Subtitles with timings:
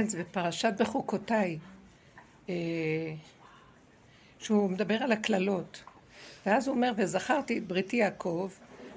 [0.00, 1.58] כן, זה בפרשת בחוקותיי,
[2.48, 2.54] אה,
[4.38, 5.84] שהוא מדבר על הקללות.
[6.46, 8.50] ואז הוא אומר, וזכרתי את בריתי יעקב,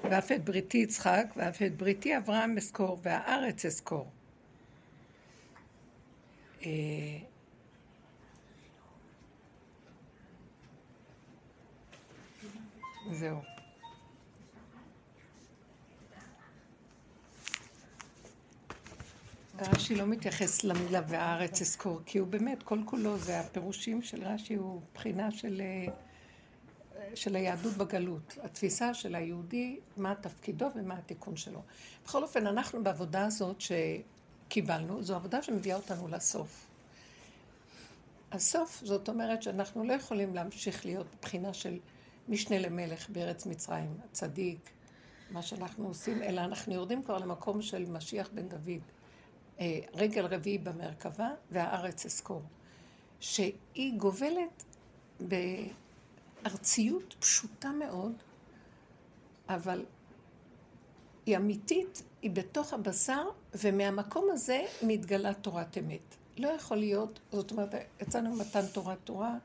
[0.04, 4.08] ואף את בריתי יצחק, ואף את בריתי אברהם אזכור, והארץ אזכור.
[6.66, 6.70] אה,
[13.12, 13.53] זהו.
[19.60, 24.54] רש"י לא מתייחס למילה והארץ אזכור, כי הוא באמת, כל כולו זה הפירושים של רש"י,
[24.54, 25.94] הוא בחינה של, אה,
[27.16, 28.38] של היהדות בגלות.
[28.44, 31.62] התפיסה של היהודי, מה תפקידו ומה התיקון שלו.
[32.06, 36.68] בכל אופן, אנחנו בעבודה הזאת שקיבלנו, זו עבודה שמביאה אותנו לסוף.
[38.32, 41.80] הסוף, זאת אומרת שאנחנו לא יכולים להמשיך להיות בבחינה של
[42.30, 44.70] משנה למלך בארץ מצרים, הצדיק,
[45.32, 48.82] מה שאנחנו עושים, אלא אנחנו יורדים כבר למקום של משיח בן דוד.
[49.60, 52.42] אה, רגל רביעי במרכבה והארץ אזכור,
[53.20, 54.64] שהיא גובלת
[56.44, 58.14] בארציות פשוטה מאוד,
[59.50, 59.86] אבל
[61.26, 66.16] היא אמיתית, היא בתוך הבשר, ומהמקום הזה מתגלה תורת אמת.
[66.38, 67.70] לא יכול להיות, זאת אומרת,
[68.02, 69.38] יצאנו מתן תורת תורה,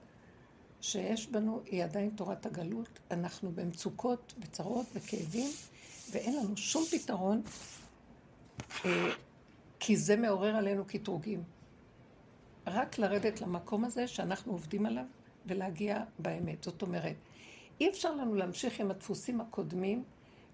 [0.80, 5.50] שיש בנו, היא עדיין תורת הגלות, אנחנו במצוקות, בצרות, בכאבים,
[6.10, 7.42] ואין לנו שום פתרון.
[9.80, 11.42] כי זה מעורר עלינו קטרוגים.
[12.66, 15.04] רק לרדת למקום הזה שאנחנו עובדים עליו
[15.46, 16.64] ולהגיע באמת.
[16.64, 17.16] זאת אומרת,
[17.80, 20.04] אי אפשר לנו להמשיך עם הדפוסים הקודמים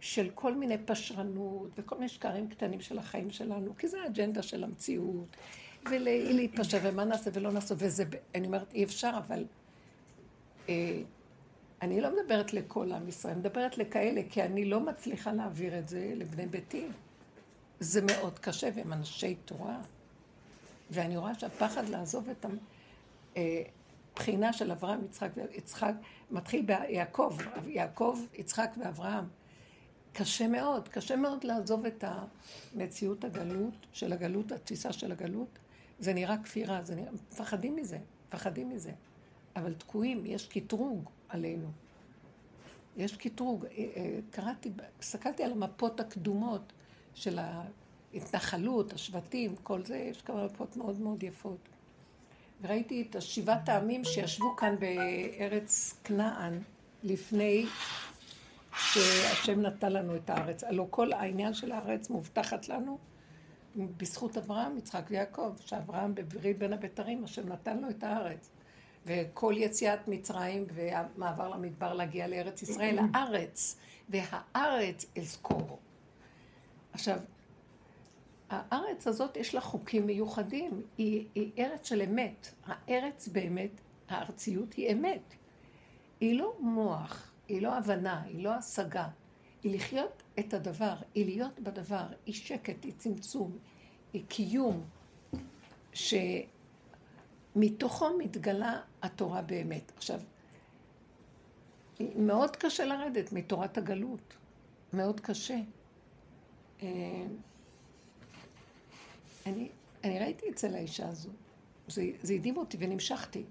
[0.00, 4.64] של כל מיני פשרנות וכל מיני שקרים קטנים של החיים שלנו, כי זה האג'נדה של
[4.64, 5.36] המציאות,
[5.90, 9.44] ולהתפשר ומה נעשה ולא נעשה, וזה, אני אומרת, אי אפשר, אבל
[10.68, 11.02] אה,
[11.82, 15.88] אני לא מדברת לכל עם ישראל, אני מדברת לכאלה, כי אני לא מצליחה להעביר את
[15.88, 16.86] זה לבני ביתי.
[17.84, 19.78] זה מאוד קשה, והם אנשי תורה.
[20.90, 22.46] ואני רואה שהפחד לעזוב את
[23.36, 25.94] הבחינה של אברהם, יצחק ויצחק,
[26.30, 27.36] מתחיל ביעקב,
[27.66, 29.24] יעקב, יצחק ואברהם.
[30.12, 32.04] קשה מאוד, קשה מאוד לעזוב את
[32.74, 35.58] המציאות הגלות, של הגלות, התפיסה של הגלות.
[35.98, 38.92] זה נראה כפירה, זה נראה, מפחדים מזה, מפחדים מזה.
[39.56, 41.68] אבל תקועים, יש קטרוג עלינו.
[42.96, 43.66] יש קטרוג.
[43.66, 46.72] אה, אה, קראתי, הסתכלתי על המפות הקדומות
[47.14, 51.68] של ההתנחלות, השבטים, כל זה, יש כמה מפות מאוד מאוד יפות.
[52.62, 56.58] וראיתי את השבעת העמים שישבו כאן בארץ כנען
[57.02, 57.66] לפני
[58.78, 60.64] שהשם נתן לנו את הארץ.
[60.64, 62.98] הלוא כל העניין של הארץ מובטחת לנו
[63.76, 68.50] בזכות אברהם, יצחק ויעקב, שאברהם בברית בין הבתרים, השם נתן לו את הארץ.
[69.06, 73.76] וכל יציאת מצרים והמעבר למדבר להגיע לארץ ישראל, הארץ,
[74.08, 75.78] והארץ אזכור.
[76.94, 77.18] עכשיו,
[78.50, 82.54] הארץ הזאת יש לה חוקים מיוחדים, היא, היא ארץ של אמת.
[82.66, 83.70] הארץ באמת,
[84.08, 85.34] הארציות היא אמת.
[86.20, 89.08] היא לא מוח, היא לא הבנה, היא לא השגה.
[89.62, 93.58] היא לחיות את הדבר, היא להיות בדבר, היא שקט, היא צמצום,
[94.12, 94.84] היא קיום,
[97.54, 99.92] שמתוכו מתגלה התורה באמת.
[99.96, 100.20] עכשיו,
[102.00, 104.36] מאוד קשה לרדת מתורת הגלות,
[104.92, 105.58] מאוד קשה.
[106.82, 107.26] אה,
[109.46, 109.68] אני,
[110.04, 111.30] אני ראיתי אצל האישה הזו,
[111.88, 113.44] זה, זה הדהים אותי ונמשכתי.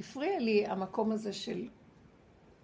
[0.00, 1.68] הפריע לי המקום הזה של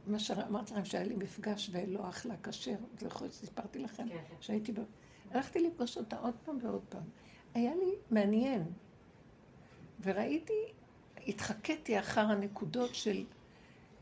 [0.07, 4.17] מה שאמרתי לכם, שהיה לי מפגש ולא אכלה כשר, זה יכול להיות שסיפרתי לכם, כן,
[4.29, 4.35] כן.
[4.41, 4.79] שהייתי ב...
[5.31, 7.03] הלכתי לפגוש אותה עוד פעם ועוד פעם.
[7.55, 8.63] היה לי מעניין,
[10.03, 10.63] וראיתי,
[11.29, 13.25] התחקיתי אחר הנקודות של,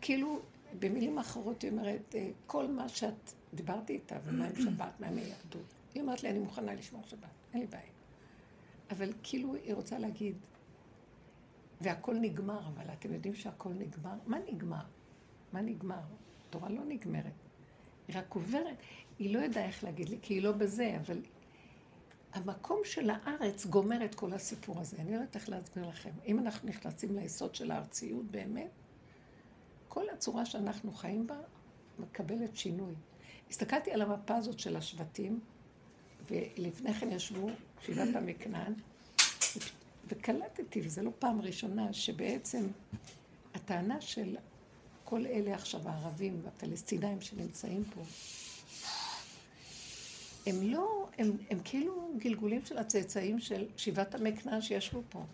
[0.00, 0.40] כאילו,
[0.78, 5.16] במילים אחרות היא אומרת, אה, כל מה שאת דיברתי איתה, ומה עם שבת, מה עם
[5.16, 5.74] היהדות.
[5.94, 7.92] היא אומרת לי, אני מוכנה לשמור שבת, אין לי בעיה.
[8.90, 10.36] אבל כאילו היא רוצה להגיד,
[11.80, 14.14] והכל נגמר, אבל אתם יודעים שהכל נגמר?
[14.26, 14.84] מה נגמר?
[15.52, 16.00] מה נגמר?
[16.48, 17.32] התורה לא נגמרת.
[18.08, 18.76] היא רק עוברת,
[19.18, 21.22] היא לא יודעה איך להגיד לי, כי היא לא בזה, אבל
[22.32, 24.96] המקום של הארץ גומר את כל הסיפור הזה.
[24.96, 26.10] אני לא יודעת איך להסביר לכם.
[26.26, 28.70] אם אנחנו נכנסים ליסוד של הארציות באמת,
[29.88, 31.36] כל הצורה שאנחנו חיים בה
[31.98, 32.94] מקבלת שינוי.
[33.50, 35.40] הסתכלתי על המפה הזאת של השבטים,
[36.30, 37.50] ולפני כן ישבו
[37.82, 38.74] שבעת עמי כנען,
[40.08, 42.66] וקלטתי, וזו לא פעם ראשונה, שבעצם
[43.54, 44.36] הטענה של
[45.04, 48.02] כל אלה עכשיו, הערבים והפלסטינאים שנמצאים פה,
[50.46, 55.24] הם לא, הם, הם כאילו גלגולים של הצאצאים של שבעת עמי כנען שישבו פה.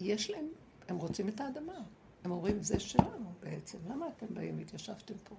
[0.00, 0.48] יש להם,
[0.88, 1.82] הם רוצים את האדמה.
[2.24, 5.34] הם אומרים, זה שלנו בעצם, למה אתם באים, התיישבתם פה?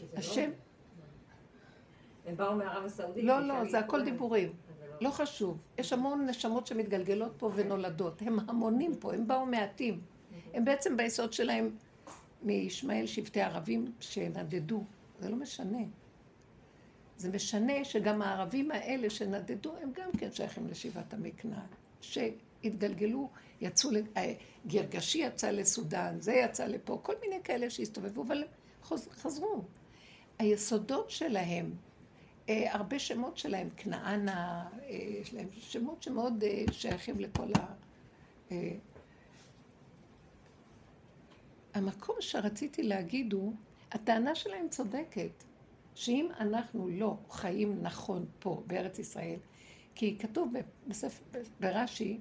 [0.00, 0.50] לא- השם...
[2.26, 3.24] הם באו מערב הסעודית.
[3.24, 4.52] לא, לא, זה הכל דיבורים.
[5.00, 5.58] לא חשוב.
[5.78, 8.22] יש המון נשמות שמתגלגלות פה ונולדות.
[8.22, 10.00] הם המונים פה, הם באו מעטים.
[10.54, 11.70] הם בעצם ביסוד שלהם
[12.42, 14.84] מישמעאל שבטי ערבים שנדדו.
[15.20, 15.82] זה לא משנה.
[17.16, 21.60] זה משנה שגם הערבים האלה שנדדו, הם גם כן שייכים לשיבת כנען.
[22.00, 23.28] שהתגלגלו,
[23.60, 24.34] יצאו, אה,
[24.66, 28.44] גרגשי יצא לסודאן, זה יצא לפה, כל מיני כאלה שהסתובבו, אבל
[29.12, 29.64] חזרו.
[30.38, 31.70] היסודות שלהם,
[32.48, 37.74] אה, הרבה שמות שלהם, כנענה, אה, יש להם שמות שמאוד שייכים לכל ה...
[41.74, 43.52] המקום שרציתי להגיד הוא,
[43.92, 45.44] הטענה שלהם צודקת.
[45.94, 49.38] שאם אנחנו לא חיים נכון פה, בארץ ישראל,
[49.94, 50.52] כי כתוב
[50.88, 52.18] בספר, ברש"י,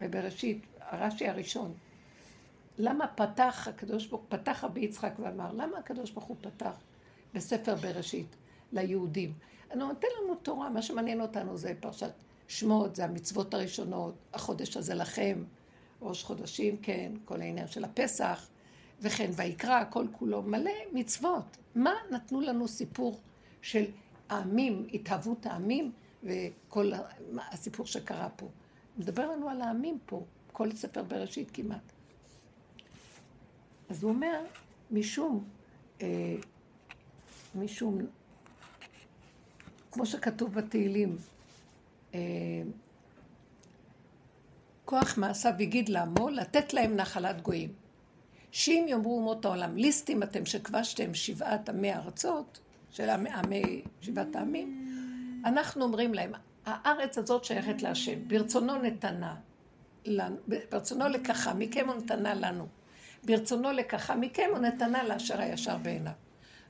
[0.00, 1.74] בבראשית, הרש"י הראשון,
[2.82, 6.72] למה פתח הקדוש ברוך הוא, פתח רבי יצחק ואמר, למה הקדוש ברוך הוא פתח
[7.34, 8.36] בספר בראשית
[8.72, 9.32] ליהודים?
[9.70, 12.12] אני נותן לנו תורה, מה שמעניין אותנו זה פרשת
[12.48, 15.44] שמות, זה המצוות הראשונות, החודש הזה לכם,
[16.02, 18.48] ראש חודשים, כן, כל העניין של הפסח,
[19.00, 21.56] וכן ויקרא, הכל כולו מלא מצוות.
[21.74, 23.20] מה נתנו לנו סיפור
[23.62, 23.84] של
[24.28, 25.92] העמים, התהוות העמים,
[26.22, 26.92] וכל
[27.52, 28.48] הסיפור שקרה פה.
[28.98, 31.92] מדבר לנו על העמים פה, כל ספר בראשית כמעט.
[33.90, 34.40] אז הוא אומר,
[34.90, 35.44] משום,
[36.02, 36.36] אה,
[37.54, 37.98] משום,
[39.90, 41.16] כמו שכתוב בתהילים,
[42.14, 42.20] אה,
[44.84, 47.72] כוח מעשיו הגיד לעמו, לתת להם נחלת גויים.
[48.52, 52.60] שאם יאמרו אומות העולם, ליסטים אתם שכבשתם שבעת עמי ארצות,
[52.90, 54.86] של עמי, שבעת העמים,
[55.44, 56.32] אנחנו אומרים להם,
[56.66, 59.36] הארץ הזאת שייכת להשם, ברצונו נתנה
[60.04, 60.36] לנו,
[60.70, 62.66] ברצונו לקחה מכם הוא נתנה לנו,
[63.24, 66.12] ברצונו לקחה מכם הוא נתנה לאשר הישר בעיניו.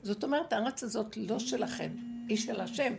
[0.03, 1.91] זאת אומרת, הארץ הזאת לא שלכם,
[2.27, 2.93] היא של השם.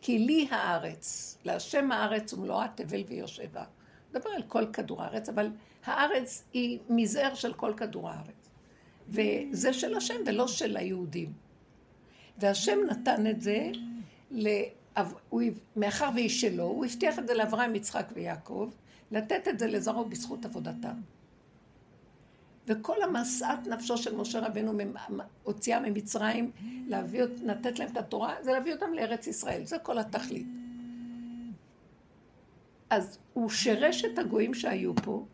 [0.00, 3.64] כי לי הארץ, להשם הארץ ומלואה תבל ויושבה.
[4.10, 5.50] מדבר על כל כדור הארץ, אבל
[5.84, 8.50] הארץ היא מזער של כל כדור הארץ.
[9.08, 11.32] וזה של השם ולא של היהודים.
[12.38, 13.70] והשם נתן את זה,
[15.76, 18.70] מאחר והיא שלו, הוא הבטיח את זה לאברהם, יצחק ויעקב,
[19.10, 21.00] לתת את זה לזרעו בזכות עבודתם.
[22.66, 24.72] וכל המשאת נפשו של משה רבנו
[25.42, 26.50] הוציאה ממצרים,
[26.86, 30.46] להביא, לתת להם את התורה, זה להביא אותם לארץ ישראל, זה כל התכלית.
[32.90, 35.24] אז הוא שירש את הגויים שהיו פה,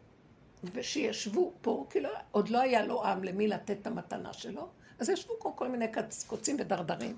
[0.73, 4.69] ושישבו פה, כי לא, עוד לא היה לו עם למי לתת את המתנה שלו,
[4.99, 5.87] אז ישבו פה כל מיני
[6.27, 7.17] קוצים ודרדרים.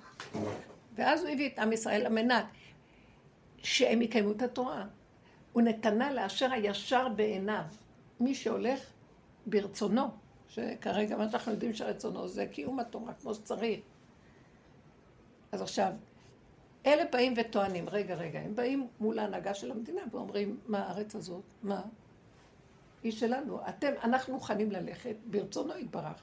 [0.95, 2.45] ואז הוא הביא את עם ישראל למנת
[3.63, 4.87] שהם יקיימו את התורה.
[5.53, 7.65] הוא נתנה לאשר הישר בעיניו.
[8.21, 8.81] מי שהולך
[9.47, 10.09] ברצונו,
[10.49, 13.81] שכרגע מה שאנחנו יודעים שרצונו זה קיום התורה כמו שצריך.
[15.53, 15.93] אז עכשיו,
[16.87, 21.43] אלה באים וטוענים, רגע, רגע, הם באים מול ההנהגה של המדינה ואומרים, מה הארץ הזאת?
[21.63, 21.83] מה?
[23.03, 23.61] היא שלנו.
[23.69, 26.23] אתם, אנחנו מוכנים ללכת, ברצונו יתברך.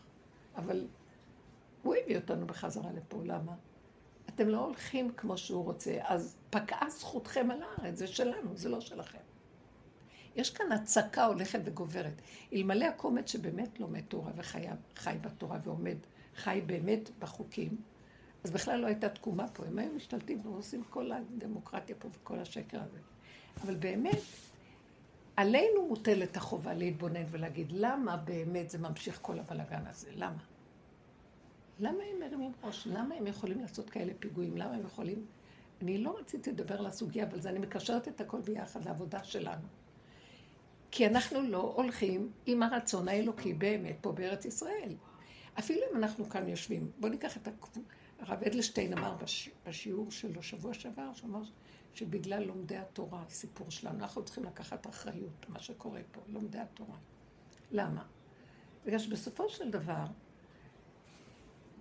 [0.55, 0.87] אבל
[1.83, 3.53] הוא הביא אותנו בחזרה לפה, למה?
[4.29, 8.81] אתם לא הולכים כמו שהוא רוצה, אז פקעה זכותכם על הארץ, זה שלנו, זה לא
[8.81, 9.28] שלכם.
[10.35, 12.21] יש כאן הצקה הולכת וגוברת.
[12.53, 15.97] אלמלא הקומץ שבאמת לומד תורה וחי בתורה ועומד,
[16.35, 17.77] חי באמת בחוקים,
[18.43, 22.81] אז בכלל לא הייתה תקומה פה, הם היו משתלטים ועושים כל הדמוקרטיה פה וכל השקר
[22.81, 22.99] הזה.
[23.63, 24.21] אבל באמת,
[25.35, 30.09] עלינו מוטלת החובה להתבונן ולהגיד, למה באמת זה ממשיך כל הבלאגן הזה?
[30.15, 30.43] למה?
[31.79, 32.87] למה הם מרימים ראש?
[32.87, 34.57] למה הם יכולים לעשות כאלה פיגועים?
[34.57, 35.25] למה הם יכולים...
[35.81, 39.67] אני לא רציתי לדבר על הסוגיה, אבל זה, אני מקשרת את הכל ביחד לעבודה שלנו.
[40.91, 44.95] כי אנחנו לא הולכים עם הרצון האלוקי באמת פה בארץ ישראל.
[45.59, 47.47] אפילו אם אנחנו כאן יושבים, בואו ניקח את
[48.19, 49.49] הרב אדלשטיין אמר בש...
[49.67, 51.41] בשיעור שלו שבוע שעבר, שאמר
[51.93, 56.97] שבגלל לומדי התורה, הסיפור שלנו, אנחנו צריכים לקחת אחריות, מה שקורה פה, לומדי התורה.
[57.71, 58.03] למה?
[58.85, 60.05] בגלל שבסופו של דבר,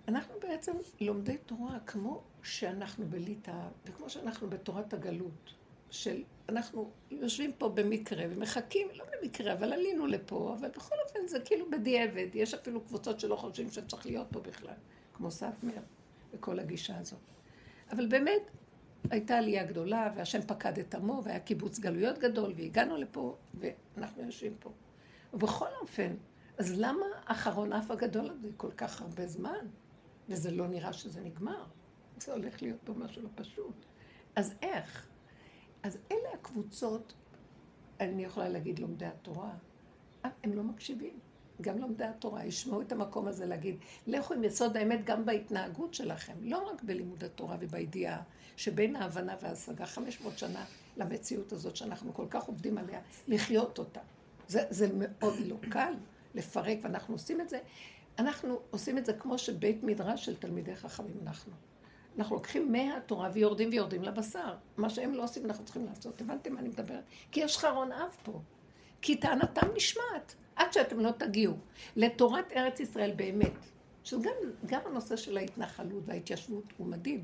[0.07, 5.53] אנחנו בעצם לומדי תורה כמו שאנחנו בליטא, וכמו שאנחנו בתורת הגלות,
[5.91, 11.39] של אנחנו יושבים פה במקרה ומחכים, לא במקרה, אבל עלינו לפה, אבל בכל אופן זה
[11.39, 14.73] כאילו בדיעבד, יש אפילו קבוצות שלא חושבים שצריך להיות פה בכלל,
[15.13, 15.81] כמו סאטמר.
[16.33, 17.19] וכל הגישה הזאת.
[17.91, 18.41] אבל באמת,
[19.09, 24.53] הייתה עלייה גדולה, והשם פקד את עמו, והיה קיבוץ גלויות גדול, והגענו לפה, ואנחנו יושבים
[24.59, 24.71] פה.
[25.33, 26.15] ובכל אופן,
[26.57, 29.65] אז למה אחרון אף הגדול הזה כל כך הרבה זמן?
[30.29, 31.63] וזה לא נראה שזה נגמר.
[32.17, 33.85] זה הולך להיות פה משהו לא פשוט.
[34.35, 35.07] אז איך?
[35.83, 37.13] אז אלה הקבוצות,
[37.99, 39.51] אני יכולה להגיד לומדי התורה,
[40.23, 41.19] הם לא מקשיבים.
[41.61, 46.33] גם לומדי התורה, ישמעו את המקום הזה להגיד, לכו עם יסוד האמת גם בהתנהגות שלכם,
[46.41, 48.21] לא רק בלימוד התורה ובידיעה,
[48.57, 50.65] שבין ההבנה וההשגה 500 שנה
[50.97, 53.99] למציאות הזאת שאנחנו כל כך עובדים עליה, לחיות אותה.
[54.47, 55.93] זה, זה מאוד לא קל
[56.35, 57.59] לפרק, ואנחנו עושים את זה.
[58.19, 61.53] אנחנו עושים את זה כמו שבית מדרש של תלמידי חכמים אנחנו.
[62.17, 64.55] אנחנו לוקחים מהתורה ויורדים ויורדים לבשר.
[64.77, 66.21] מה שהם לא עושים, אנחנו צריכים לעשות.
[66.21, 67.03] הבנתם מה אני מדברת?
[67.31, 68.41] כי יש חרון אב פה.
[69.01, 71.53] כי טענתם נשמעת, עד שאתם לא תגיעו
[71.95, 73.53] לתורת ארץ ישראל באמת.
[74.03, 74.31] שגם
[74.65, 77.23] גם הנושא של ההתנחלות וההתיישבות הוא מדהים,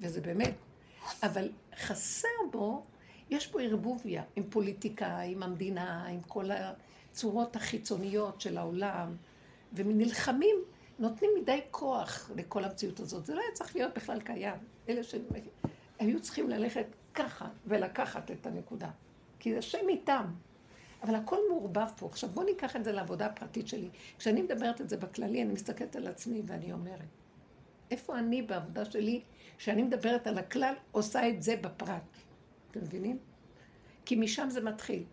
[0.00, 0.54] וזה באמת.
[1.22, 2.84] אבל חסר בו,
[3.30, 9.16] יש פה ערבוביה עם פוליטיקה, עם המדינה, עם כל הצורות החיצוניות של העולם,
[9.72, 10.56] ונלחמים
[10.98, 13.26] נותנים מדי כוח לכל המציאות הזאת.
[13.26, 14.56] זה לא היה צריך להיות בכלל קיים.
[14.88, 18.90] אלה שהיו צריכים ללכת ככה ולקחת את הנקודה.
[19.38, 20.26] כי זה שם איתם.
[21.02, 22.06] אבל הכל מעורבב פה.
[22.06, 23.88] עכשיו בואו ניקח את זה לעבודה הפרטית שלי.
[24.18, 27.08] כשאני מדברת את זה בכללי, אני מסתכלת על עצמי ואני אומרת,
[27.90, 29.22] איפה אני בעבודה שלי,
[29.58, 32.02] כשאני מדברת על הכלל, עושה את זה בפרט?
[32.70, 33.18] אתם מבינים?
[34.04, 35.04] כי משם זה מתחיל.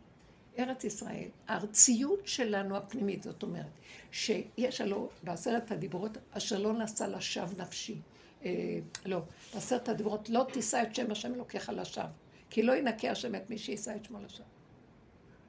[0.60, 3.72] ארץ ישראל, הארציות שלנו הפנימית, זאת אומרת,
[4.12, 8.02] שיש הלא בעשרת הדיברות, אשר לא נשא לשווא נפשי.
[8.46, 9.22] אה, לא,
[9.54, 12.06] בעשרת הדיברות, לא תישא את שם השם אלוקיך לשווא,
[12.50, 14.46] כי לא ינקה השם את מי שיישא את שמו לשווא.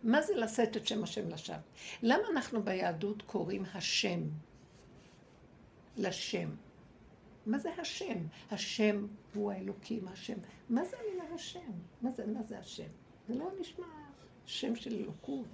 [0.03, 1.59] מה זה לשאת את שם השם לשווא?
[2.03, 4.21] למה אנחנו ביהדות קוראים השם
[5.97, 6.51] לשם?
[7.47, 8.19] מה זה השם?
[8.51, 10.39] השם הוא האלוקים, השם.
[10.69, 11.73] מה זה המילה השם?
[12.03, 12.89] מה זה, מה זה השם?
[13.29, 14.04] זה לא נשמע
[14.47, 15.47] שם של אלוקות.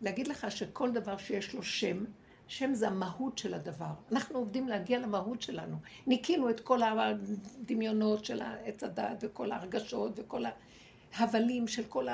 [0.00, 2.04] להגיד לך שכל דבר שיש לו שם,
[2.48, 3.92] שם זה המהות של הדבר.
[4.12, 5.76] אנחנו עובדים להגיע למהות שלנו.
[6.06, 10.44] ניקינו את כל הדמיונות של עץ הדעת וכל ההרגשות וכל
[11.14, 12.06] ההבלים של כל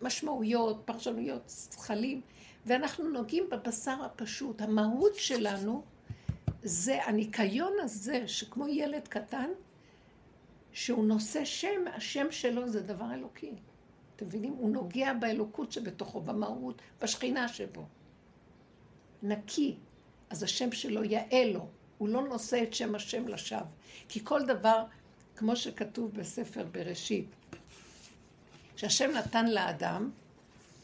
[0.00, 2.20] המשמעויות, פרשנויות, זכלים,
[2.66, 4.60] ואנחנו נוגעים בבשר הפשוט.
[4.62, 5.82] המהות שלנו
[6.62, 9.50] זה הניקיון הזה, שכמו ילד קטן,
[10.72, 13.52] שהוא נושא שם, השם שלו זה דבר אלוקי.
[14.18, 14.52] אתם מבינים?
[14.52, 17.86] הוא נוגע באלוקות שבתוכו, במהות, בשכינה שבו.
[19.22, 19.76] נקי.
[20.30, 21.66] אז השם שלו יאה לו.
[21.98, 23.60] הוא לא נושא את שם השם לשווא.
[24.08, 24.84] כי כל דבר,
[25.36, 27.26] כמו שכתוב בספר בראשית,
[28.76, 30.10] שהשם נתן לאדם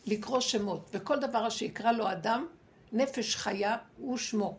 [0.07, 2.47] לקרוא שמות, וכל דבר שיקרא לו אדם,
[2.93, 4.57] נפש חיה הוא שמו.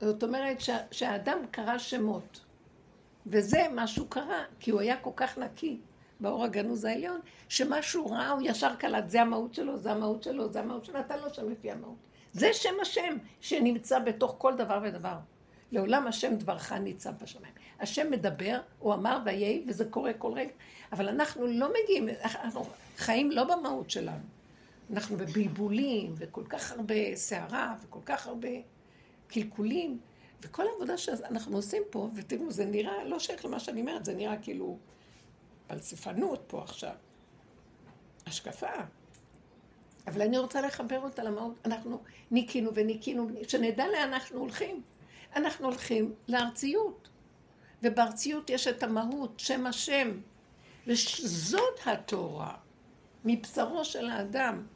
[0.00, 0.58] זאת אומרת
[0.90, 2.40] שהאדם קרא שמות,
[3.26, 5.78] וזה מה שהוא קרא, כי הוא היה כל כך נקי.
[6.20, 10.48] באור הגנוז העליון, שמה שהוא ראה הוא ישר קלט, זה המהות שלו, זה המהות שלו,
[10.48, 11.96] זה המהות שלו, נתן לו שם לפי המהות.
[12.32, 15.16] זה שם השם שנמצא בתוך כל דבר ודבר.
[15.72, 17.54] לעולם השם דברך ניצב בשמיים.
[17.80, 20.50] השם מדבר, הוא אמר ויהי, וזה קורה כל רגע,
[20.92, 22.64] אבל אנחנו לא מגיעים, אנחנו
[22.96, 24.24] חיים לא במהות שלנו.
[24.92, 28.48] אנחנו בבלבולים, וכל כך הרבה סערה, וכל כך הרבה
[29.28, 29.98] קלקולים,
[30.42, 34.36] וכל העבודה שאנחנו עושים פה, ותראו, זה נראה, לא שייך למה שאני אומרת, זה נראה
[34.36, 34.78] כאילו
[35.66, 36.94] פלספנות פה עכשיו.
[38.26, 38.72] השקפה.
[40.06, 41.54] אבל אני רוצה לחבר אותה למהות.
[41.64, 44.82] אנחנו ניקינו וניקינו, שנדע לאן אנחנו הולכים.
[45.36, 47.08] אנחנו הולכים לארציות.
[47.82, 50.20] ובארציות יש את המהות, שם השם.
[50.86, 52.56] וזאת התורה,
[53.24, 54.66] מבשרו של האדם.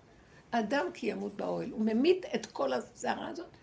[0.50, 1.71] אדם כי ימות באוהל.
[1.71, 3.57] הוא ממית את כל הסערה הזאת.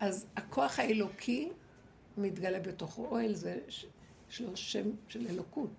[0.00, 1.48] אז הכוח האלוקי
[2.16, 3.06] מתגלה בתוכו.
[3.06, 3.58] אוהל זה,
[4.30, 5.70] יש לו שם של אלוקות.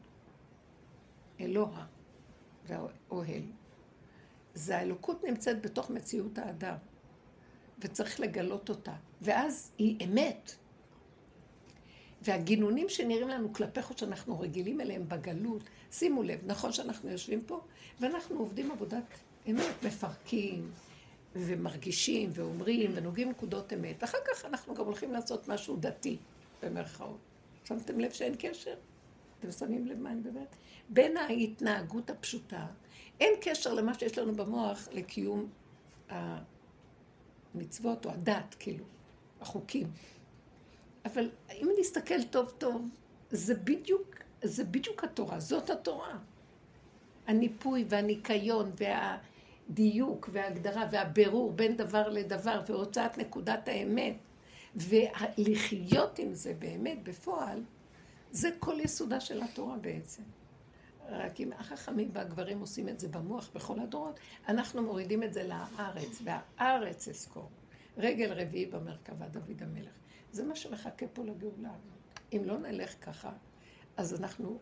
[1.40, 1.86] אלוה
[2.68, 3.44] והאוהל.
[4.54, 6.76] זה האלוקות נמצאת בתוך מציאות האדם,
[7.80, 8.94] וצריך לגלות אותה.
[9.22, 10.56] ואז היא אמת.
[12.22, 17.62] והגינונים שנראים לנו כלפי חוץ שאנחנו רגילים אליהם בגלות, שימו לב, נכון שאנחנו יושבים פה,
[18.00, 19.04] ואנחנו עובדים עבודת
[19.50, 20.72] אמת, מפרקים,
[21.36, 23.96] ומרגישים, ואומרים, ונוגעים נקודות אמת.
[24.02, 26.18] ואחר כך אנחנו גם הולכים לעשות משהו דתי,
[26.64, 27.18] במרכאות.
[27.66, 28.76] שמתם לב שאין קשר?
[29.40, 30.56] אתם שמים לב מה אני מדברת?
[30.90, 32.66] בין ההתנהגות הפשוטה,
[33.20, 35.50] אין קשר למה שיש לנו במוח לקיום
[36.10, 38.86] המצוות או הדת, כאילו,
[39.42, 39.88] החוקים.
[41.06, 42.90] אבל אם נסתכל טוב טוב,
[43.32, 46.18] זה בדיוק, זה בדיוק התורה, זאת התורה.
[47.28, 54.16] הניפוי והניקיון והדיוק וההגדרה והבירור בין דבר לדבר והוצאת נקודת האמת
[54.76, 57.64] ולחיות עם זה באמת בפועל,
[58.32, 60.24] זה כל יסודה של התורה בעצם.
[61.10, 66.22] רק אם החכמים והגברים עושים את זה במוח בכל הדורות, אנחנו מורידים את זה לארץ,
[66.24, 67.50] והארץ אזכור.
[67.98, 69.92] רגל רביעי במרכבה, דוד המלך.
[70.32, 71.74] זה מה שמחכה פה לגאולה.
[72.34, 73.32] אם לא נלך ככה,
[73.98, 74.60] אז אנחנו,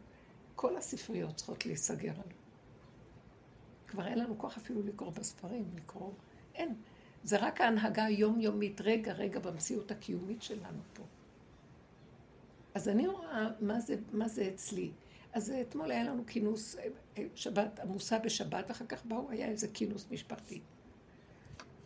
[0.56, 2.36] כל הספריות צריכות להיסגר לנו.
[3.88, 6.12] כבר אין לנו כוח אפילו לקרוא בספרים, לקרוא,
[6.56, 6.76] אין.
[7.24, 11.04] זה רק ההנהגה היומיומית, רגע, רגע, במציאות הקיומית שלנו פה.
[12.78, 14.92] אז אני רואה מה זה, מה זה אצלי.
[15.34, 16.84] אז אתמול היה לנו כינוס אה,
[17.18, 20.62] אה, שבת עמוסה בשבת, ואחר כך באו, היה איזה כינוס משפחתי.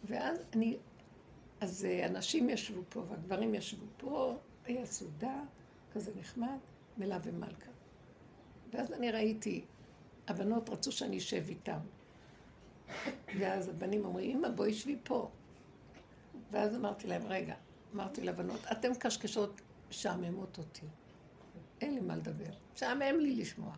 [0.04, 0.78] ואז אני,
[1.62, 5.44] אז אה, אנשים ישבו פה, והגברים ישבו פה, היה סעודה,
[5.94, 6.58] כזה נחמד,
[6.98, 7.72] מלה ומלכה.
[8.74, 9.66] ואז אני ראיתי,
[10.28, 11.80] הבנות רצו שאני אשב איתם.
[13.40, 15.30] ואז הבנים אומרים, אמא, בואי שבי פה.
[16.52, 17.56] ואז אמרתי להם, רגע,
[17.94, 20.86] אמרתי לבנות, אתן קשקשות משעממות אותי.
[21.82, 22.54] אין לי מה לדבר.
[22.74, 23.74] משעמם לי לשמוע.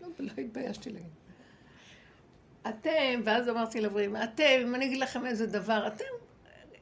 [0.00, 1.10] לא, לא התביישתי להגיד.
[2.68, 6.04] אתם, ואז אמרתי לבריאים, אתם, אם אני אגיד לכם איזה דבר, אתם,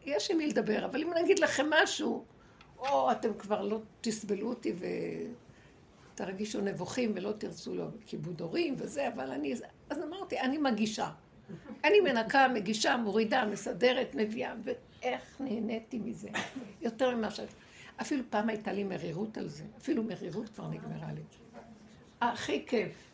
[0.04, 2.24] יש עם מי לדבר, אבל אם אני אגיד לכם משהו,
[2.78, 4.72] או אתם כבר לא תסבלו אותי
[6.14, 9.54] ותרגישו נבוכים ולא תרצו לו כיבוד הורים וזה, אבל אני,
[9.90, 11.10] אז אמרתי, אני מגישה.
[11.84, 16.28] אני מנקה, מגישה, מורידה, מסדרת, מביאה, ואיך נהניתי מזה.
[16.82, 17.40] יותר ממה ש...
[18.02, 21.22] אפילו פעם הייתה לי מרירות על זה, אפילו מרירות כבר נגמרה לי.
[22.20, 23.12] הכי כיף.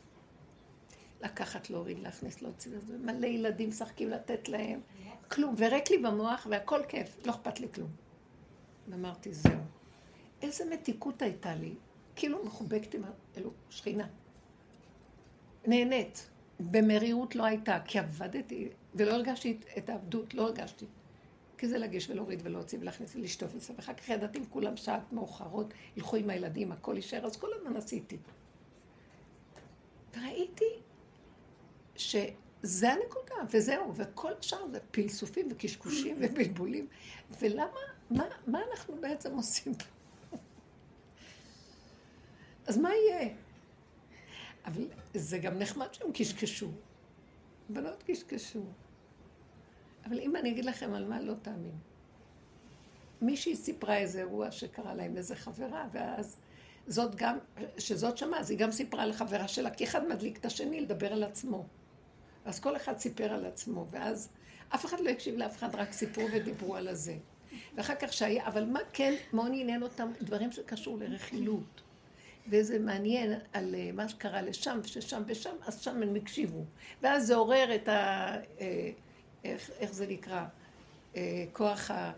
[1.21, 4.80] לקחת, להוריד, להכניס, להוציא, מלא ילדים משחקים לתת להם,
[5.30, 7.90] כלום, וריק לי במוח והכל כיף, לא אכפת לי כלום.
[8.88, 9.61] ואמרתי, זהו.
[10.42, 11.75] איזה מתיקות הייתה לי,
[12.16, 13.02] כאילו מחובקת עם
[13.37, 14.07] אלו, שכינה.
[15.66, 16.30] נהנית.
[16.61, 20.87] במרירות לא הייתה, כי עבדתי, ולא הרגשתי את העבדות, לא הרגשתי.
[21.59, 25.75] כי זה להגיש ולהוריד ולהוציא ולהכניס ולשטוף וזה, ואחר כך ידעתי עם כולם שעת מאוחרות,
[25.97, 28.17] ילכו עם הילדים, הכל יישאר, אז כל הזמן עשיתי.
[30.17, 30.65] וראיתי
[31.97, 36.87] שזה הנקודה, וזהו, וכל השאר זה פלסופים וקשקושים ובלבולים.
[37.41, 39.85] ולמה, מה, מה אנחנו בעצם עושים פה?
[42.67, 43.29] אז מה יהיה?
[44.65, 46.71] אבל זה גם נחמד שהם קשקשו.
[47.69, 48.62] בנות קשקשו.
[50.09, 51.79] אבל אם אני אגיד לכם על מה לא תאמין.
[53.23, 56.37] מישהי סיפרה איזה אירוע שקרה להם איזה חברה, ואז
[56.87, 57.38] זאת גם,
[57.79, 61.23] שזאת שמעה, אז היא גם סיפרה לחברה שלה, כי אחד מדליק את השני לדבר על
[61.25, 61.67] עצמו.
[62.45, 64.29] אז כל אחד סיפר על עצמו, ואז
[64.68, 67.16] אף אחד לא הקשיב לאף אחד, רק סיפרו ודיברו על הזה.
[67.75, 70.09] ואחר כך שהיה, אבל מה כן מאוד עניין אותם?
[70.23, 71.83] דברים שקשור לרכילות.
[72.51, 76.64] וזה מעניין על אה, מה שקרה לשם, ששם ושם, אז שם הם הקשיבו.
[77.03, 78.37] ואז זה עורר את ה...
[79.44, 80.44] איך, איך זה נקרא?
[81.16, 82.12] אה, כוח ה...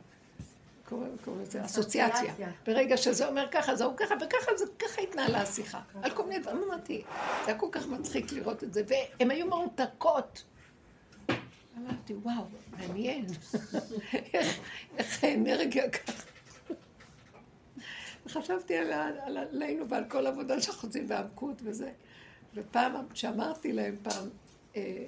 [1.24, 2.34] קוראים לזה אסוציאציה.
[2.66, 5.80] ברגע שזה אומר ככה, זה הוא ככה, וככה זה, ככה התנהלה השיחה.
[6.02, 7.02] על כל מיני דברים, אמרתי,
[7.44, 10.44] זה היה כל כך מצחיק לראות את זה, והן היו מרותקות.
[11.78, 13.26] אמרתי, וואו, מעניין.
[14.98, 16.22] איך האנרגיה ככה.
[18.26, 21.90] וחשבתי עלינו ועל כל עבודה שאנחנו עושים בעמקות וזה.
[22.54, 24.28] ופעם, כשאמרתי להם פעם,
[24.76, 25.04] אה,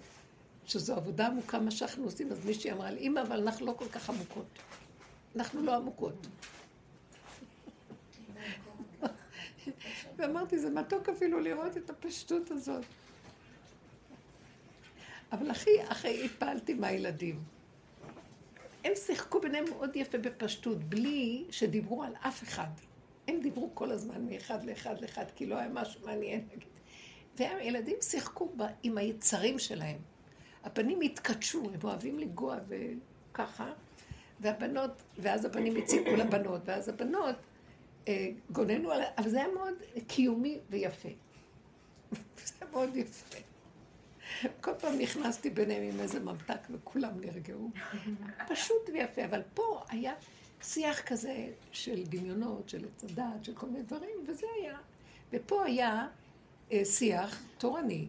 [0.66, 3.88] שזו עבודה עמוקה מה שאנחנו עושים, אז מישהי אמרה לי, אמא, אבל אנחנו לא כל
[3.88, 4.58] כך עמוקות.
[5.36, 6.26] אנחנו לא עמוקות.
[10.16, 12.84] ואמרתי, זה מתוק אפילו לראות את הפשטות הזאת.
[15.32, 17.42] אבל הכי, הכי התפעלתי מהילדים.
[18.84, 22.68] הם שיחקו ביניהם מאוד יפה בפשטות, בלי שדיברו על אף אחד.
[23.28, 26.68] הם דיברו כל הזמן מאחד לאחד לאחד, כי לא היה משהו מעניין להגיד.
[27.36, 30.11] והילדים שיחקו עם היצרים שלהם.
[30.64, 33.72] הבנים התקדשו, הם אוהבים לגוע וככה,
[34.40, 37.36] והבנות, ואז הבנים הציקו לבנות, ואז הבנות
[38.08, 39.02] אה, גוננו על...
[39.18, 39.74] אבל זה היה מאוד
[40.06, 41.08] קיומי ויפה.
[42.46, 43.38] זה היה מאוד יפה.
[44.60, 47.70] כל פעם נכנסתי ביניהם עם איזה ממתק וכולם נרגעו.
[48.48, 50.14] פשוט ויפה, אבל פה היה
[50.62, 54.78] שיח כזה של דמיונות, של עץ הדת, של כל מיני דברים, וזה היה.
[55.32, 56.06] ופה היה
[56.72, 58.08] אה, שיח תורני,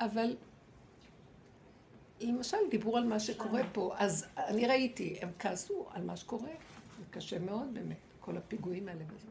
[0.00, 0.36] אבל
[2.20, 6.50] למשל דיברו על מה שקורה פה, אז אני ראיתי, הם כעסו על מה שקורה,
[6.98, 9.28] זה קשה מאוד באמת, כל הפיגועים האלה וזה.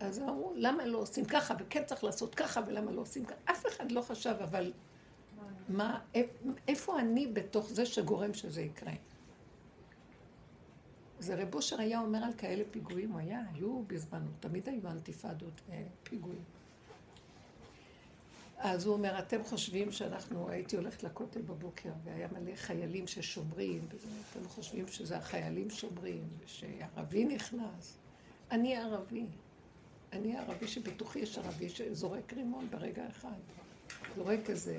[0.00, 3.36] אז אמרו, למה לא עושים ככה, וכן צריך לעשות ככה, ולמה לא עושים ככה?
[3.44, 4.72] אף אחד לא חשב, אבל
[5.68, 6.00] מה,
[6.68, 8.92] איפה אני בתוך זה שגורם שזה יקרה?
[11.18, 15.60] זה רב אושר היה אומר על כאלה פיגועים, הוא היה, היו בזמנו, תמיד היו אנטיפדות
[15.68, 16.44] ופיגועים.
[18.64, 23.86] אז הוא אומר, אתם חושבים שאנחנו, הייתי הולכת לכותל בבוקר, והיה מלא חיילים ששומרים,
[24.30, 27.98] אתם חושבים שזה החיילים שומרים, ושערבי נכנס.
[28.50, 29.26] אני ערבי.
[30.12, 33.38] אני ערבי שבתוכי יש ערבי שזורק רימון ברגע אחד.
[34.16, 34.78] זורק איזה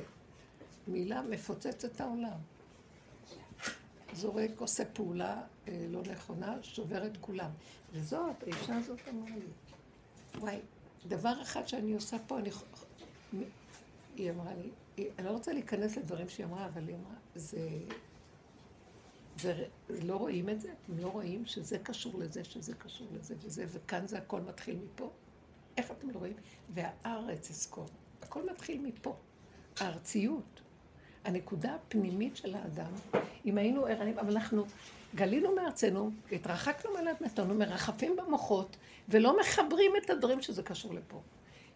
[0.87, 2.37] מילה, מפוצץ את העולם.
[4.13, 7.49] זורק, עושה פעולה אה, לא נכונה, שובר את כולם.
[7.93, 9.45] וזאת, האישה הזאת אמרה לי,
[10.39, 10.59] וואי,
[11.07, 12.49] דבר אחד שאני עושה פה, אני...
[14.15, 14.69] היא אמרה לי,
[15.19, 17.69] אני לא רוצה להיכנס לדברים שהיא אמרה, אבל היא אמרה, זה...
[19.89, 20.73] ולא רואים את זה?
[20.83, 25.11] אתם לא רואים שזה קשור לזה, שזה קשור לזה וזה, וכאן זה הכל מתחיל מפה?
[25.77, 26.33] איך אתם לא רואים?
[26.73, 27.85] והארץ אזכור.
[28.21, 29.15] הכל מתחיל מפה.
[29.79, 30.61] הארציות.
[31.25, 32.91] הנקודה הפנימית של האדם,
[33.45, 34.65] אם היינו ערניים, אבל אנחנו
[35.15, 38.77] גלינו מארצנו, התרחקנו מעל אדמתנו, מרחפים במוחות,
[39.09, 41.21] ולא מחברים את הדברים שזה קשור לפה.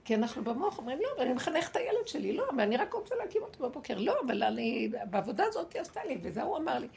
[0.08, 2.94] כי אנחנו במוח אומרים, לא, אבל אני מחנך את הילד שלי, לא, אבל אני רק
[2.94, 6.80] רוצה להקים אותו בבוקר, לא, אבל אני, בעבודה הזאת היא עשתה לי, וזה הוא אמר
[6.80, 6.88] לי.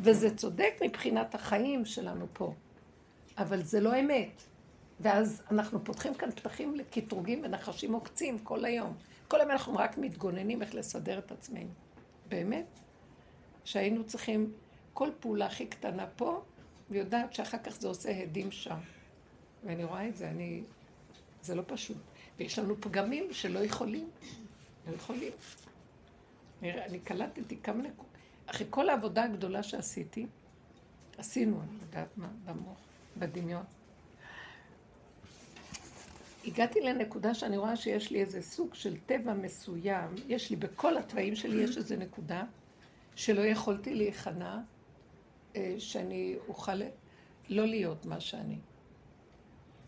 [0.00, 2.54] וזה צודק מבחינת החיים שלנו פה,
[3.38, 4.42] אבל זה לא אמת.
[5.00, 8.94] ואז אנחנו פותחים כאן פתחים לקטרוגים ונחשים עוקצים כל היום.
[9.28, 11.70] כל היום אנחנו רק מתגוננים איך לסדר את עצמנו.
[12.28, 12.80] באמת,
[13.64, 14.52] שהיינו צריכים
[14.92, 16.42] כל פעולה הכי קטנה פה,
[16.90, 18.78] ויודעת שאחר כך זה עושה הדים שם.
[19.64, 20.62] ואני רואה את זה, אני...
[21.42, 21.96] זה לא פשוט.
[22.38, 24.10] ויש לנו פגמים שלא יכולים.
[24.88, 25.32] לא יכולים.
[26.62, 28.06] אני קלטתי כמה נקודות.
[28.46, 30.26] אחרי כל העבודה הגדולה שעשיתי,
[31.18, 32.78] עשינו, אני יודעת מה, במוח,
[33.16, 33.64] בדמיון.
[36.44, 41.36] הגעתי לנקודה שאני רואה שיש לי איזה סוג של טבע מסוים, יש לי, בכל התוואים
[41.36, 42.44] שלי יש איזה נקודה
[43.16, 44.58] שלא יכולתי להיכנע,
[45.56, 46.80] אה, שאני אוכל
[47.48, 48.58] לא להיות מה שאני.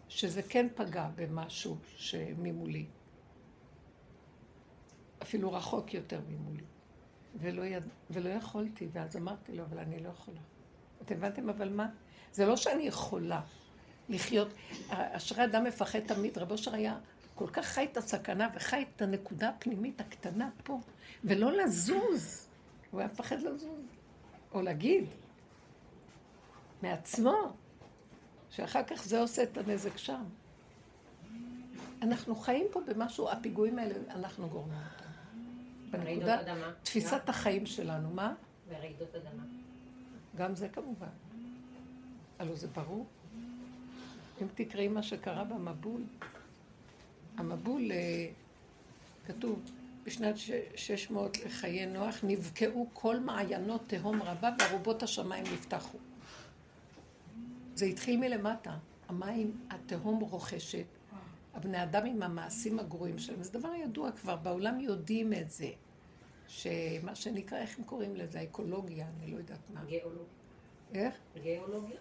[0.08, 2.86] שזה כן פגע במשהו שממולי.
[5.22, 6.64] אפילו רחוק יותר ממולי.
[7.34, 7.82] ולא, יד...
[8.10, 10.40] ולא יכולתי, ואז אמרתי לו, אבל אני לא יכולה.
[11.02, 11.88] אתם הבנתם אבל מה?
[12.32, 13.40] זה לא שאני יכולה
[14.08, 14.48] לחיות,
[14.90, 16.98] אשרי אדם מפחד תמיד, רבו אושר היה
[17.34, 20.80] כל כך חי את הסכנה וחי את הנקודה הפנימית הקטנה פה,
[21.24, 22.48] ולא לזוז.
[22.90, 23.88] הוא היה מפחד לזוז,
[24.52, 25.04] או להגיד,
[26.82, 27.52] מעצמו.
[28.50, 30.24] שאחר כך זה עושה את הנזק שם.
[32.02, 35.08] אנחנו חיים פה במשהו, הפיגועים האלה, אנחנו גורמים אותם.
[35.90, 36.40] בנקודת
[36.82, 38.34] תפיסת החיים שלנו, מה?
[38.68, 39.42] ורעידות אדמה.
[40.36, 41.06] גם זה כמובן.
[42.38, 43.06] הלוא זה ברור.
[44.42, 46.02] אם תקראי מה שקרה במבול,
[47.36, 48.28] המבול, אה,
[49.26, 49.62] כתוב,
[50.04, 50.34] בשנת
[50.76, 55.98] 600 לחיי נוח נבקעו כל מעיינות תהום רבה וארובות השמיים נפתחו.
[57.78, 58.76] זה התחיל מלמטה.
[59.08, 60.86] המים, התהום רוכשת,
[61.54, 63.42] הבני אדם עם המעשים הגרועים שלהם.
[63.42, 65.70] זה דבר ידוע כבר, בעולם יודעים את זה.
[66.48, 68.42] שמה שנקרא, איך הם קוראים לזה?
[68.42, 69.84] אקולוגיה, אני לא יודעת מה.
[69.84, 70.24] גיאולוגיה.
[70.94, 71.14] איך?
[71.42, 71.96] גיאולוגיה.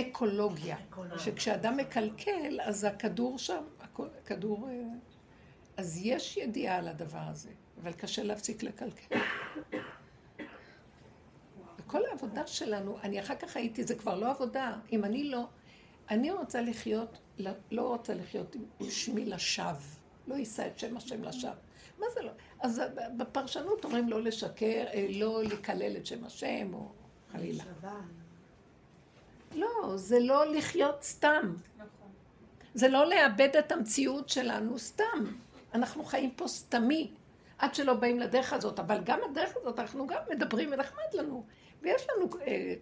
[0.00, 0.76] אקולוגיה.
[1.18, 3.64] שכשאדם מקלקל, אז הכדור שם,
[4.24, 4.68] הכדור...
[4.68, 4.82] אה,
[5.76, 7.50] אז יש ידיעה על הדבר הזה,
[7.82, 9.18] אבל קשה להפסיק לקלקל.
[11.90, 14.76] כל העבודה שלנו, אני אחר כך הייתי, זה כבר לא עבודה.
[14.92, 15.46] אם אני לא,
[16.10, 17.18] אני רוצה לחיות,
[17.70, 19.74] לא רוצה לחיות עם שמי לשווא.
[20.28, 21.52] לא יישא את שם השם לשווא.
[21.98, 22.30] מה זה לא?
[22.60, 22.82] אז
[23.16, 26.88] בפרשנות אומרים לא לשקר, אה, לא לקלל את שם השם, או
[27.32, 27.64] חלילה.
[29.54, 31.54] לא, זה לא לחיות סתם.
[32.74, 35.24] זה לא לאבד את המציאות שלנו סתם.
[35.74, 37.10] אנחנו חיים פה סתמי,
[37.58, 38.78] עד שלא באים לדרך הזאת.
[38.78, 41.44] אבל גם הדרך הזאת, אנחנו גם מדברים ונחמד לנו.
[41.82, 42.74] ויש לנו אה,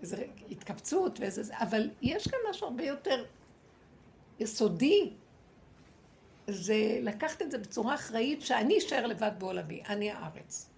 [0.00, 0.16] איזו
[0.50, 3.24] התקבצות ואיזה זה, אבל יש כאן משהו הרבה יותר
[4.40, 5.12] יסודי.
[6.46, 10.70] זה לקחת את זה בצורה אחראית שאני אשאר לבד בעולמי, אני הארץ.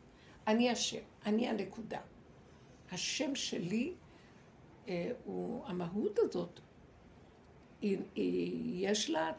[0.47, 2.01] אני השם, אני הנקודה.
[2.93, 3.93] השם שלי
[4.89, 6.61] אה, הוא, המהות הזאת,
[7.81, 9.33] היא, היא, יש לה,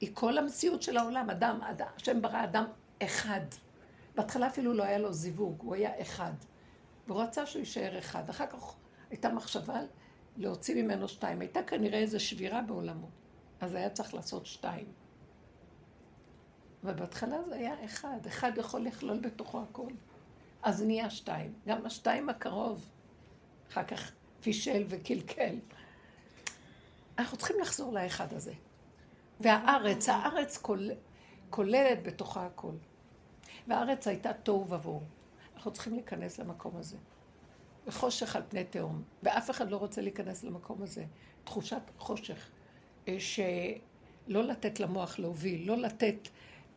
[0.00, 2.64] היא כל המציאות של העולם, אדם, אדם, השם ברא אדם
[3.02, 3.40] אחד.
[4.14, 6.32] בהתחלה אפילו לא היה לו זיווג, הוא היה אחד.
[7.06, 8.30] והוא רצה שהוא יישאר אחד.
[8.30, 8.74] אחר כך
[9.10, 9.80] הייתה מחשבה
[10.36, 11.40] להוציא ממנו שתיים.
[11.40, 13.08] הייתה כנראה איזו שבירה בעולמו,
[13.60, 14.86] אז היה צריך לעשות שתיים.
[16.84, 19.90] ובהתחלה זה היה אחד, אחד יכול לכלול בתוכו הכל.
[20.62, 21.54] אז נהיה שתיים.
[21.66, 22.90] גם השתיים הקרוב,
[23.70, 25.56] אחר כך פישל וקלקל.
[27.18, 28.52] אנחנו צריכים לחזור לאחד הזה.
[29.40, 30.62] והארץ, הארץ
[31.50, 32.74] כוללת בתוכה הכל.
[33.68, 35.00] והארץ הייתה תוהו ובוהו.
[35.64, 36.96] אנחנו צריכים להיכנס למקום הזה.
[37.86, 41.04] וחושך על פני תהום, ואף אחד לא רוצה להיכנס למקום הזה.
[41.44, 42.50] תחושת חושך,
[43.08, 46.28] אה, שלא לתת למוח להוביל, לא לתת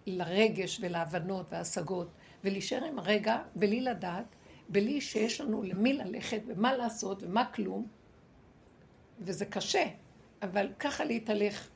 [0.05, 2.07] לרגש ולהבנות והשגות,
[2.43, 4.25] ולהישאר עם הרגע בלי לדעת,
[4.69, 7.87] בלי שיש לנו למי ללכת ומה לעשות ומה כלום,
[9.19, 9.85] וזה קשה,
[10.41, 11.69] אבל ככה להתהלך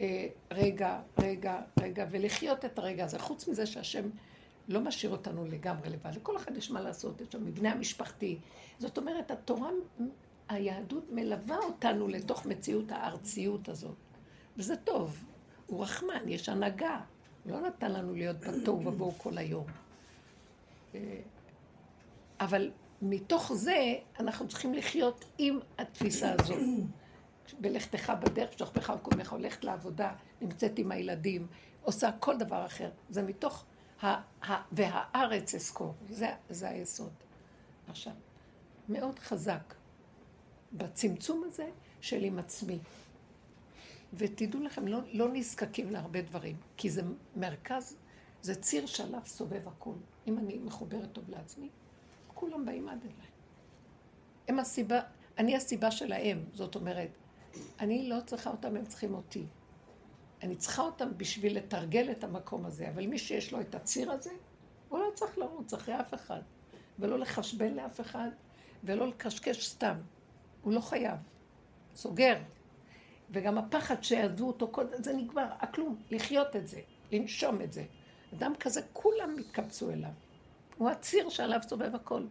[0.00, 3.18] אה, רגע, רגע, רגע, ולחיות את הרגע הזה.
[3.18, 4.10] חוץ מזה שהשם
[4.68, 6.10] לא משאיר אותנו לגמרי לבד.
[6.14, 8.38] לכל אחד יש מה לעשות, יש שם מבנה המשפחתי.
[8.78, 9.70] זאת אומרת, התורה,
[10.48, 13.96] היהדות מלווה אותנו לתוך מציאות הארציות הזאת.
[14.56, 15.24] וזה טוב.
[15.66, 17.00] הוא רחמן, יש הנהגה.
[17.44, 19.66] הוא לא נתן לנו להיות בתוהו ובוהו כל היום.
[20.94, 21.20] אה,
[22.40, 22.70] אבל
[23.02, 26.58] מתוך זה אנחנו צריכים לחיות עם התפיסה הזאת.
[27.60, 31.46] בלכתך בדרך, שוכבך ומקומך, הולכת לעבודה, נמצאת עם הילדים,
[31.82, 32.90] עושה כל דבר אחר.
[33.10, 33.64] זה מתוך
[34.72, 37.12] והארץ אזכור, זה, זה היסוד.
[37.88, 38.12] עכשיו,
[38.88, 39.74] מאוד חזק
[40.72, 42.78] בצמצום הזה של עם עצמי.
[44.14, 47.02] ותדעו לכם, לא, לא נזקקים להרבה דברים, כי זה
[47.36, 47.96] מרכז,
[48.42, 49.96] זה ציר שעליו סובב הכול.
[50.26, 51.68] אם אני מחוברת טוב לעצמי,
[52.34, 53.30] כולם באים עד אליי.
[54.48, 55.00] הם הסיבה,
[55.38, 57.10] אני הסיבה שלהם, זאת אומרת,
[57.80, 59.46] אני לא צריכה אותם, הם צריכים אותי.
[60.42, 64.30] אני צריכה אותם בשביל לתרגל את המקום הזה, אבל מי שיש לו את הציר הזה,
[64.88, 66.40] הוא לא צריך לרוץ אחרי אף אחד,
[66.98, 68.30] ולא לחשבן לאף אחד,
[68.84, 69.96] ולא לקשקש סתם.
[70.62, 71.18] הוא לא חייב.
[71.94, 72.36] סוגר.
[73.30, 76.80] וגם הפחד שיעזבו אותו, זה נגמר, הכלום, לחיות את זה,
[77.12, 77.84] לנשום את זה.
[78.34, 80.10] אדם כזה, כולם יתקבצו אליו.
[80.76, 82.26] הוא הציר שעליו סובב הכל.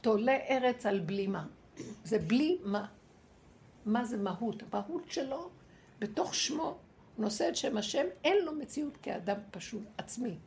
[0.00, 1.46] תולה ארץ על בלימה.
[2.04, 2.86] זה בלי מה.
[3.86, 4.62] מה זה מהות?
[4.62, 5.50] המהות שלו,
[5.98, 6.78] בתוך שמו,
[7.18, 10.38] נושא את שם השם, אין לו מציאות כאדם פשוט, עצמי.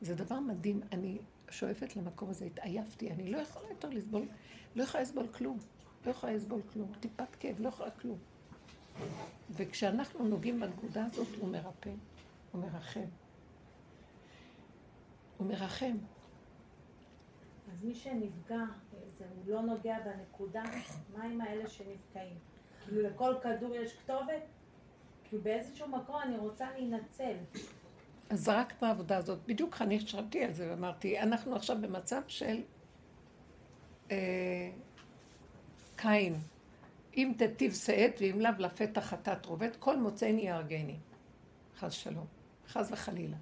[0.00, 0.80] זה דבר מדהים.
[0.92, 1.18] אני
[1.50, 4.28] שואפת למקום הזה, התעייפתי, אני לא יכולה יותר לסבול,
[4.76, 5.58] לא יכולה לסבול כלום.
[6.06, 6.92] לא יכולה לסבול כלום.
[7.00, 8.18] טיפת כאב, לא יכולה כלום.
[9.50, 11.90] וכשאנחנו נוגעים בנקודה הזאת, הוא מרפא,
[12.52, 13.06] הוא מרחם.
[15.36, 15.96] הוא מרחם.
[17.72, 18.64] אז מי שנפגע,
[19.18, 20.62] זה, הוא לא נוגע בנקודה,
[21.16, 22.38] מה עם האלה שנפגעים?
[22.84, 24.42] כאילו לכל כדור יש כתובת?
[25.28, 27.34] כאילו באיזשהו מקום אני רוצה להינצל.
[28.30, 32.62] אז רק בעבודה הזאת, בדיוק אני חשבתי על זה ואמרתי, אנחנו עכשיו במצב של
[34.10, 34.70] אה,
[35.96, 36.40] קין,
[37.16, 40.96] אם תטיב שאת ואם לאו לפתח חטאת רובת, כל מוצאני יהרגני.
[41.78, 42.26] חס שלום,
[42.68, 43.36] חס וחלילה,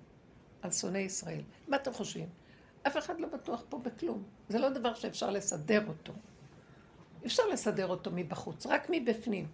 [0.62, 1.42] על שונאי ישראל.
[1.68, 2.28] מה אתם חושבים?
[2.86, 4.22] אף אחד לא בטוח פה בכלום.
[4.48, 6.12] זה לא דבר שאפשר לסדר אותו.
[7.26, 9.46] אפשר לסדר אותו מבחוץ, רק מבפנים.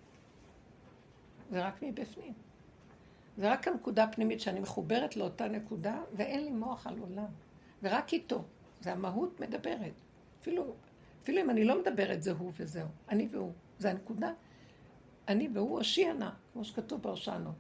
[1.51, 2.33] זה רק מבפנים.
[3.37, 7.31] זה רק הנקודה הפנימית שאני מחוברת לאותה נקודה, ואין לי מוח על עולם.
[7.83, 8.45] ורק איתו.
[8.81, 9.93] זה המהות מדברת.
[10.41, 10.75] אפילו,
[11.23, 12.89] אפילו אם אני לא מדברת, זה הוא וזהו.
[13.09, 13.53] אני והוא.
[13.79, 14.33] זה הנקודה.
[15.29, 17.55] אני והוא הושיענה, כמו שכתוב בהושענות.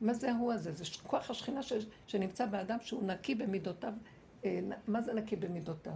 [0.00, 0.72] מה זה ההוא הזה?
[0.72, 1.72] זה כוח השכינה ש,
[2.06, 3.92] שנמצא באדם שהוא נקי במידותיו
[4.44, 5.92] אה, מה זה נקי במידותיו?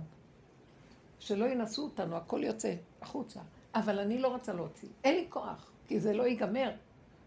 [1.18, 3.40] שלא ינסו אותנו, הכל יוצא החוצה.
[3.74, 4.88] אבל אני לא רוצה להוציא.
[5.04, 6.70] אין לי כוח, כי זה לא ייגמר.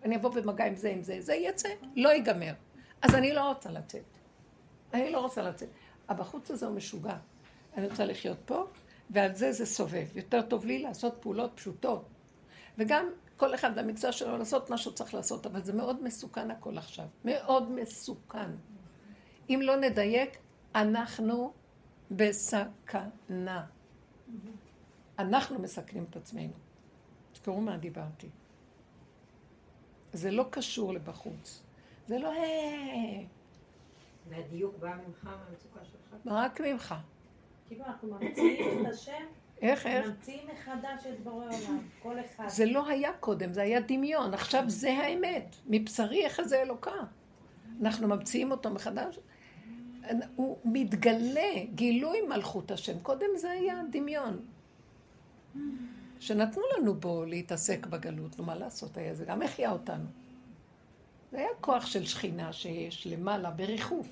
[0.03, 2.53] אני אבוא במגע עם זה, עם זה, זה יצא, לא ייגמר.
[3.01, 4.03] אז אני לא רוצה לצאת.
[4.93, 5.69] אני לא רוצה לצאת.
[6.09, 7.17] הבחוץ הזה הוא משוגע.
[7.77, 8.65] אני רוצה לחיות פה,
[9.09, 10.07] ועל זה זה סובב.
[10.17, 12.05] יותר טוב לי לעשות פעולות פשוטות.
[12.77, 16.77] וגם כל אחד במקצוע שלו לעשות מה שהוא צריך לעשות, אבל זה מאוד מסוכן הכל
[16.77, 17.05] עכשיו.
[17.25, 18.49] מאוד מסוכן.
[19.49, 20.37] אם לא נדייק,
[20.75, 21.53] אנחנו
[22.11, 23.65] בסכנה.
[25.19, 26.53] אנחנו מסכנים את עצמנו.
[27.33, 28.29] תזכרו מה דיברתי.
[30.13, 31.63] זה לא קשור לבחוץ.
[32.07, 32.31] זה לא...
[32.31, 33.23] אה.
[34.29, 36.19] והדיוק בא ממך, מהמצוקה שלך?
[36.25, 36.95] רק ממך.
[37.67, 39.23] כאילו אנחנו ממציאים את השם,
[39.61, 40.07] איך, איך?
[40.07, 42.47] ממציאים מחדש את בורא עולם, כל אחד.
[42.47, 45.55] זה לא היה קודם, זה היה דמיון, עכשיו זה האמת.
[45.67, 46.91] מבשרי איך זה אלוקה.
[47.81, 49.19] אנחנו ממציאים אותו מחדש,
[50.35, 52.99] הוא מתגלה, גילוי מלכות השם.
[52.99, 54.45] קודם זה היה דמיון.
[56.21, 60.05] שנתנו לנו בו להתעסק בגלות, נו מה לעשות היה זה, גם החיה אותנו.
[61.31, 64.07] זה היה כוח של שכינה שיש למעלה בריחוף,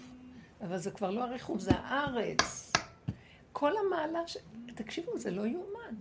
[0.62, 2.72] אבל זה כבר לא הריחוף, זה הארץ.
[3.52, 4.38] כל המעלה, ש...
[4.76, 5.96] תקשיבו, זה לא יאומן.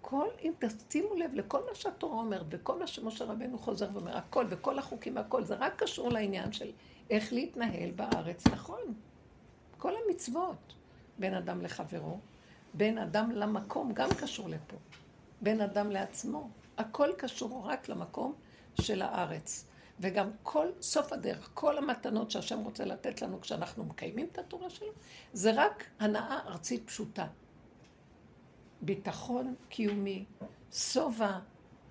[0.00, 4.46] כל, אם תשימו לב לכל מה שהתורה אומרת, וכל מה שמשה רבנו חוזר ואומר, הכל,
[4.48, 6.70] וכל החוקים, הכל, זה רק קשור לעניין של
[7.10, 8.94] איך להתנהל בארץ נכון.
[9.78, 10.74] כל המצוות,
[11.18, 12.18] בין אדם לחברו,
[12.74, 14.76] בין אדם למקום, גם קשור לפה.
[15.42, 18.34] בין אדם לעצמו, הכל קשור רק למקום
[18.80, 19.66] של הארץ.
[20.00, 24.92] וגם כל סוף הדרך, כל המתנות שהשם רוצה לתת לנו כשאנחנו מקיימים את התורה שלו,
[25.32, 27.26] זה רק הנאה ארצית פשוטה.
[28.80, 30.24] ביטחון קיומי,
[30.72, 31.38] שובע,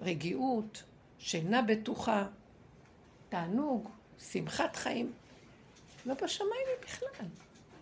[0.02, 0.84] רגיעות,
[1.20, 2.28] שינה בטוחה,
[3.30, 5.14] תענוג, שמחת חיים.
[6.06, 7.28] לא בשמיים היא בכלל.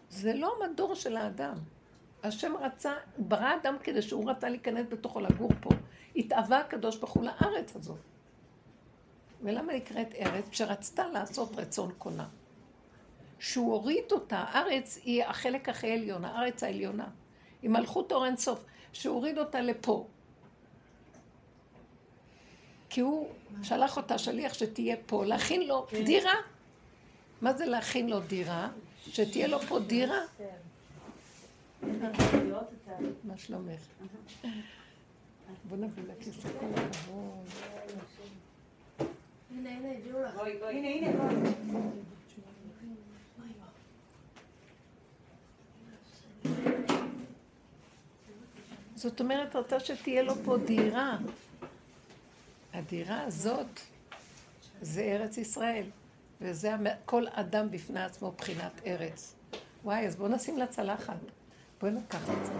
[0.10, 1.56] זה לא המדור של האדם.
[2.24, 5.70] השם רצה, ברא אדם כדי שהוא רצה להיכנס בתוכו לגור פה.
[6.16, 7.98] התאווה הקדוש ברוך הוא לארץ הזאת.
[9.42, 10.50] ולמה נקראת ארץ?
[10.50, 12.28] כשרצתה לעשות רצון קונה.
[13.40, 17.08] שהוא הוריד אותה, הארץ היא החלק הכי עליון, הארץ העליונה.
[17.62, 20.08] היא מלכות אור אינסוף, שהוא הוריד אותה לפה.
[22.90, 23.30] כי הוא
[23.64, 26.04] שלח אותה שליח שתהיה פה, להכין לו כן.
[26.04, 26.34] דירה.
[27.42, 28.70] מה זה להכין לו דירה?
[29.08, 30.20] שתהיה לו פה דירה.
[33.24, 33.82] מה שלומך?
[35.70, 37.46] בוא נביא לכיסא כל הכבוד.
[39.52, 40.38] הנה, הנה, הביאו לך.
[40.70, 41.12] הנה, הנה,
[48.96, 51.18] זאת אומרת, רצה שתהיה לו פה דירה.
[52.74, 53.80] הדירה הזאת
[54.82, 55.86] זה ארץ ישראל,
[56.42, 56.72] וזה
[57.06, 59.36] כל אדם בפני עצמו בחינת ארץ.
[59.84, 61.39] וואי, אז בואו נשים לה צלחת.
[61.82, 62.54] בואי נקח את זה.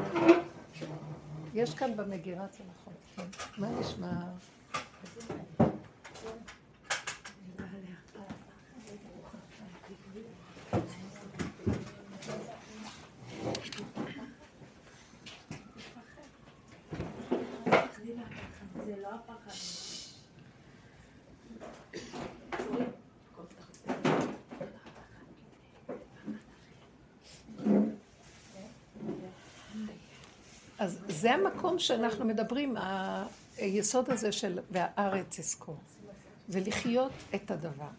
[1.54, 3.28] יש כאן במגירה צלחות.
[3.58, 4.12] מה נשמע?
[19.48, 19.79] אז
[31.20, 32.76] זה המקום שאנחנו מדברים,
[33.58, 35.78] היסוד הזה של והארץ אזכור.
[36.50, 37.90] ולחיות את הדבר.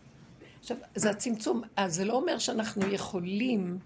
[0.60, 3.78] עכשיו, זה הצמצום, אז זה לא אומר שאנחנו יכולים...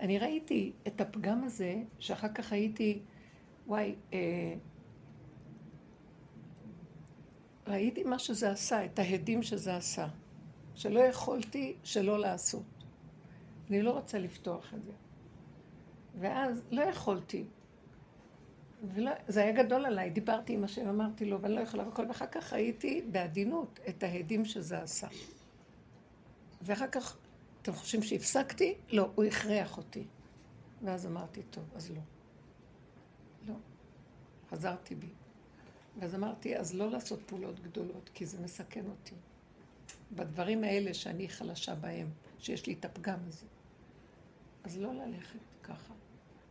[0.00, 2.98] אני ראיתי את הפגם הזה, שאחר כך הייתי,
[3.66, 4.54] וואי, אה,
[7.66, 10.06] ראיתי מה שזה עשה, את ההדים שזה עשה,
[10.74, 12.62] שלא יכולתי שלא לעשות.
[13.70, 14.92] אני לא רוצה לפתוח את זה.
[16.20, 17.44] ואז לא יכולתי.
[19.28, 22.52] זה היה גדול עליי, דיברתי עם השם, אמרתי לו, ואני לא יכולה וכל, ואחר כך
[22.52, 25.08] ראיתי בעדינות את ההדים שזה עשה.
[26.62, 27.16] ואחר כך,
[27.62, 28.74] אתם חושבים שהפסקתי?
[28.90, 30.04] לא, הוא הכריח אותי.
[30.84, 32.00] ואז אמרתי, טוב, אז לא.
[33.46, 33.54] לא.
[34.50, 35.08] חזרתי בי.
[36.00, 39.14] ואז אמרתי, אז לא לעשות פעולות גדולות, כי זה מסכן אותי.
[40.12, 43.46] בדברים האלה שאני חלשה בהם, שיש לי את הפגם הזה.
[44.64, 45.94] אז לא ללכת ככה.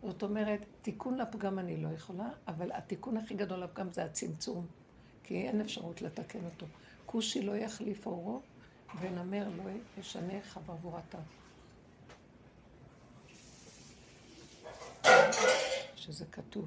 [0.03, 4.65] זאת אומרת, תיקון לפגם אני לא יכולה, אבל התיקון הכי גדול לפגם זה הצמצום,
[5.23, 6.65] כי אין אפשרות לתקן אותו.
[7.05, 8.41] כושי לא יחליף אורו,
[8.99, 9.63] ונמר לא
[9.97, 11.19] ישנה חברבורתיו.
[15.95, 16.65] שזה כתוב.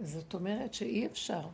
[0.00, 1.48] זאת אומרת שאי אפשר.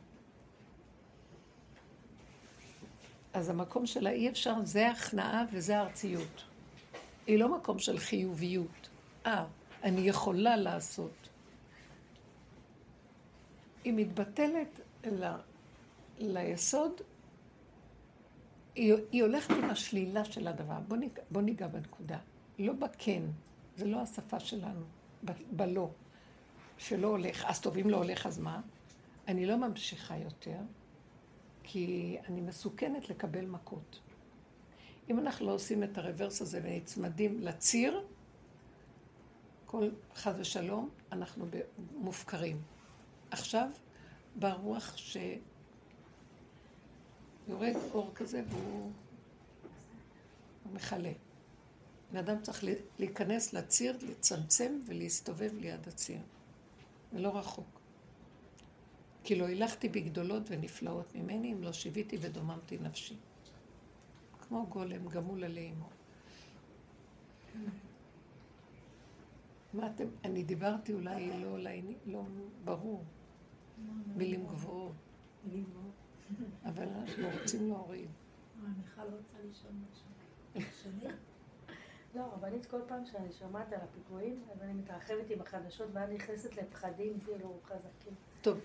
[3.32, 6.47] אז המקום של האי אפשר זה הכנעה וזה ארציות.
[7.28, 8.88] היא לא מקום של חיוביות.
[9.26, 9.44] אה,
[9.82, 11.28] אני יכולה לעשות.
[13.84, 15.26] היא מתבטלת ל,
[16.18, 16.92] ליסוד,
[18.74, 20.78] היא, היא הולכת עם השלילה של הדבר.
[20.88, 22.18] בוא ניגע, בוא ניגע בנקודה.
[22.58, 23.22] לא בכן,
[23.76, 24.84] זה לא השפה שלנו,
[25.50, 25.90] בלא,
[26.78, 27.44] שלא הולך.
[27.44, 28.60] אז טוב, אם לא הולך, אז מה?
[29.28, 30.58] אני לא ממשיכה יותר,
[31.62, 34.00] כי אני מסוכנת לקבל מכות.
[35.10, 38.04] אם אנחנו לא עושים את הרוורס הזה ונצמדים לציר,
[39.66, 41.46] כל חס ושלום, אנחנו
[41.94, 42.62] מופקרים.
[43.30, 43.68] עכשיו,
[44.36, 45.26] ברוח שיורד
[47.92, 48.92] אור כזה והוא
[50.72, 51.12] מכלה.
[52.12, 52.64] בן צריך
[52.98, 56.20] להיכנס לציר, לצמצם ולהסתובב ליד הציר.
[57.12, 57.80] ולא רחוק.
[59.24, 63.16] כי לא הילכתי בגדולות ונפלאות ממני, אם לא שיוויתי ודוממתי נפשי.
[64.48, 65.88] כמו גולם, גמול עלי עמו.
[69.74, 71.58] מה אתם, אני דיברתי אולי לא,
[72.06, 72.22] לא
[72.64, 73.04] ברור,
[74.06, 74.92] מילים גבוהות,
[76.64, 78.08] אבל אנחנו רוצים להוריד.
[78.08, 80.08] אה, מיכל רוצה לשאול משהו.
[82.14, 86.56] לא, רבנית, כל פעם שאני שומעת על הפיגועים, אז אני מתרחבת עם החדשות, ואז נכנסת
[86.56, 88.12] לפחדים כאילו חזקים.
[88.42, 88.58] טוב.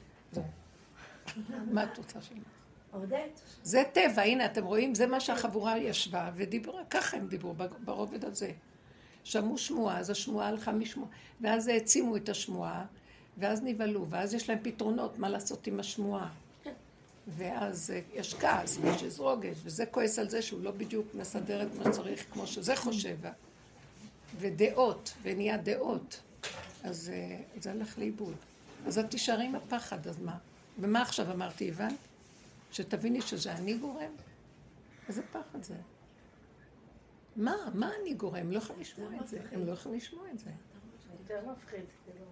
[1.72, 2.39] מה את רוצה שלי?
[2.93, 3.27] עודד.
[3.63, 8.51] זה טבע, הנה אתם רואים, זה מה שהחבורה ישבה ודיברה, ככה הם דיברו ברובד הזה.
[9.23, 11.10] שמעו שמועה, אז השמועה הלכה משמועה,
[11.41, 12.86] ואז העצימו את השמועה,
[13.38, 16.29] ואז נבהלו, ואז יש להם פתרונות מה לעשות עם השמועה.
[17.27, 21.63] ואז אה, יש כעס, ויש איז רוגש, וזה כועס על זה שהוא לא בדיוק מסדר
[21.63, 23.17] את מה שצריך כמו שזה חושב.
[24.39, 26.21] ודעות, ונהיה דעות.
[26.83, 28.35] אז אה, זה הלך לאיבוד.
[28.87, 30.37] אז את תישארי עם הפחד, אז מה?
[30.79, 31.94] ומה עכשיו אמרתי, הבנת?
[32.74, 34.12] שתביני שזה אני גורם?
[35.08, 35.76] איזה פחד זה?
[37.36, 37.56] מה?
[37.74, 38.52] מה אני גורם?
[38.52, 39.40] לא יכולים לשמוע את זה.
[39.52, 40.50] הם לא יכולים לשמוע את זה.
[41.19, 41.86] יותר מפחיד.
[42.06, 42.26] כאילו.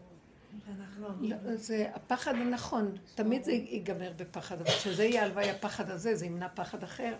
[1.22, 6.26] לא, זה הפחד הנכון, תמיד זה ייגמר בפחד, אבל כשזה יהיה הלוואי הפחד הזה, זה
[6.26, 7.16] ימנע פחד אחר.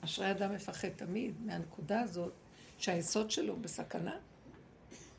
[0.00, 2.32] אשרי אדם מפחד תמיד מהנקודה הזאת,
[2.78, 4.16] שהיסוד שלו בסכנה,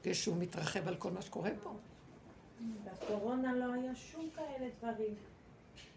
[0.03, 1.75] כשהוא מתרחב על כל מה שקורה פה.
[2.83, 5.15] בקורונה לא היה שום כאלה דברים.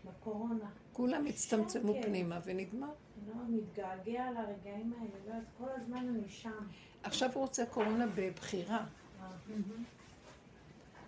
[0.07, 0.71] בקורונה.
[0.93, 2.03] כולם הצטמצמו כן.
[2.03, 2.93] פנימה ונגמר.
[3.29, 6.67] לא, מתגעגע לרגעים האלה, לא, כל הזמן אני שם.
[7.03, 8.85] עכשיו הוא רוצה קורונה בבחירה.
[9.21, 9.29] אה.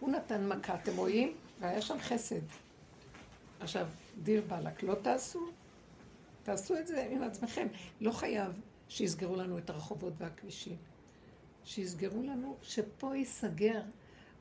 [0.01, 1.37] הוא נתן מכה, אתם רואים?
[1.61, 2.41] והיה שם חסד.
[3.61, 3.87] עכשיו,
[4.23, 5.41] דיר באלק, לא תעשו?
[6.43, 7.67] תעשו את זה עם עצמכם.
[8.01, 10.77] לא חייב שיסגרו לנו את הרחובות והכבישים.
[11.65, 13.83] שיסגרו לנו, שפה ייסגר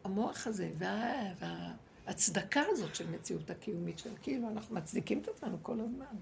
[0.03, 1.73] המוח הזה, וה,
[2.07, 6.15] וההצדקה הזאת של מציאות הקיומית של כאילו אנחנו מצדיקים את עצמנו כל הזמן.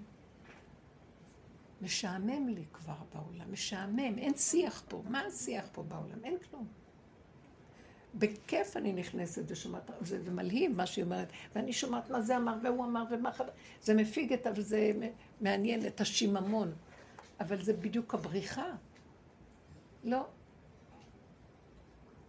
[1.81, 5.01] משעמם לי כבר בעולם, משעמם, אין שיח פה.
[5.09, 6.23] מה השיח פה בעולם?
[6.23, 6.67] אין כלום.
[8.15, 12.85] בכיף אני נכנסת ושומעת, זה מלהיב מה שהיא אומרת, ואני שומעת מה זה אמר והוא
[12.85, 13.49] אמר ומה חבר,
[13.81, 14.91] זה מפיג את, וזה
[15.41, 16.73] מעניין את השיממון,
[17.39, 18.71] אבל זה בדיוק הבריחה.
[20.03, 20.25] לא.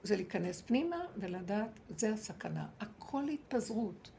[0.07, 2.67] זה להיכנס פנימה ולדעת, זה הסכנה.
[2.81, 4.11] הכל התפזרות.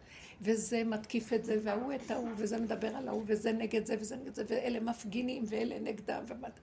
[0.42, 4.16] וזה מתקיף את זה, וההוא את ההוא, וזה מדבר על ההוא, וזה נגד זה, וזה
[4.16, 6.60] נגד זה, ואלה מפגינים, ואלה נגדם, ומת...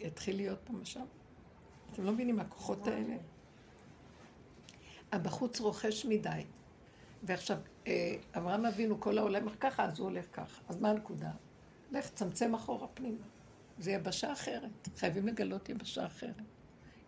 [0.00, 1.04] יתחיל להיות פה משם.
[1.92, 3.16] אתם לא מבינים, הכוחות האלה.
[5.12, 6.44] הבחוץ רוכש מדי.
[7.22, 10.62] ועכשיו, אה, אברהם אבינו, כל העולם הולך ככה, אז הוא הולך ככה.
[10.68, 11.30] אז מה הנקודה?
[11.92, 13.24] לך, צמצם אחורה פנימה.
[13.78, 14.88] זה יבשה אחרת.
[14.96, 16.55] חייבים לגלות יבשה אחרת.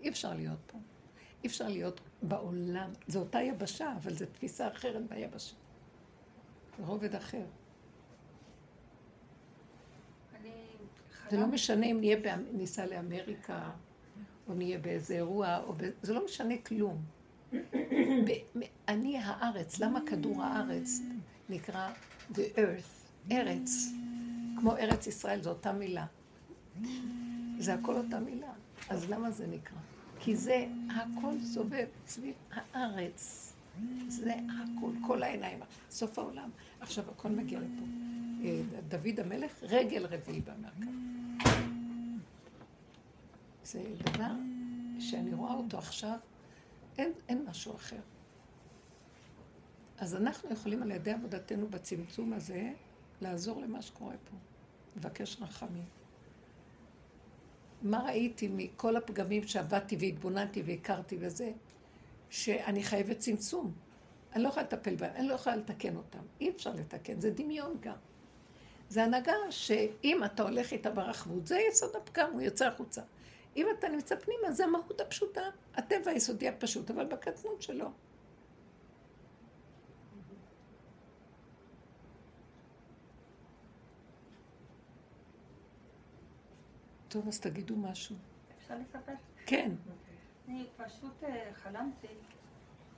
[0.01, 0.78] אי אפשר להיות פה.
[1.42, 2.90] אי אפשר להיות בעולם.
[3.07, 5.55] זו אותה יבשה, אבל זו תפיסה אחרת ביבשה.
[6.78, 7.44] זה רובד אחר.
[11.30, 13.70] זה לא משנה אם נהיה, ניסע לאמריקה,
[14.49, 15.82] או נהיה באיזה אירוע, או ב...
[16.03, 17.05] זה לא משנה כלום.
[18.88, 21.01] אני הארץ, למה כדור הארץ
[21.49, 21.92] נקרא
[22.32, 23.70] the earth, ארץ,
[24.59, 26.07] כמו ארץ ישראל, זו אותה מילה.
[27.59, 28.53] זה הכל אותה מילה.
[28.91, 29.78] אז למה זה נקרא?
[30.20, 33.45] כי זה הכל סובב סביב הארץ.
[34.09, 35.61] זה הכל, כל העיניים,
[35.91, 36.51] סוף העולם.
[36.80, 37.84] עכשיו הכל מגיע לפה.
[38.45, 40.89] אה, דוד המלך, רגל רביעי במרכז.
[43.64, 44.32] זה דבר
[44.99, 46.18] שאני רואה אותו עכשיו
[46.99, 48.01] אין, אין משהו אחר.
[49.99, 52.72] אז אנחנו יכולים על ידי עבודתנו בצמצום הזה
[53.20, 54.36] לעזור למה שקורה פה.
[54.97, 55.97] לבקש רחמים.
[57.83, 61.51] מה ראיתי מכל הפגמים שעבדתי והתבוננתי והכרתי וזה,
[62.31, 63.72] שאני חייבת צמצום.
[64.35, 66.18] אני לא יכולה לטפל בהם, אני לא יכולה לתקן אותם.
[66.41, 67.95] אי אפשר לתקן, זה דמיון גם.
[68.89, 73.03] זה הנהגה שאם אתה הולך איתה ברחבות, זה יסוד הפגם, הוא יוצא החוצה.
[73.57, 75.43] אם אתה נמצא פנימה, זה המהות הפשוטה,
[75.74, 77.91] הטבע היסודי הפשוט, אבל בקטנות שלו.
[87.09, 88.17] טוב, אז תגידו משהו.
[88.59, 89.13] אפשר לספר?
[89.47, 89.73] כן.
[90.49, 92.07] אני פשוט אה, חלמתי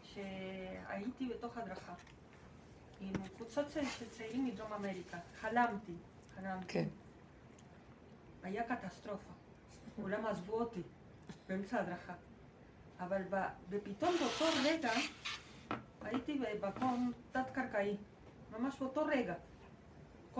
[0.03, 1.95] שהייתי בתוך הדרכה
[3.01, 5.19] עם קבוצות של צעירים מדרום אמריקה.
[5.41, 5.93] חלמתי,
[6.35, 6.67] חלמתי.
[6.69, 6.89] כן.
[8.43, 9.33] היה קטסטרופה.
[9.97, 10.83] כולם עזבו אותי
[11.49, 12.15] באמצע הדרכה.
[13.01, 13.23] אבל
[13.71, 14.91] ופתאום באותו רגע
[16.03, 17.97] הייתי במקום תת-קרקעי,
[18.51, 19.35] ממש באותו רגע.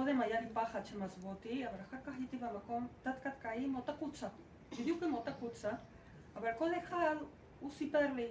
[0.01, 3.93] קודם היה לי פחד שהם עזבו אותי, אבל אחר כך הייתי במקום תת-קרקעי עם אותה
[3.93, 4.29] קבוצה,
[4.79, 5.71] בדיוק עם אותה קבוצה,
[6.37, 7.17] אבל כל אחד,
[7.61, 8.27] הוא סיפר לי,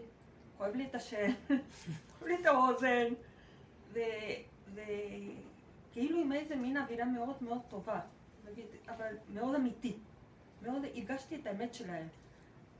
[0.57, 1.31] כואב לי את השם,
[2.19, 3.13] כואב לי את האוזן,
[4.73, 7.99] וכאילו עם איזה מין אווירה מאוד מאוד טובה,
[8.87, 9.97] אבל מאוד אמיתית.
[10.61, 12.07] מאוד הרגשתי את האמת שלהם.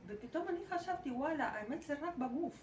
[0.06, 2.54] ופתאום אני חשבתי, וואלה, האמת זה רק בגוף.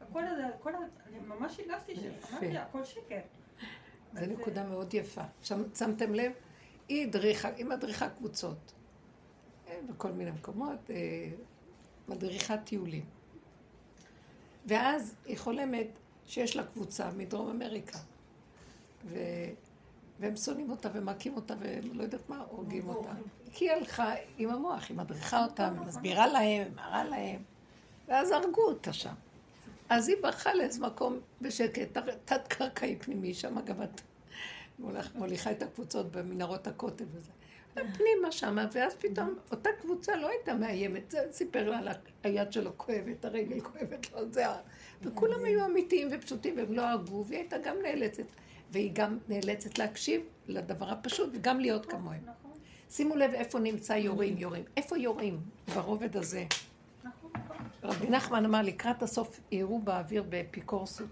[0.00, 3.20] הכל הזה, הכל הזה, אני ממש הרגשתי שאמרתי, הכל שקר.
[4.14, 5.22] זו נקודה מאוד יפה.
[5.74, 6.32] שמתם לב?
[6.88, 8.72] היא הדריכה, היא מדריכה קבוצות.
[9.68, 11.30] אה, בכל מיני מקומות, אה,
[12.08, 13.04] מדריכת טיולים.
[14.66, 15.86] ואז היא חולמת
[16.26, 17.98] שיש לה קבוצה מדרום אמריקה.
[19.04, 19.18] ו...
[20.20, 23.12] והם שונאים אותה ומכים אותה ולא יודעת מה, הורגים אותה.
[23.52, 27.42] כי היא הלכה עם המוח, היא מדריכה אותם, מסבירה להם, מראה להם,
[28.08, 29.14] ואז הרגו אותה שם.
[29.90, 34.00] אז היא ברחה לאיזה מקום בשקט, תת-קרקעי פנימי, שם אגב את
[35.14, 37.30] מוליכה את הקבוצות במנהרות הכותל וזה.
[37.74, 41.88] פנימה שם, ואז פתאום אותה קבוצה לא הייתה מאיימת, זה סיפר לה על
[42.22, 44.60] היד שלו כואבת, הרגל כואבת לו, זה ה...
[45.02, 48.24] וכולם היו אמיתיים ופשוטים והם לא הרגו, והיא הייתה גם נאלצת,
[48.70, 52.20] והיא גם נאלצת להקשיב לדבר הפשוט וגם להיות כמוהם.
[52.22, 52.50] נכון.
[52.90, 54.64] שימו לב איפה נמצא יורים, יורים.
[54.76, 55.40] איפה יורים?
[55.74, 56.44] ברובד הזה.
[57.82, 61.08] רבי נחמן אמר, לקראת הסוף יראו באוויר באפיקורסות.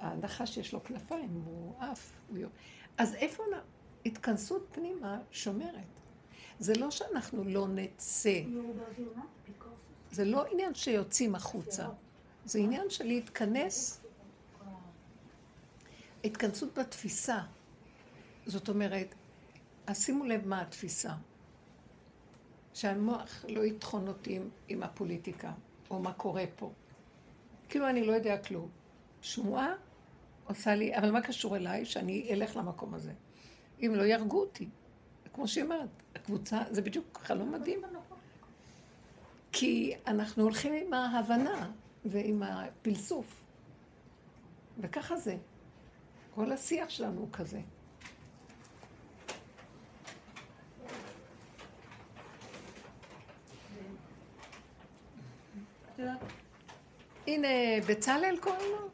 [0.00, 2.50] הנחש יש לו כנפיים, הוא עף, הוא יור.
[2.98, 3.42] אז איפה
[4.06, 5.84] התכנסות פנימה שומרת?
[6.58, 8.40] זה לא שאנחנו לא נצא.
[10.10, 11.88] זה לא עניין שיוצאים החוצה.
[12.44, 14.00] זה עניין של להתכנס,
[16.24, 17.40] התכנסות בתפיסה.
[18.46, 19.14] זאת אומרת,
[19.86, 21.12] אז שימו לב מה התפיסה.
[22.74, 25.52] שהמוח לא יטחון אותי עם, עם הפוליטיקה,
[25.90, 26.72] או מה קורה פה.
[27.68, 28.68] כאילו אני לא יודע כלום.
[29.22, 29.74] שמועה
[30.44, 31.84] עושה לי, אבל מה קשור אליי?
[31.84, 33.12] שאני אלך למקום הזה.
[33.80, 34.68] אם לא יהרגו אותי.
[35.34, 37.82] כמו שהיא אומרת, הקבוצה, זה בדיוק חלום מדהים.
[39.52, 41.70] כי אנחנו הולכים עם ההבנה
[42.04, 43.44] ועם הפלסוף.
[44.78, 45.36] וככה זה.
[46.34, 47.60] כל השיח שלנו הוא כזה.
[57.26, 57.48] הנה,
[57.88, 58.88] בצלאל קוראים לו?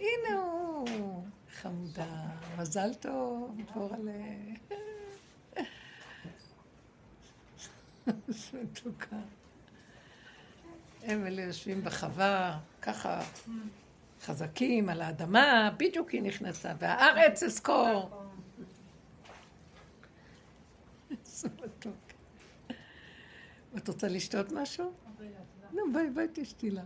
[0.00, 1.24] הנה הוא.
[1.52, 2.28] חמודה.
[2.58, 4.12] מזל טוב, דבורלה.
[8.62, 9.16] מתוקה.
[11.02, 13.20] הם אלה יושבים בחווה, ככה
[14.22, 18.22] חזקים על האדמה, בדיוק היא נכנסה, והארץ אזכור.
[23.76, 24.92] את רוצה לשתות משהו?
[25.72, 26.82] נו, ביי, ביי, תשתי לה.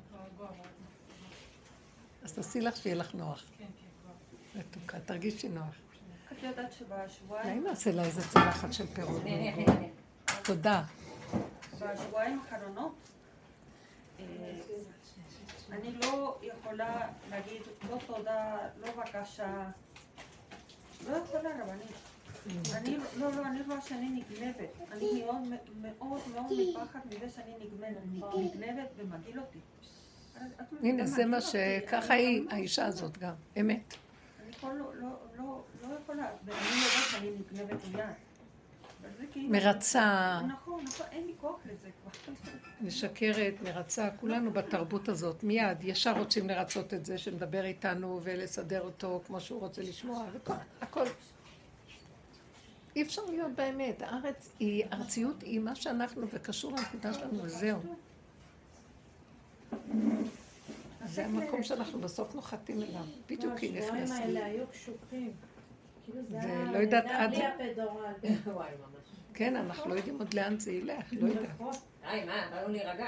[2.22, 3.44] אז תעשי לך שיהיה לך נוח.
[4.54, 5.74] מתוקה, תרגישי נוח.
[6.32, 9.22] את יודעת אולי שבשבועיים נעשה לה איזה צלחת של פירות.
[10.44, 10.84] תודה.
[11.80, 12.94] בשבועיים האחרונות
[14.18, 14.24] אה,
[15.70, 19.70] אני לא יכולה להגיד לא תודה, לא בקשה.
[22.74, 24.68] אני, לא, לא, אני רואה שאני נגנבת.
[24.92, 25.42] אני מאוד
[25.80, 29.58] מאוד מאוד מפחד מזה שאני נגנבת, נגנבת ומגעיל אותי.
[30.82, 31.40] הנה, זה מה.
[31.40, 33.94] שככה אני היא, ממש- האישה הזאת גם, אמת.
[34.42, 38.04] אני לא, לא, לא, לא יכולה, ואני יודעת שאני נגנבת מיד.
[39.32, 39.48] כאילו...
[39.50, 42.32] מרצה, נכון, נכון, אין לי כוח לזה כבר.
[42.86, 49.20] משקרת, מרצה, כולנו בתרבות הזאת, מיד, ישר רוצים לרצות את זה, שמדבר איתנו ולסדר אותו
[49.26, 50.24] כמו שהוא רוצה לשמוע,
[50.80, 51.04] הכל.
[52.96, 57.78] אי אפשר להיות באמת, הארץ היא, ארציות היא מה שאנחנו וקשור לנקודה שלנו, וזהו.
[61.04, 64.14] זה המקום שאנחנו בסוף נוחתים אליו, בדיוק היא לא, נכנסת.
[64.20, 65.32] האלה היו קשוחים.
[66.04, 68.12] כאילו זה היה ולא יודעת לידה עד- בלי הפדורל.
[68.54, 69.06] וואי, ממש.
[69.34, 71.48] כן, אנחנו לא יודעים עוד לאן זה ילך, לא יודעת.
[71.54, 71.72] נכון.
[72.04, 73.06] היי, מה, באנו להירגע.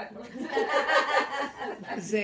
[1.97, 2.21] זה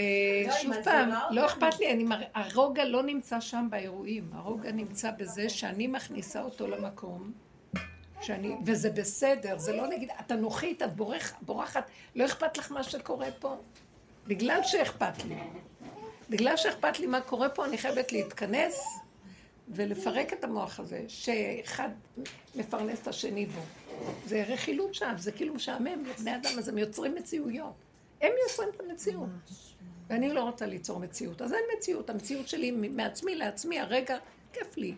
[0.48, 1.10] לא, שוב פעם.
[1.32, 2.06] לא אכפת לי.
[2.34, 7.32] הרוגע לא נמצא שם באירועים, הרוגע נמצא בזה שאני מכניסה אותו למקום,
[8.26, 12.84] שאני, וזה בסדר, זה לא נגיד, את אנוכית, את בורח, בורחת, לא אכפת לך מה
[12.84, 13.56] שקורה פה?
[14.28, 15.36] בגלל שאכפת לי.
[16.30, 19.00] בגלל שאכפת לי מה קורה פה, אני חייבת להתכנס
[19.70, 21.90] ולפרק את המוח הזה, שאחד
[22.56, 23.62] מפרנס את השני בו.
[24.26, 27.74] זה רכילות שם, זה כאילו משעמם לבני אדם, אז הם יוצרים מציאויות.
[28.22, 29.30] הם יוצרים את המציאות.
[30.10, 31.42] ואני לא רוצה ליצור מציאות.
[31.42, 34.18] אז אין מציאות, המציאות שלי מעצמי לעצמי, הרגע,
[34.54, 34.96] כיף לי,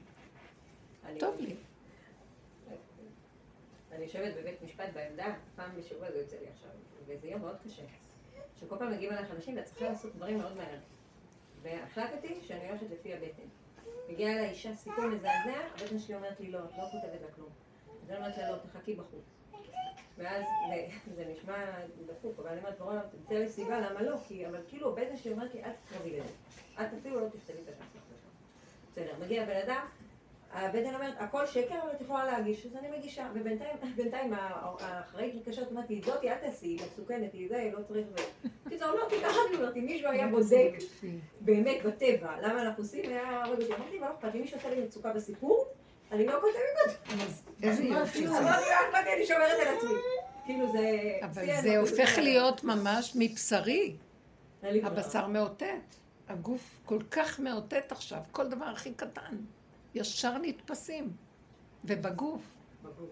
[1.20, 1.56] טוב לי.
[3.98, 6.70] אני יושבת בבית משפט בעמדה, פעם בשבוע זה יוצא לי עכשיו,
[7.06, 7.82] וזה יום מאוד קשה.
[8.60, 10.78] שכל פעם מגיעים אליך אנשים ואת צריכה לעשות דברים מאוד מהר.
[11.62, 13.44] והחלטתי שאני הולכת לפי הבטן.
[14.10, 17.50] מגיעה אליי אישה סיפור מזעזע, הבטן שלי אומרת לי לא, את לא כותבת לה כלום.
[18.04, 19.24] אז אני אומרת לה לא, תחכי בחוץ.
[20.18, 20.44] ואז
[21.16, 21.66] זה- נשמע
[22.08, 24.16] דפוק, אבל אני אומרת, בורא, תמצא לי סיבה, למה לא?
[24.28, 26.30] כי, אבל כאילו הבטן שלי אומרת לי, אל תקרבי לזה.
[26.82, 27.84] את אפילו לא תכתבי את השם.
[28.92, 29.86] בסדר, מגיע בן אדם,
[30.54, 33.28] הבטן אומרת, הכל שקר, אבל את יכולה להגיש, אז אני מגישה.
[33.34, 34.34] ובינתיים, בינתיים
[34.80, 38.48] האחראית מתקשרת, אומרת לי, זאתי, אל תעשי, היא מסוכנת, היא זה, לא צריך ו...
[38.70, 40.72] קיצור, לא, כי ככה אני אומרת, אם מישהו היה בודק
[41.42, 43.74] באמת בטבע, למה אנחנו עושים, היה הורג אותי.
[43.76, 45.66] אמרתי, מה לא אכפת, אם מישהו עושה לי מצוקה בסיפור,
[46.12, 47.68] אני לא כותבת את זה.
[47.68, 48.40] איזה יופי זה.
[48.40, 49.94] אמרתי, לא אכפת לי, אני שומרת על עצמי.
[50.46, 51.18] כאילו זה...
[51.22, 51.78] אבל זה.
[51.78, 53.96] הופך להיות ממש מבשרי.
[54.64, 55.96] הבשר מאותת.
[56.30, 59.36] הגוף כל כך מאותת עכשיו, כל דבר הכי קטן.
[59.96, 61.12] ישר נתפסים.
[61.86, 62.42] ובגוף.
[62.84, 63.10] בגוף.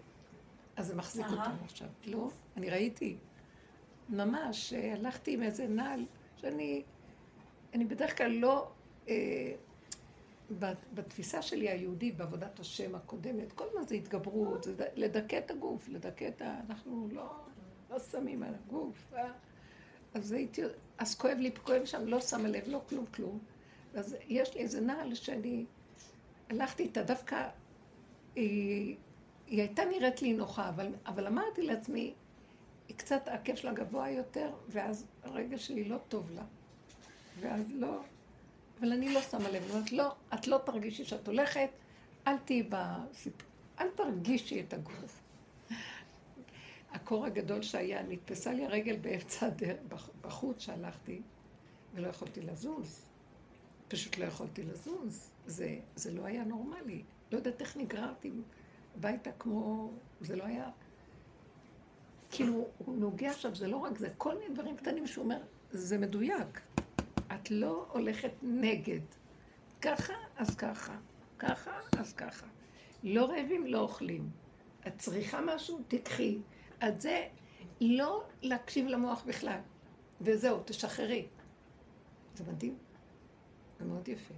[0.76, 1.26] אז זה מחזיק.
[1.26, 1.88] אותנו עכשיו.
[2.06, 3.16] לא, אני ראיתי.
[4.08, 6.04] ממש, אה, הלכתי עם איזה נעל,
[6.36, 6.82] שאני...
[7.74, 8.70] אני בדרך כלל לא...
[9.08, 9.52] אה,
[10.58, 15.88] בת- בתפיסה שלי היהודית, בעבודת השם הקודמת, כל מה זה התגברות, זה לדכא את הגוף,
[15.88, 16.60] לדכא את ה...
[16.68, 17.36] אנחנו לא,
[17.90, 19.12] לא שמים על הגוף.
[19.14, 19.32] אה?
[20.14, 20.62] אז הייתי...
[20.98, 23.38] אז כואב לי, כואב שם, לא שמה לב, לא כלום, כלום.
[23.94, 25.64] אז יש לי איזה נעל שאני...
[26.50, 27.48] הלכתי איתה דווקא...
[28.34, 28.96] היא,
[29.46, 32.14] היא הייתה נראית לי נוחה, אבל, אבל אמרתי לעצמי,
[32.88, 36.42] היא קצת, העקב שלה גבוה יותר, ואז הרגע שלי לא טוב לה.
[37.40, 38.00] ואז לא,
[38.80, 41.68] אבל אני לא שמה לב, אומרת, לא, את לא תרגישי שאת הולכת,
[42.26, 43.48] אל תהיי בסיפור,
[43.80, 45.22] אל תרגישי את הגוף.
[46.92, 51.20] הקור הגדול שהיה, נתפסה לי הרגל באמצע הדרך, בח- בחוץ שהלכתי,
[51.94, 53.02] ולא יכולתי לזוז.
[53.88, 55.30] פשוט לא יכולתי לזוז.
[55.46, 57.02] זה, זה לא היה נורמלי.
[57.32, 58.32] לא יודעת איך נגררתי.
[58.96, 60.70] הביתה כמו, זה לא היה,
[62.30, 65.38] כאילו, הוא נוגע עכשיו, זה לא רק זה, כל מיני דברים קטנים שהוא אומר,
[65.70, 66.60] זה מדויק.
[67.34, 69.00] את לא הולכת נגד.
[69.82, 70.98] ככה, אז ככה.
[71.38, 72.46] ככה, אז ככה.
[73.02, 74.30] לא רעבים, לא אוכלים.
[74.86, 76.38] את צריכה משהו, תיקחי.
[76.88, 77.28] את זה,
[77.80, 79.58] לא להקשיב למוח בכלל.
[80.20, 81.26] וזהו, תשחררי.
[82.34, 82.76] זה מדהים.
[83.78, 84.34] זה מאוד יפה.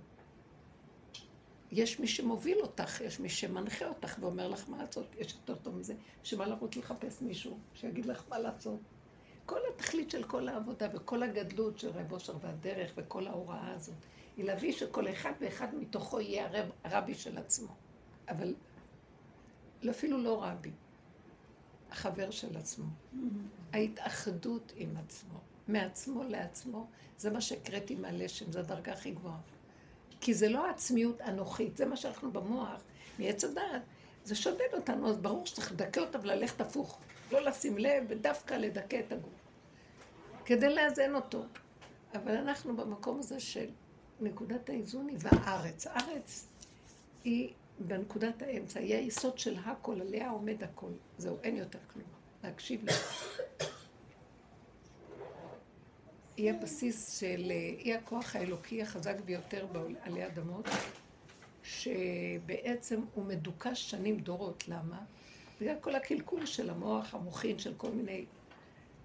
[1.72, 5.06] יש מי שמוביל אותך, יש מי שמנחה אותך ואומר לך מה לעשות.
[5.18, 8.80] יש יותר טוב מזה, שבא לרוץ לחפש מישהו, שיגיד לך מה לעשות.
[9.46, 13.94] כל התכלית של כל העבודה וכל הגדלות של רב אושר והדרך וכל ההוראה הזאת,
[14.36, 17.74] היא להביא שכל אחד ואחד מתוכו יהיה הרב, הרבי של עצמו.
[18.28, 18.54] אבל
[19.90, 20.70] אפילו לא רבי,
[21.90, 22.86] החבר של עצמו.
[23.72, 26.86] ההתאחדות עם עצמו, מעצמו לעצמו,
[27.18, 29.40] זה מה שהקראתי מהלשם, זו הדרגה הכי גבוהה.
[30.20, 32.80] כי זה לא העצמיות אנוכית, זה מה שאנחנו במוח,
[33.18, 33.82] מעץ הדעת.
[34.24, 36.98] זה שודד אותנו, אז ברור שצריך לדכא אותה וללכת הפוך.
[37.32, 39.32] לא לשים לב ודווקא לדכא את הגוף.
[40.44, 41.44] כדי לאזן אותו.
[42.14, 43.66] אבל אנחנו במקום הזה של
[44.20, 45.86] נקודת האיזון היא והארץ.
[45.86, 46.48] הארץ
[47.24, 50.90] היא בנקודת האמצע, היא היסוד של הכל, עליה עומד הכל.
[51.18, 52.06] זהו, אין יותר כלום.
[52.44, 52.92] להקשיב לה.
[56.38, 59.66] היא הבסיס של, היא הכוח האלוקי החזק ביותר
[60.02, 60.68] עלי אדמות,
[61.62, 64.68] שבעצם הוא מדוכש שנים דורות.
[64.68, 65.00] למה?
[65.60, 68.24] בגלל כל הקלקול של המוח, המוחין, של כל מיני...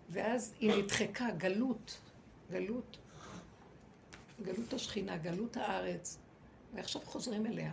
[0.09, 1.97] ואז היא נדחקה, גלות,
[2.51, 2.97] גלות,
[4.41, 6.17] גלות השכינה, גלות הארץ,
[6.73, 7.71] ועכשיו חוזרים אליה.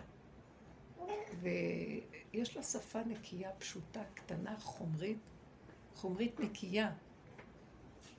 [1.41, 5.19] ויש לה שפה נקייה, פשוטה, קטנה, חומרית,
[5.95, 6.91] חומרית נקייה.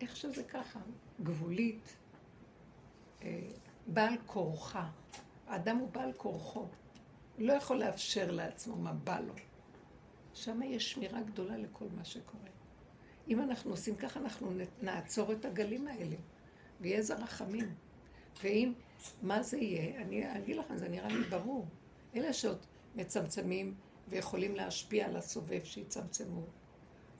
[0.03, 0.81] איך שזה ככה,
[1.23, 1.97] גבולית,
[3.23, 3.41] אה,
[3.87, 4.89] בעל כורחה.
[5.47, 6.67] האדם הוא בעל כורחו.
[7.39, 9.35] לא יכול לאפשר לעצמו מה בא לו.
[10.35, 12.49] שם יש שמירה גדולה לכל מה שקורה.
[13.29, 16.17] אם אנחנו עושים ככה, אנחנו נעצור את הגלים האלה,
[16.81, 17.75] ויהיה איזה רחמים.
[18.43, 18.73] ואם,
[19.23, 20.03] מה זה יהיה?
[20.03, 21.67] אני אגיד לכם, זה נראה לי ברור.
[22.15, 23.75] אלה שעוד מצמצמים
[24.09, 26.43] ויכולים להשפיע על הסובב שיצמצמו.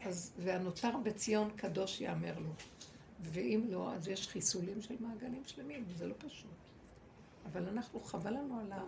[0.05, 2.53] אז, והנותר בציון קדוש יאמר לו.
[3.21, 6.51] ואם לא, אז יש חיסולים של מעגלים שלמים, זה לא פשוט.
[7.45, 8.85] אבל אנחנו, חבל לנו על ה...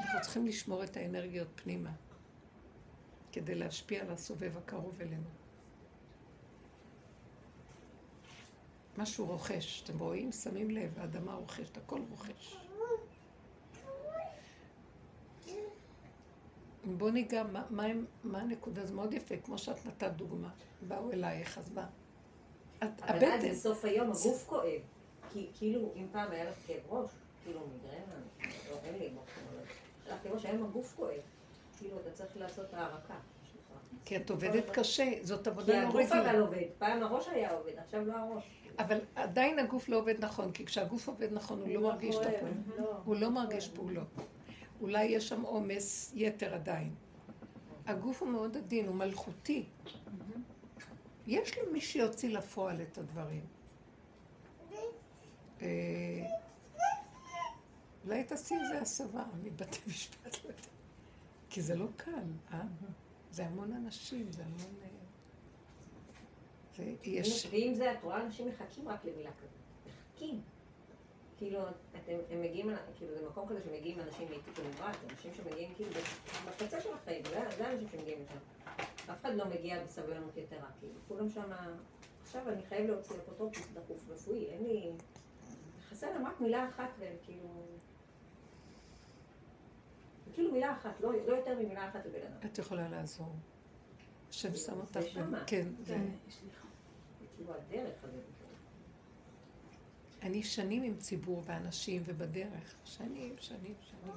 [0.00, 1.92] אנחנו צריכים לשמור את האנרגיות פנימה,
[3.32, 5.30] כדי להשפיע על הסובב הקרוב אלינו.
[8.98, 10.32] משהו רוכש, אתם רואים?
[10.32, 12.59] שמים לב, האדמה רוכשת, הכל רוכש.
[16.84, 17.86] בוא ניגע, מה, מה,
[18.24, 18.86] מה הנקודה?
[18.86, 20.50] זה מאוד יפה, כמו שאת נתת דוגמה.
[20.88, 21.86] באו אלייך, אז מה?
[22.78, 24.80] את, אבל עד בסוף היום הגוף כואב.
[25.32, 27.10] כי כאילו, אם פעם היה לך כאב ראש,
[27.44, 28.14] כאילו מיגרנה,
[28.70, 29.24] לא, אין לי מוח,
[30.22, 31.20] כאב ראש, היום הגוף כואב.
[31.78, 33.14] כאילו, אתה צריך לעשות הערקה.
[34.04, 35.92] כי את עובדת קשה, זאת עבודה לא רגילה.
[35.92, 38.44] כי הגוף אבל עובד, פעם הראש היה עובד, עכשיו לא הראש.
[38.78, 42.26] אבל עדיין הגוף לא עובד נכון, כי כשהגוף עובד נכון, הוא לא, לא מרגיש את
[42.26, 42.54] הפעולות.
[42.78, 42.92] לא.
[43.04, 44.06] הוא לא מרגיש פעולות.
[44.80, 46.94] אולי יש שם עומס יתר עדיין.
[47.86, 49.64] הגוף הוא מאוד עדין, הוא מלכותי.
[51.26, 53.46] יש לו מי שיוציא לפועל את הדברים.
[55.62, 56.26] אה,
[58.04, 60.50] אולי תעשי איזה הסבה מבתי משפט, לא
[61.50, 62.12] כי זה לא קל,
[62.52, 62.62] אה?
[63.30, 64.74] זה המון אנשים, זה המון...
[66.78, 67.46] אה, ויש...
[67.50, 69.60] ואם זה, את רואה אנשים מחכים רק למילה כזאת.
[69.86, 70.40] מחכים.
[71.40, 71.60] כאילו,
[71.96, 75.90] אתם, הם מגיעים, כאילו, זה מקום כזה שמגיעים אנשים מטיפול נמרץ, אנשים שמגיעים כאילו
[76.46, 78.38] בקצה של החיים, זה, האנשים שמגיעים לשם.
[79.12, 81.50] אף אחד לא מגיע בסבלנות יתרה, כאילו, כולם שם,
[82.22, 84.92] עכשיו אני חייב להוציא אפוטרופוס דחוף רפואי, אין לי...
[85.88, 87.48] חסר להם רק מילה אחת והם כאילו...
[90.32, 92.50] כאילו מילה אחת, לא, לא יותר ממילה אחת לבן אדם.
[92.50, 93.34] את יכולה לעזור.
[94.30, 95.00] השם שם אותך.
[95.00, 95.44] זה שמה.
[95.46, 95.96] כן, זה...
[97.36, 98.39] כאילו הדרך הזאת.
[100.22, 104.14] אני שנים עם ציבור ואנשים ובדרך, שנים, שנים, שנים.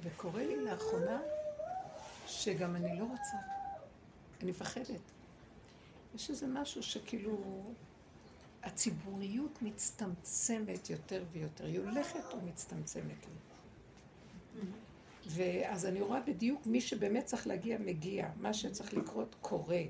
[0.00, 1.20] וקורה לי לאחרונה
[2.26, 3.36] שגם אני לא רוצה.
[4.42, 5.00] אני מפחדת.
[6.14, 7.62] יש איזה משהו שכאילו
[8.62, 11.66] הציבוריות מצטמצמת יותר ויותר.
[11.66, 13.26] היא הולכת ומצטמצמת.
[15.26, 18.28] ואז אני רואה בדיוק מי שבאמת צריך להגיע, מגיע.
[18.36, 19.82] מה שצריך לקרות, קורה.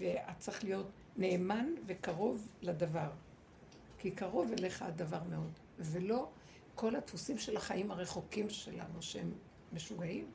[0.00, 0.86] ואת צריך להיות
[1.16, 3.10] נאמן וקרוב לדבר.
[3.98, 5.50] כי קרוב אליך הדבר מאוד.
[5.78, 6.28] ולא
[6.74, 9.32] כל הדפוסים של החיים הרחוקים שלנו, שהם
[9.72, 10.30] משוגעים.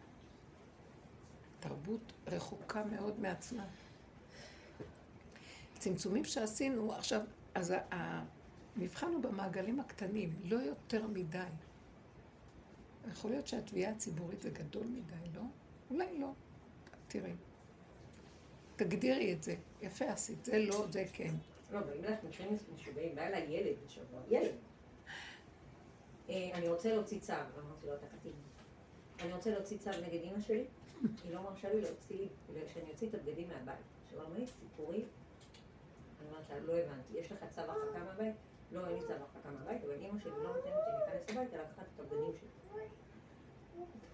[1.60, 3.66] תרבות רחוקה מאוד מעצמה.
[5.76, 7.22] הצמצומים שעשינו, עכשיו,
[7.56, 11.44] אז המבחן הוא במעגלים הקטנים, לא יותר מדי.
[13.12, 15.42] יכול להיות שהתביעה הציבורית זה גדול מדי, לא?
[15.90, 16.32] אולי לא.
[17.08, 17.34] תראי.
[18.76, 19.56] תגדירי את זה.
[19.82, 20.46] יפה עשית.
[20.46, 21.36] זה לא, זה כן.
[21.72, 24.56] לא, באים לך מקרים משוגעים, בא אליי ילד בשבוע, ילד.
[26.30, 28.32] אה, אני רוצה להוציא צו, אמרתי לו, אתה קטין.
[29.20, 30.66] אני רוצה להוציא צו נגד אמא שלי,
[31.24, 32.28] היא לא מרשה לי להוציא לי,
[32.74, 33.86] שאני אוציא את הבגדים מהבית.
[34.04, 35.06] עכשיו, אמרו לי סיפורים,
[36.20, 38.36] אני אומרת לה, לא הבנתי, יש לך צו הרחקה מהבית?
[38.72, 41.86] לא, אין לי צו הרחקה מהבית, אבל אמא שלי לא נותנת לי להיכנס הביתה לקחת
[41.96, 42.82] את הבגדים שלי.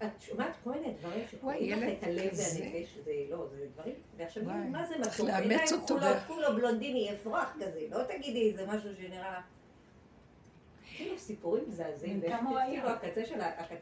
[0.02, 2.30] את שומעת כל מיני דברים שקוראים לך את הלב.
[2.36, 5.96] והנפש, זה לא, זה דברים, ועכשיו מה זה מתוק, לאמץ אותו
[6.26, 9.40] כולו בלונדיני, אפרוח כזה, לא תגידי איזה משהו שנראה...
[10.96, 12.20] כאילו סיפורים מזעזעים?
[12.20, 13.26] כאילו הקצה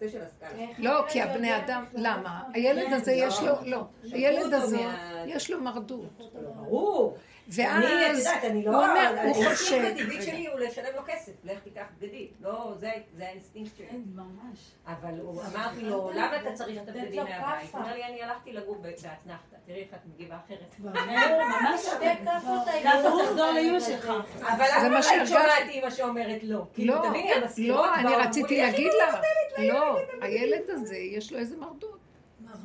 [0.09, 0.67] של הסקאלה.
[0.79, 1.85] לא, כי הבני אדם?
[1.95, 2.43] למה?
[2.55, 3.27] הילד הזה לא.
[3.27, 4.81] יש לו, לא, הילד הזה,
[5.27, 6.33] יש לו מרדות.
[6.57, 7.17] ברור.
[7.59, 8.71] אני, את ואז יודעת, אני לא...
[8.71, 10.23] הוא אומר, הוא חושב, הטבעי רגע.
[10.23, 12.27] שלי הוא לשלם לו כסף, לך תיקח בגדים.
[12.41, 13.87] לא, זה זה האינסטינקט שלי.
[13.87, 14.59] כן, ממש.
[14.87, 17.73] אבל הוא אמרתי לו, למה אתה צריך את הבגדים מהבית?
[17.73, 20.75] הוא אומר לי, אני הלכתי לגור באתנחתא, תראי איך את מגיבה אחרת.
[20.81, 22.83] ממש שתי כאפות היו.
[22.85, 24.13] ככה תחזור לאימא שלך.
[24.41, 25.29] אבל למה מה היית.
[25.29, 26.65] שומעת אימא שאומרת לא?
[26.75, 29.17] כאילו, לא, תביני, המזכירות לא, אני רציתי לי, "איך להגיד לך,
[29.59, 31.96] לא, הילד הזה, יש לו איזה מרדות.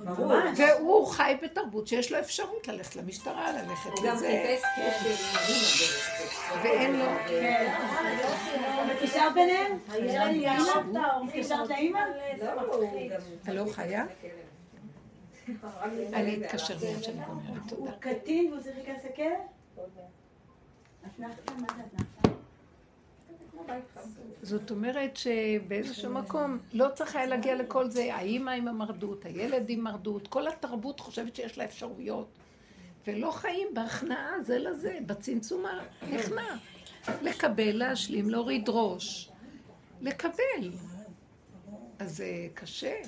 [0.06, 0.32] ברור.
[0.58, 4.43] והוא חי בתרבות שיש לו אפשרות ללכת למשטרה, ללכת הוא גם לזה.
[4.47, 7.74] חיפש קשר ואין לו- כן.
[9.36, 9.78] ביניהם?
[9.89, 10.32] לאמא?
[10.32, 11.30] ישב את ההורים.
[11.30, 11.99] התקשרת לאמא?
[12.41, 12.86] לא, הוא.
[13.45, 14.06] הלו, חיה?
[16.14, 16.86] אני אתקשר כן.
[16.88, 17.88] מיד שאני גומרת, הוא.
[17.99, 19.26] קטין והוא צריך להיכנס לכלא?
[21.08, 21.52] אתנחתא?
[21.54, 22.30] מה זה אתנחתא?
[24.41, 29.80] זאת אומרת שבאיזשהו מקום לא צריך היה להגיע לכל זה, האימא עם המרדות, הילד עם
[29.80, 32.28] מרדות, כל התרבות חושבת שיש לה אפשרויות.
[33.07, 35.66] ולא חיים בהכנעה זה לזה, בצמצום
[36.01, 36.55] הנכנע.
[37.22, 39.32] לקבל, להשלים, להוריד ראש.
[40.01, 40.72] לקבל.
[41.99, 43.01] אז זה קשה,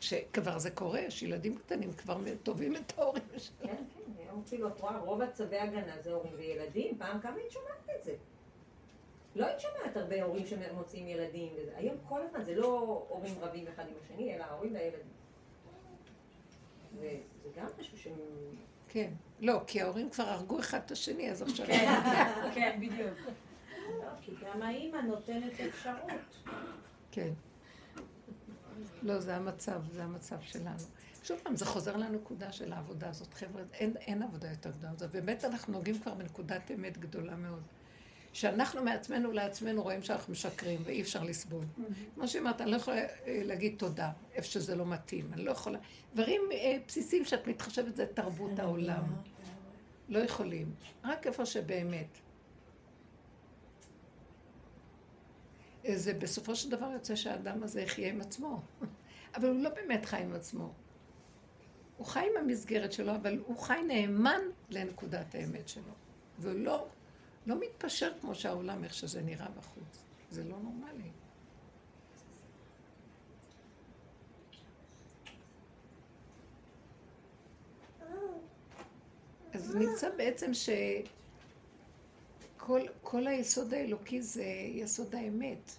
[0.00, 3.76] שכבר זה קורה, שילדים קטנים כבר תובעים את ההורים שלהם.
[3.76, 7.52] כן, כן, היום כאילו את רואה, רוב הצווי הגנה זה הורים וילדים, פעם כמה היית
[7.52, 8.12] שומעת את זה?
[9.36, 13.68] לא היית שומעת הרבה הורים שמוצאים ילדים וזה, היום כל הזמן זה לא הורים רבים
[13.68, 15.06] אחד עם השני, אלא ההורים והילדים.
[16.96, 18.08] וזה גם משהו ש...
[18.88, 19.10] כן.
[19.40, 21.66] לא, כי ההורים כבר הרגו אחד את השני, אז עכשיו...
[22.54, 23.18] כן, בדיוק.
[23.88, 26.46] לא, כי גם האימא נותנת אפשרות.
[27.10, 27.32] כן.
[29.02, 30.78] לא, זה המצב, זה המצב שלנו.
[31.22, 33.34] שוב פעם, זה חוזר לנקודה של העבודה הזאת.
[33.34, 35.10] חבר'ה, אין, אין עבודה יותר גדולה.
[35.10, 37.62] באמת אנחנו נוגעים כבר בנקודת אמת גדולה מאוד.
[38.38, 41.64] שאנחנו מעצמנו לעצמנו רואים שאנחנו משקרים ואי אפשר לסבול.
[42.14, 45.32] כמו שאמרת, אני לא יכולה אה, להגיד תודה, איפה שזה לא מתאים.
[45.32, 45.78] אני לא יכולה...
[46.14, 49.04] דברים אה, בסיסיים שאת מתחשבת, זה תרבות העולם.
[50.08, 50.74] לא יכולים.
[51.04, 52.18] רק איפה שבאמת.
[55.94, 58.60] זה בסופו של דבר יוצא שהאדם הזה יחיה עם עצמו.
[59.36, 60.72] אבל הוא לא באמת חי עם עצמו.
[61.96, 65.92] הוא חי עם המסגרת שלו, אבל הוא חי נאמן לנקודת האמת שלו.
[66.38, 66.88] והוא
[67.46, 70.04] לא, מתפשר כמו שהעולם, איך שזה נראה בחוץ.
[70.30, 71.10] זה לא נורמלי.
[79.54, 80.50] אז נמצא בעצם
[82.54, 85.70] שכל כל היסוד האלוקי זה יסוד האמת,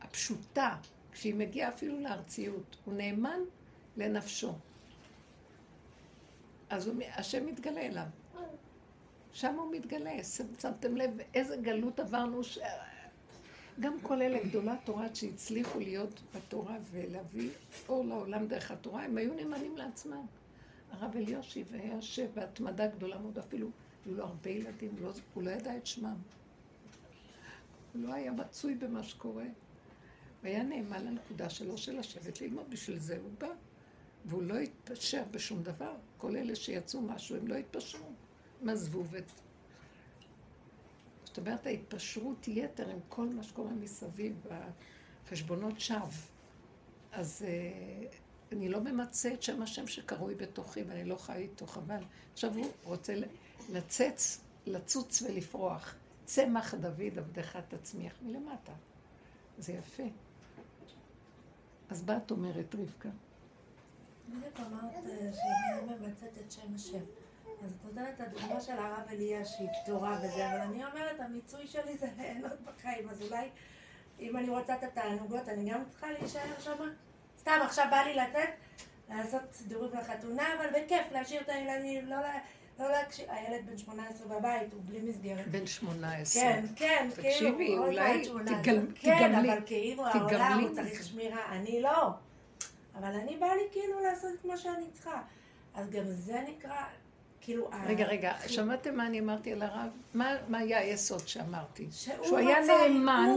[0.00, 0.76] הפשוטה,
[1.12, 2.76] כשהיא מגיעה אפילו לארציות.
[2.84, 3.40] הוא נאמן
[3.96, 4.52] לנפשו.
[6.70, 8.06] אז הוא, השם מתגלה אליו.
[9.32, 10.24] שם הוא מתגלה.
[10.60, 12.58] שמתם לב איזה גלות עברנו, ש...
[13.80, 17.50] גם כל אלה גדולי התורה שהצליחו להיות בתורה ולהביא
[17.88, 20.26] אור לעולם דרך התורה, הם היו נאמנים לעצמם.
[20.90, 23.68] הרב אליושי והיה יושב בהתמדה גדולה מאוד, אפילו
[24.06, 26.16] היו לו הרבה ילדים, לא, הוא לא ידע את שמם.
[27.92, 29.44] הוא לא היה מצוי במה שקורה.
[29.44, 29.50] הוא
[30.42, 33.48] היה נאמן לנקודה שלו של לשבת ללמוד, בשביל זה הוא בא.
[34.24, 35.94] והוא לא התפשר בשום דבר.
[36.18, 38.12] כל אלה שיצאו משהו, הם לא התפשרו.
[38.62, 39.04] הם עזבו.
[41.24, 44.46] זאת אומרת, ההתפשרות יתר עם כל מה שקורה מסביב,
[45.26, 46.00] החשבונות שווא.
[47.12, 48.06] אז אה,
[48.52, 52.02] אני לא ממצה את שם השם שקרוי בתוכי, ואני לא חי איתו, חבל.
[52.32, 53.14] עכשיו הוא רוצה
[53.68, 55.94] לצץ, לצוץ ולפרוח.
[56.24, 58.72] צמח דוד עבדך תצמיח מלמטה.
[59.58, 60.02] זה יפה.
[61.90, 63.08] אז את אומרת, רבקה?
[64.28, 67.04] בדיוק אמרת אה, שאני מבצעת את שם השם.
[67.64, 71.98] אז את נותנת את הדוגמה של הרב אלישיב, תורה וזה, אבל אני אומרת, המיצוי שלי
[71.98, 73.48] זה ליהנות בחיים, אז אולי
[74.20, 76.72] אם אני רוצה את התענוגות, אני גם צריכה להישאר שם?
[77.38, 78.48] סתם, עכשיו בא לי לצאת,
[79.08, 82.16] לעשות סידורים לחתונה, אבל בכיף, להשאיר את הילדים, לא.
[82.78, 85.48] לא להקשיב, הילד בן 18 בבית, הוא בלי מסגרת.
[85.48, 86.42] בן 18.
[86.42, 88.62] כן, כן, תקשיבי, כאילו, עוד אולי מעט 18.
[88.62, 90.74] תגל- כן, תגמלי- אבל כאילו תגמלי העולם הוא.
[90.74, 92.08] צריך שמירה, אני לא.
[92.94, 95.22] אבל אני באה לי כאילו לעשות את מה שאני צריכה.
[95.74, 96.84] אז גם זה נקרא,
[97.40, 97.70] כאילו...
[97.86, 99.88] רגע, רגע, שמעתם מה אני אמרתי על הרב?
[100.14, 101.88] מה מה היה היסוד שאמרתי?
[101.90, 103.36] שהוא שהוא היה נאמן.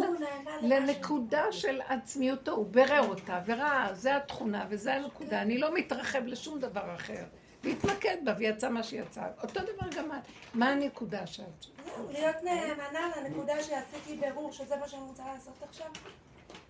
[0.62, 6.60] לנקודה של עצמיותו, הוא בירר אותה, וראה, זה התכונה וזה הנקודה, אני לא מתרחב לשום
[6.60, 7.24] דבר אחר.
[7.64, 9.22] להתמקד בה, ויצא מה שיצא.
[9.44, 10.28] אותו דבר גם את.
[10.54, 11.66] מה הנקודה שאת?
[12.12, 15.88] להיות נאמנה לנקודה שעשיתי בירור, שזה מה שאני רוצה לעשות עכשיו.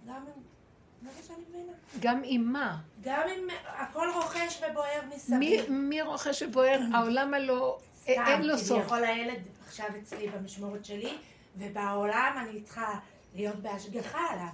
[0.08, 0.53] גם אם...
[1.04, 1.74] זה מה שאני מבינה.
[2.00, 2.78] גם עם מה?
[3.02, 5.40] גם אם הכל רוכש ובוער מסביב.
[5.40, 6.80] מי, מי רוכש ובוער?
[6.94, 7.80] העולם הלא...
[8.08, 8.80] אין לו סוף.
[8.80, 11.18] כביכול הילד עכשיו אצלי במשמורת שלי,
[11.58, 13.00] ובעולם אני צריכה
[13.36, 14.48] להיות בהשגחה עליו.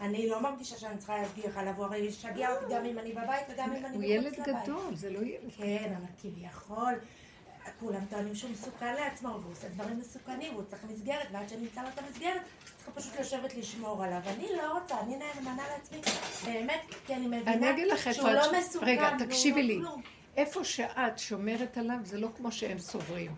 [0.00, 3.46] אני לא מרגישה שאני צריכה להשגיח עליו, הוא הרי ישגע אותי גם אם אני בבית
[3.52, 4.62] וגם אם אני הוא מחוץ ילד לבית.
[4.64, 5.52] גדול, זה לא ילד.
[5.56, 6.94] כן, אבל כביכול,
[7.80, 11.88] כולם טוענים שהוא מסוכן לעצמו, והוא עושה דברים מסוכנים, והוא צריך מסגרת, ועד שנמצא לו
[11.88, 12.40] את המסגרת,
[12.76, 14.20] צריך פשוט לשבת לשמור עליו.
[14.26, 16.00] אני לא רוצה, אני נאמנה לעצמי,
[16.44, 18.50] באמת, כי אני מבינה אני אגיד לך שהוא לא את...
[18.58, 19.78] מסוכן, רגע, והוא תקשיבי לא לי.
[19.80, 20.02] כלום.
[20.36, 23.34] איפה שאת שומרת עליו זה לא כמו שהם סוברים.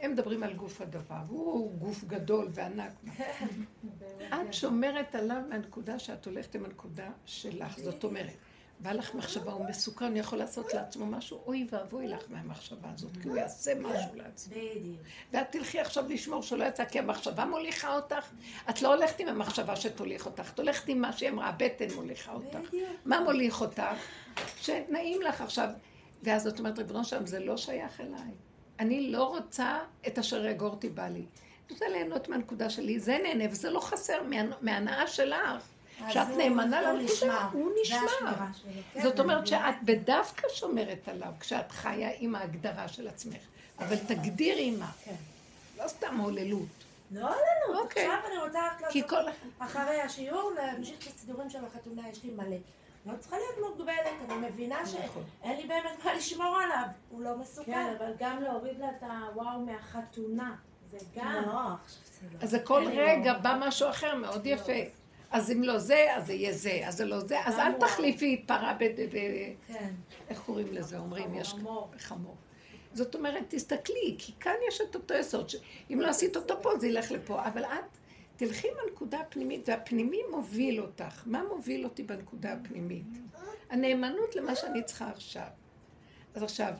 [0.00, 2.92] הם מדברים על גוף הדבר, הוא גוף גדול וענק.
[4.28, 7.78] את שומרת עליו מהנקודה שאת הולכת עם הנקודה שלך.
[7.78, 8.36] זאת אומרת,
[8.82, 13.10] בא לך מחשבה, הוא מסוכן, הוא יכול לעשות לעצמו משהו, אוי ואבוי לך מהמחשבה הזאת,
[13.22, 14.54] כי הוא יעשה משהו לעצמו.
[15.32, 18.30] ואת תלכי עכשיו לשמור שלא יצא, כי המחשבה מוליכה אותך.
[18.70, 22.32] את לא הולכת עם המחשבה שתוליך אותך, את הולכת עם מה שהיא אמרה, הבטן מוליכה
[22.32, 22.58] אותך.
[23.04, 23.82] מה מוליך אותך?
[24.60, 25.68] שנעים לך עכשיו.
[26.22, 28.30] ואז את אומרת, ריבונו שלם, זה לא שייך אליי.
[28.80, 31.18] אני לא רוצה את אשר יגורתי בא לי.
[31.18, 31.26] אני
[31.70, 35.68] רוצה ליהנות מהנקודה שלי, זה נהנה, וזה לא חסר מה- מההנאה שלך.
[36.08, 37.48] שאת נאמנה לנקודה.
[37.52, 37.98] הוא שלו,
[38.92, 39.46] כן, זאת אומרת.
[39.46, 43.42] שאת בדווקא שומרת עליו כשאת חיה עם ההגדרה של עצמך,
[43.78, 44.90] אבל תגדירי מה.
[45.04, 45.14] כן.
[45.78, 46.68] לא סתם הוללות.
[47.10, 48.06] לא עלינו, אוקיי.
[48.06, 49.64] עכשיו אני רוצה רק כי לעשות כל...
[49.64, 52.56] אחרי השיעור, להמשיך את הסידורים של החתונה, יש לי מלא.
[53.06, 55.22] לא צריכה להיות מוגבלת, אני מבינה שאין נכון.
[55.44, 57.72] לי באמת מה לשמור עליו, הוא לא מסוכן.
[57.72, 60.54] כן, אבל גם להוריד לה את הוואו מהחתונה.
[60.92, 61.42] זה גם.
[61.46, 61.60] לא, לא.
[62.40, 63.38] אז זה כל רגע לא.
[63.38, 64.72] בא משהו אחר מאוד יפה.
[65.32, 67.72] אז אם לא זה, אז זה יהיה זה, אז זה לא זה, אז אל.
[67.80, 68.84] תחליפי פרה ב...
[69.66, 69.90] כן.
[70.28, 70.98] איך קוראים לזה?
[70.98, 71.54] אומרים, יש...
[71.98, 72.36] חמור.
[72.94, 76.86] זאת אומרת, תסתכלי, כי כאן יש את אותו יסוד, שאם לא עשית אותו פה, זה
[76.86, 77.46] ילך לפה.
[77.46, 77.98] אבל את
[78.36, 81.22] תלכי עם הנקודה הפנימית, והפנימי מוביל אותך.
[81.26, 83.06] מה מוביל אותי בנקודה הפנימית?
[83.70, 85.46] הנאמנות למה שאני צריכה עכשיו.
[86.34, 86.72] אז עכשיו,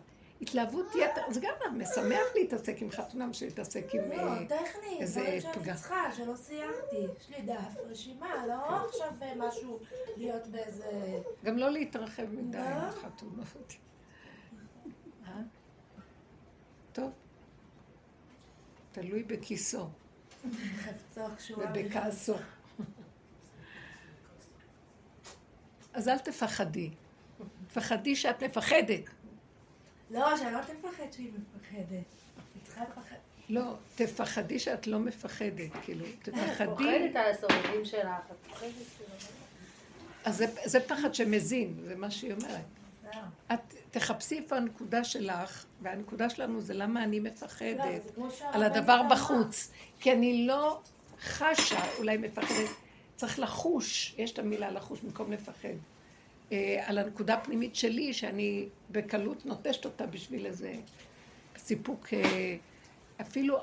[0.42, 4.12] התלהבות יתר, זה גם משמח להתעסק עם חתונה בשביל להתעסק עם...
[4.12, 5.64] לא, אה, טכני, איזה דברים פגם.
[5.64, 6.96] שאני צריכה, שלא סיימתי.
[6.96, 9.78] יש לי דף, רשימה, לא עכשיו אה, משהו
[10.16, 11.20] להיות באיזה...
[11.44, 12.62] גם לא להתרחב מדי לא.
[12.62, 13.74] עם החתונות.
[15.26, 15.32] אה?
[16.92, 17.10] טוב.
[18.92, 19.88] תלוי בכיסו.
[21.58, 22.34] ובכעסו.
[25.92, 26.90] אז אל תפחדי.
[27.68, 29.21] תפחדי שאת מפחדת.
[30.12, 31.90] לא, שלא תפחד שהיא מפחדת.
[31.90, 33.16] היא צריכה לפחד.
[33.48, 36.66] לא, תפחדי שאת לא מפחדת, כאילו, את תפחדי.
[36.66, 39.10] פוחדת על הסובבים שלך, את פוחדת כאילו.
[40.24, 42.60] אז זה, זה פחד שמזין, זה מה שהיא אומרת.
[43.02, 43.22] זהו.
[43.52, 48.02] את תחפשי איפה הנקודה שלך, והנקודה שלנו זה למה אני לא, מפחדת.
[48.16, 49.02] שהרבנית על הדבר.
[49.10, 49.70] בחוץ.
[50.00, 50.80] כי אני לא
[51.20, 52.70] חשה, אולי מפחדת,
[53.16, 55.68] צריך לחוש, יש את המילה לחוש במקום לפחד.
[56.52, 60.74] אה, על הנקודה הפנימית שלי, שאני בקלות נוטשת אותה בשביל איזה
[61.56, 62.56] סיפוק, אה,
[63.20, 63.58] אפילו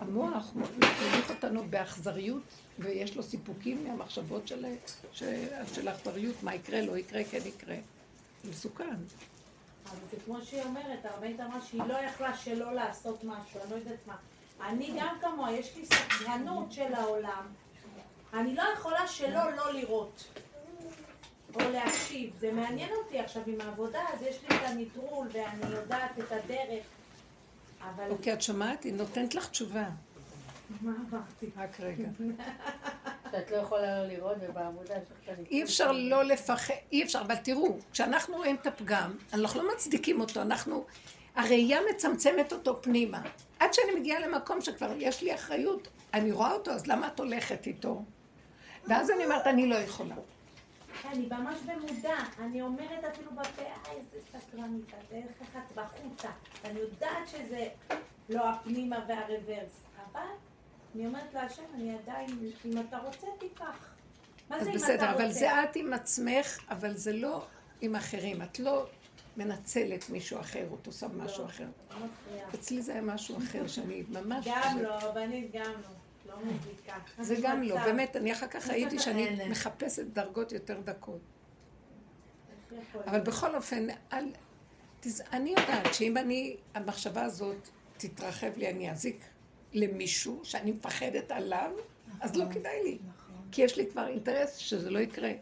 [0.00, 2.42] המוח מוליך אותנו באכזריות,
[2.78, 4.66] ויש לו סיפוקים מהמחשבות של,
[5.12, 7.76] של, של האכזריות, מה יקרה, לא יקרה, כן יקרה.
[8.44, 8.94] מסוכן.
[9.84, 13.76] אבל זה כמו שהיא אומרת, הרבנית אמרה שהיא לא יכלה שלא לעשות משהו, אני לא
[13.76, 14.16] יודעת מה.
[14.66, 17.46] אני גם כמוה, יש לי סקרנות של העולם.
[18.34, 20.24] אני לא יכולה שלא לא לראות.
[21.54, 22.30] או להקשיב.
[22.40, 26.84] זה מעניין אותי עכשיו עם העבודה, אז יש לי את הנטרול ואני יודעת את הדרך.
[27.80, 28.84] אבל אוקיי, את שומעת?
[28.84, 29.88] היא נותנת לך תשובה.
[30.80, 31.46] מה אמרתי?
[31.56, 32.08] רק רגע.
[33.32, 35.46] שאת לא יכולה לא לראות ובעבודה יש לך את הניצול.
[35.50, 40.20] אי אפשר לא לפחד, אי אפשר, אבל תראו, כשאנחנו רואים את הפגם, אנחנו לא מצדיקים
[40.20, 40.84] אותו, אנחנו,
[41.34, 43.22] הראייה מצמצמת אותו פנימה.
[43.58, 47.66] עד שאני מגיעה למקום שכבר יש לי אחריות, אני רואה אותו, אז למה את הולכת
[47.66, 48.02] איתו?
[48.86, 50.14] ואז אני אומרת, אני לא יכולה.
[51.06, 56.28] אני ממש במודע, אני אומרת אפילו בפה, איזה סקרנית, איך איך את בחוצה.
[56.64, 57.68] אני יודעת שזה
[58.28, 60.20] לא הפנימה והרוורס, אבל
[60.94, 63.94] אני אומרת להשם, אני עדיין, אם אתה רוצה, תיקח.
[64.50, 65.12] מה זה אם אתה בסדר, רוצה?
[65.12, 67.46] אבל זה את עם עצמך, אבל זה לא
[67.80, 68.42] עם אחרים.
[68.42, 68.86] את לא
[69.36, 71.66] מנצלת מישהו אחר, או עושה משהו אחר.
[71.90, 72.06] לא.
[72.54, 74.48] אצלי זה היה משהו אחר, שאני ממש...
[74.48, 76.01] גם לא, רבנית גם לא.
[76.32, 76.98] לא מזיקה.
[77.18, 77.84] זה גם לא.
[77.84, 79.48] באמת, אני אחר כך ראיתי שאני.
[79.48, 81.20] מחפשת דרגות יותר דקות.
[83.06, 83.20] אבל?
[83.20, 84.24] בכל אופן, אל.
[85.32, 89.24] אני יודעת שאם אני, המחשבה הזאת תתרחב לי, אני אזיק
[89.72, 91.70] למישהו שאני מפחדת עליו,
[92.20, 92.98] אז לא כדאי לי.
[93.52, 95.32] כי יש לי כבר אינטרס שזה לא יקרה.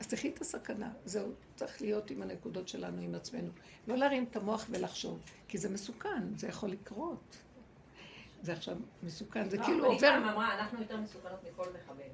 [0.00, 0.92] אז תחי את הסכנה.
[1.04, 3.50] זהו, צריך להיות עם הנקודות שלנו, עם עצמנו.
[3.86, 7.36] לא להרים את המוח ולחשוב, כי זה מסוכן, זה יכול לקרות.
[8.42, 10.16] זה עכשיו מסוכן, זה לא, כאילו אבל היא עובר...
[10.32, 12.04] אמרה, אנחנו יותר מסוכנות מכל מחבל.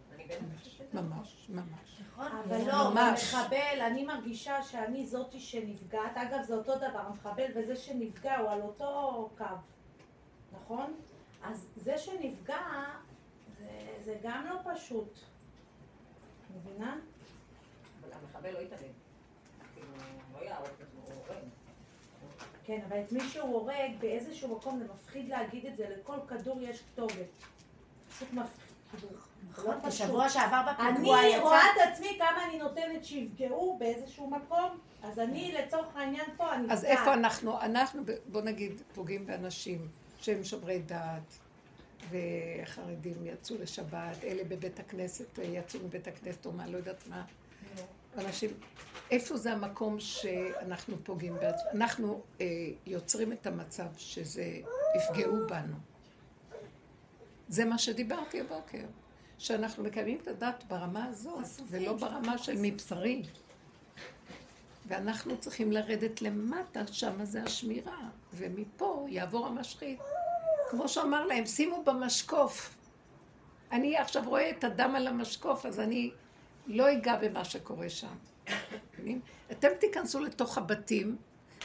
[0.92, 2.00] ממש, ממש.
[2.10, 2.26] נכון.
[2.26, 3.34] אבל לא, ממש.
[3.34, 6.16] במחבל, אני מרגישה שאני זאתי שנפגעת.
[6.16, 9.44] אגב, זה אותו דבר, המחבל וזה שנפגע הוא על אותו קו,
[10.52, 10.94] נכון?
[11.42, 12.60] אז זה שנפגע,
[13.58, 13.68] זה,
[14.04, 15.18] זה גם לא פשוט.
[16.56, 16.96] מבינה?
[18.00, 18.92] אבל המחבל לא יתעלם.
[19.74, 19.86] כאילו,
[20.32, 21.42] לא יהרוג את עצמו, הוא הורג.
[22.68, 26.60] כן, אבל את מי שהוא הורג, באיזשהו מקום זה מפחיד להגיד את זה, לכל כדור
[26.60, 27.26] יש כתובת.
[28.16, 28.64] פשוט מפחיד.
[28.90, 29.88] כאילו, לא נכון.
[29.88, 31.40] בשבוע שעבר אני בפיגוע יצא...
[31.42, 36.72] רואה את עצמי כמה אני נותנת שיפגעו באיזשהו מקום, אז אני לצורך העניין פה, אני
[36.72, 37.60] אז איפה אנחנו?
[37.60, 39.88] אנחנו, בוא נגיד, פוגעים באנשים
[40.20, 41.38] שהם שומרי דעת,
[42.10, 47.24] וחרדים יצאו לשבת, אלה בבית הכנסת יצאו מבית הכנסת או מה, לא יודעת מה.
[48.18, 48.50] אנשים,
[49.10, 51.70] איפה זה המקום שאנחנו פוגעים בעצמנו?
[51.74, 52.46] אנחנו אה,
[52.86, 54.60] יוצרים את המצב שזה
[54.96, 55.76] יפגעו בנו.
[57.48, 58.84] זה מה שדיברתי הבוקר,
[59.38, 63.22] שאנחנו מקיימים את הדת ברמה הזאת, ולא ברמה של מבשרי.
[64.86, 70.00] ואנחנו צריכים לרדת למטה, שמה זה השמירה, ומפה יעבור המשחית.
[70.70, 72.74] כמו שאמר להם, שימו במשקוף.
[73.72, 76.10] אני עכשיו רואה את הדם על המשקוף, אז אני
[76.68, 78.14] לא אגע במה שקורה שם.
[78.94, 79.20] מבינים?
[79.50, 81.16] אתם תיכנסו לתוך הבתים,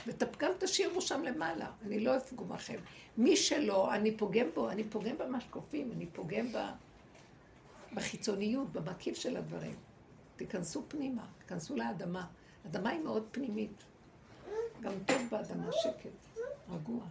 [0.08, 2.80] וגם תשאירו שם למעלה, אני לא אפגום בכם.
[3.18, 6.58] מי שלא, אני פוגם בו, אני פוגם במשקופים, אני פוגם ב...
[7.94, 9.76] בחיצוניות, במקיף של הדברים.
[10.36, 12.26] תיכנסו פנימה, תיכנסו לאדמה.
[12.66, 13.84] אדמה היא מאוד פנימית.
[14.82, 17.04] גם טוב באדמה שקט, רגוע.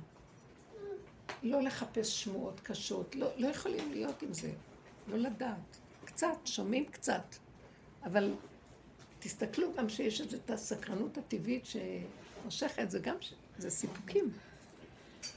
[1.42, 4.52] לא לחפש שמועות קשות, לא, לא יכולים להיות עם זה,
[5.06, 5.78] לא לדעת.
[6.04, 7.24] קצת, שומעים קצת.
[8.04, 8.34] אבל
[9.18, 13.34] תסתכלו גם שיש את זה, את הסקרנות הטבעית שמושכת, זה גם, ש...
[13.58, 14.30] זה סיפוקים.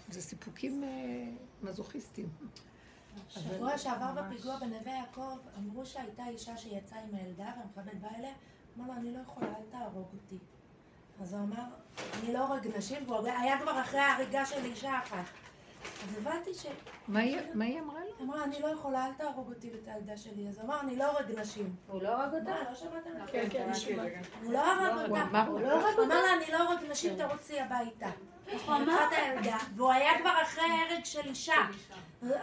[0.09, 0.89] זה סיפוקים אה,
[1.61, 2.29] מזוכיסטיים.
[3.29, 8.33] שבוע שעבר בפיגוע בנווה יעקב, אמרו שהייתה אישה שיצאה עם הילדה, והמחבל בא אליה,
[8.77, 10.37] אמר לה, אני לא יכולה, אל תהרוג אותי.
[11.21, 11.63] אז הוא אמר,
[12.13, 15.44] אני לא הורג נשים, והוא היה כבר אחרי ההריגה של אישה אחת.
[16.03, 16.65] אז הבנתי ש...
[17.07, 17.37] מה היא,
[17.79, 18.05] אמרה לו?
[18.19, 20.47] היא אמרה, אני לא יכולה, אל תהרוג אותי ואת הילדה שלי.
[20.49, 21.75] אז הוא אמר, אני לא הורג נשים.
[21.87, 22.51] הוא לא הרג אותה?
[22.51, 23.09] מה, לא שמעתם?
[23.27, 24.11] כן, כן, אני שומעת.
[24.43, 25.21] הוא לא הרג אותה.
[25.21, 25.59] אמר הוא.
[25.59, 26.01] לא הרג אותה?
[26.01, 28.09] הוא אמר לה, אני לא הורג נשים, תרוצי הביתה.
[28.65, 31.55] הוא אמר את הילדה, והוא היה כבר אחרי הרג של אישה.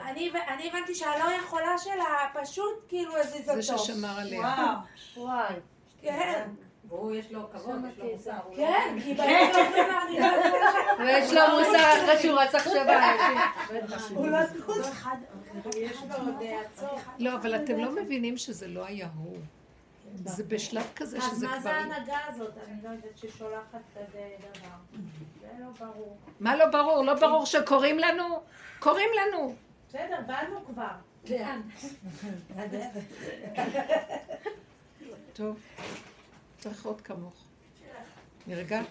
[0.08, 3.62] אני הבנתי שהלא יכולה שלה פשוט כאילו הזיז אותו.
[3.62, 4.74] זה ששמר עליה.
[5.16, 5.54] וואי.
[6.00, 6.48] כן,
[6.92, 8.30] והוא יש לו כבוד, יש לו מוסר.
[8.44, 9.28] הוא לא- כן, כי יכולה
[10.98, 13.00] ויש לו מוסר אחרי שהוא רצח שבע
[13.74, 14.16] אנשים.
[14.16, 14.76] הוא לא זכות.
[16.82, 16.88] אה.
[17.18, 19.38] לא, אבל אתם לא מבינים שזה לא היה הוא.
[20.24, 21.62] זה בשלב כזה אז שזה מה כבר...
[21.62, 22.52] זה ההנהגה הזאת?
[22.68, 24.68] אני לא יודעת ששולחת כזה דבר.
[25.40, 26.16] זה לא ברור.
[26.40, 27.04] מה לא ברור?
[27.04, 28.40] לא ברור שקוראים לנו?
[28.78, 29.54] קוראים לנו.
[29.88, 30.86] בסדר, באנו כבר.
[31.24, 31.60] כן.
[35.32, 35.56] טוב,
[36.62, 37.44] צריך עוד כמוך.
[38.46, 38.86] נרגעת?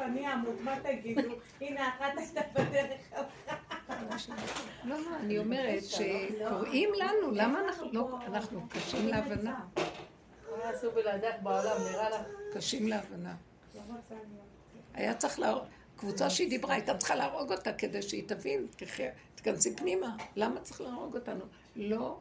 [0.00, 1.20] אני אמות, מה תגידו?
[1.60, 3.00] הנה, אחת הייתה בדרך.
[4.84, 8.18] לא, לא, אני אומרת שקוראים לנו, למה אנחנו לא...
[8.26, 9.64] אנחנו קשים להבנה.
[9.76, 12.26] מה יעשו בלעדך בעולם, נראה לך?
[12.52, 13.34] קשים להבנה.
[13.74, 13.80] לא.
[14.94, 15.64] היה צריך להרוג...
[15.96, 18.66] קבוצה שהיא דיברה, הייתה צריכה להרוג אותה כדי שהיא תבין,
[19.34, 20.16] תיכנסי פנימה.
[20.36, 21.44] למה צריך להרוג אותנו?
[21.76, 22.18] לא,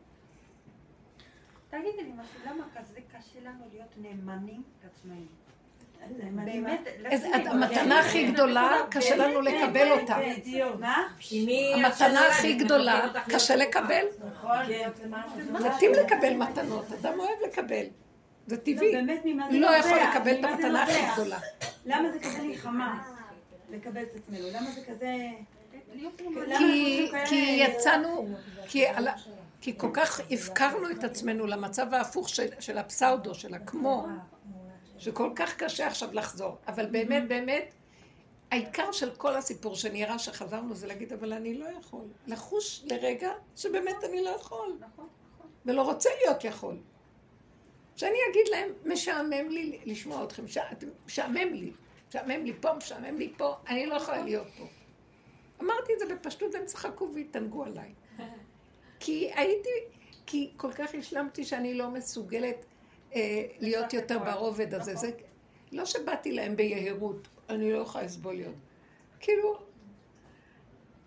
[1.69, 5.25] תגידי לי משהו, למה כזה קשה לנו להיות נאמנים לעצמנו?
[6.23, 6.87] נאמנים באמת.
[7.47, 10.17] המתנה הכי גדולה, קשה לנו לקבל אותה.
[11.75, 14.05] המתנה הכי גדולה, קשה לקבל.
[14.31, 14.57] נכון,
[15.03, 15.73] למען הזולת.
[15.75, 17.85] מתאים לקבל מתנות, אדם אוהב לקבל.
[18.47, 18.91] זה לא, טבעי.
[19.51, 19.97] לא יכול?
[19.99, 20.99] לקבל את המתנה הכי?
[21.13, 21.39] גדולה.
[21.85, 23.03] למה זה כזה מלחמה?
[23.69, 24.47] לקבל את עצמנו?
[24.53, 25.15] למה זה כזה...
[27.29, 28.27] כי, יצאנו,
[28.67, 29.07] כי, על,
[29.61, 34.07] כי כל כך הפקרנו את עצמנו למצב ההפוך של, של הפסאודו, של הכמו,
[34.97, 36.57] שכל כך קשה עכשיו לחזור.
[36.67, 37.73] אבל באמת, באמת,
[38.51, 42.05] העיקר של כל הסיפור שנראה שחזרנו זה להגיד, אבל אני לא יכול.
[42.27, 44.77] לחוש לרגע שבאמת אני לא יכול.
[45.65, 46.77] ולא רוצה להיות יכול.
[47.95, 50.43] שאני אגיד להם, משעמם לי לשמוע אתכם,
[51.05, 51.71] משעמם לי,
[52.09, 54.65] משעמם לי פה, משעמם לי פה, אני לא יכולה להיות פה.
[55.61, 57.93] אמרתי את זה בפשטות, הם צחקו והתענגו עליי.
[58.99, 59.69] כי הייתי,
[60.25, 62.65] כי כל כך השלמתי שאני לא מסוגלת
[63.15, 64.95] אה, להיות יותר ברובד הזה.
[64.95, 65.11] זה,
[65.71, 68.55] לא שבאתי להם ביהירות, אני לא יכולה לסבול להיות.
[69.19, 69.59] כאילו,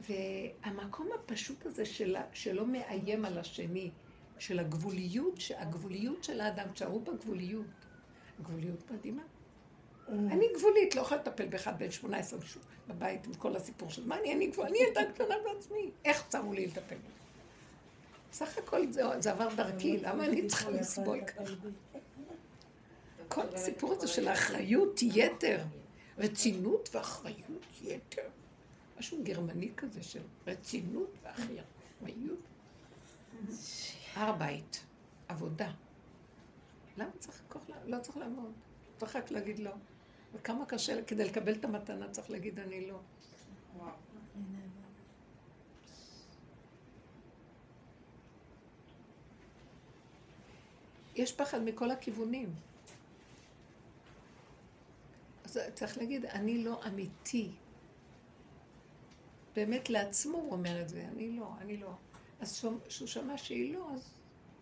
[0.00, 3.90] והמקום הפשוט הזה של, שלא מאיים על השני,
[4.38, 7.66] של הגבוליות, הגבוליות של האדם, תשארו בגבוליות.
[8.42, 9.22] גבוליות מדהימה.
[10.08, 12.38] אני גבולית, לא יכולה לטפל באחד בן 18
[12.88, 15.90] בבית עם כל הסיפור של מה אני, אני גבול, אני ילדה קטנה בעצמי.
[16.04, 16.96] איך שמו לי לטפל?
[18.32, 21.42] סך הכל זה, זה עבר דרכי, למה אני צריכה לסבול ככה?
[23.28, 25.64] כל הסיפור הזה של האחריות יתר,
[26.18, 28.28] רצינות ואחריות יתר.
[28.98, 31.66] משהו גרמני כזה של רצינות ואחריות.
[34.14, 34.84] הר בית,
[35.28, 35.70] עבודה.
[36.96, 37.62] למה צריך כוח?
[37.84, 38.52] לא צריך לעמוד.
[38.96, 39.70] צריך רק להגיד לא.
[40.34, 42.98] וכמה קשה, כדי לקבל את המתנה צריך להגיד אני לא.
[51.14, 52.54] יש פחד מכל הכיוונים.
[55.44, 57.50] אז צריך להגיד, אני לא אמיתי.
[59.54, 61.94] באמת לעצמו הוא אומר את זה, אני לא, אני לא.
[62.40, 64.14] אז כשהוא שמע שהיא לא, אז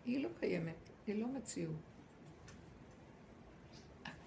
[0.05, 1.75] היא לא קיימת, היא לא מציאות.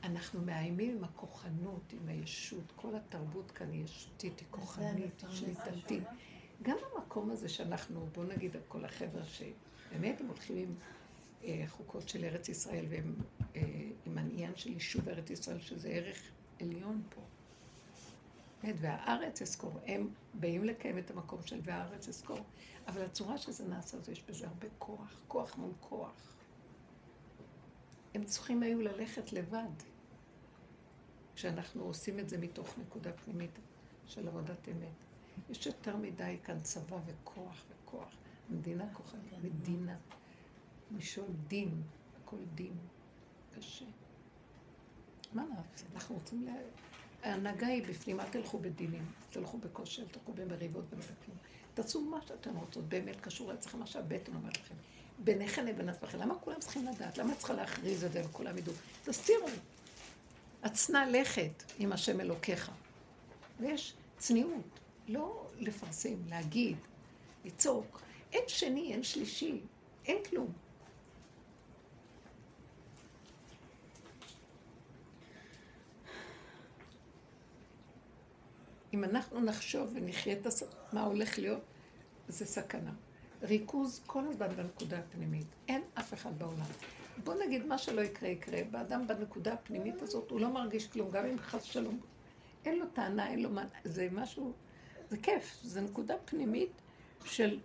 [0.04, 6.02] אנחנו מאיימים עם הכוחנות, עם הישות, כל התרבות כאן היא ישותית, היא כוחנית, שליטתית.
[6.62, 10.74] גם המקום הזה שאנחנו, בואו נגיד, כל החבר'ה שבאמת הם הולכים עם
[11.66, 13.14] חוקות של ארץ ישראל והם
[13.56, 13.62] אה,
[14.16, 16.30] העניין של יישוב ארץ ישראל, שזה ערך
[16.60, 17.20] עליון פה.
[18.62, 22.38] באמת, והארץ אזכור, הם באים לקיים את המקום של והארץ אזכור,
[22.86, 26.36] אבל הצורה שזה נעשה, יש בזה הרבה כוח, כוח מול כוח.
[28.14, 29.72] הם צריכים היו ללכת לבד.
[31.34, 33.58] כשאנחנו עושים את זה מתוך נקודה פנימית
[34.06, 35.04] של עבודת אמת.
[35.50, 38.16] יש יותר מדי כאן צבא וכוח וכוח.
[38.50, 39.36] מדינה כוחנית, כן.
[39.42, 39.96] מדינה.
[40.96, 41.82] משול דין,
[42.22, 42.76] הכל דין.
[43.56, 43.84] קשה.
[45.32, 45.86] מה נעשה?
[45.94, 46.48] אנחנו רוצים ל...
[47.22, 51.36] ההנהגה היא בפנים, אל תלכו בדינים, תלכו בכושר, תלכו במריבות ובכלום.
[51.74, 54.74] תעשו מה שאתם רוצות, באמת קשור אצלכם מה שהבטן אומרת לכם.
[55.18, 56.18] ביניכם לבין עצמכם.
[56.18, 57.18] למה כולם צריכים לדעת?
[57.18, 58.72] למה צריכה להכריז את זה וכולם ידעו?
[59.04, 59.48] תסתירו.
[60.62, 62.70] הצנע לכת עם השם אלוקיך.
[63.60, 66.76] ויש צניעות, לא לפרסם, להגיד,
[67.44, 68.02] לצעוק.
[68.32, 69.60] אין שני, אין שלישי,
[70.06, 70.52] אין כלום.
[78.94, 80.62] אם אנחנו נחשוב ונחיה את הס...
[80.92, 81.60] מה הולך להיות,
[82.28, 82.90] זה סכנה.
[83.42, 85.46] ריכוז כל הזמן בנקודה הפנימית.
[85.68, 86.66] אין אף אחד בעולם.
[87.24, 88.58] בוא נגיד מה שלא יקרה, יקרה.
[88.70, 92.00] באדם בנקודה הפנימית הזאת, הוא לא מרגיש כלום, גם אם חס שלום.
[92.64, 93.64] אין לו טענה, אין לו מה...
[93.84, 94.52] זה משהו...
[95.08, 95.58] זה כיף.
[95.62, 96.72] זה נקודה פנימית
[97.24, 97.58] של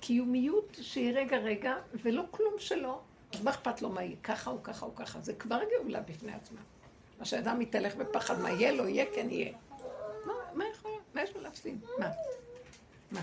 [0.00, 3.00] קיומיות שהיא רגע רגע, ולא כלום שלו.
[3.34, 4.16] אז מה אכפת לו מה יהיה?
[4.22, 5.20] ככה או ככה או ככה.
[5.20, 6.60] זה כבר גאולה בפני עצמה.
[7.18, 9.52] מה שאדם מתהלך בפחד, מה יהיה לו, יהיה, כן יהיה.
[11.64, 12.10] מה, מה
[13.10, 13.22] מה?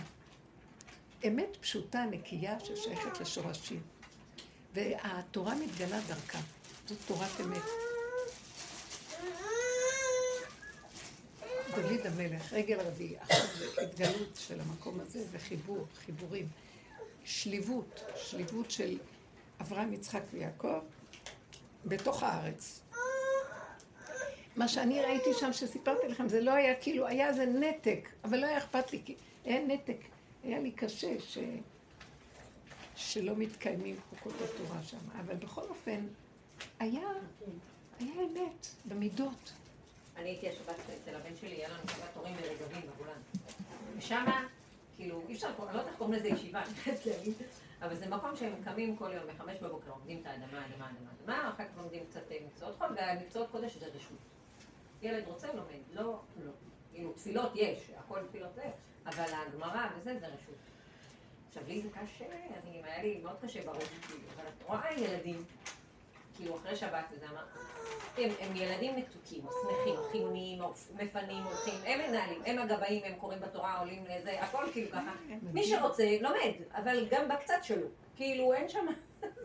[1.28, 3.82] אמת פשוטה, נקייה, ששייכת לשורשים.
[4.74, 6.40] והתורה מתגלה דרכה.
[6.88, 7.62] זאת תורת אמת.
[11.76, 16.48] דוד המלך, רגל רביעי, עכשיו זה התגלות של המקום הזה, וחיבור, חיבורים.
[17.26, 18.98] שליבות, שליבות של
[19.62, 20.80] אברהם, יצחק ויעקב
[21.86, 22.83] בתוך הארץ.
[24.56, 28.46] מה שאני ראיתי שם, שסיפרתי לכם, זה לא היה כאילו, היה איזה נתק, אבל לא
[28.46, 29.16] היה אכפת לי, כי
[29.46, 29.98] היה נתק.
[30.44, 31.38] היה לי קשה ש...
[32.96, 34.98] שלא מתקיימים חוקות התורה שם.
[35.20, 36.08] אבל בכל אופן,
[36.80, 37.10] היה,
[38.00, 39.52] היה אמת במידות.
[40.18, 43.20] אני הייתי השבת אצל הבן שלי, היה לנו שבת הורים ברגבים בגולן.
[43.98, 44.48] ושמה,
[44.96, 47.34] כאילו, אי אפשר, אני לא יודעת איך קוראים לזה ישיבה, אני חייבת להגיד,
[47.82, 51.50] אבל זה מקום שהם קמים כל יום בחמש בבוקר, עומדים את האדמה, אדמה, אדמה, אדמה,
[51.50, 54.33] אחר כך לומדים קצת מקצועות חול, והמקצועות קודש זה רשות.
[55.04, 56.52] ילד רוצה, לומד, לא, לא.
[56.92, 58.70] כאילו, תפילות יש, הכל תפילות זה,
[59.06, 60.56] אבל הגמרא וזה, זה רשות.
[61.48, 62.26] עכשיו, לי זה קשה,
[62.64, 63.84] אני, היה לי מאוד קשה בראש,
[64.36, 65.44] אבל את רואה ילדים,
[66.36, 67.44] כאילו, אחרי שבת, וזה אמר,
[68.18, 70.62] הם, הם ילדים מתוקים, שמחים, חיוניים,
[70.94, 75.12] מפנים, הולכים, הם מנהלים, הם הגבאים, הם קוראים בתורה, עולים לזה, הכל כאילו ככה.
[75.54, 77.88] מי שרוצה, לומד, אבל גם בקצת שלו.
[78.16, 78.86] כאילו, אין שם...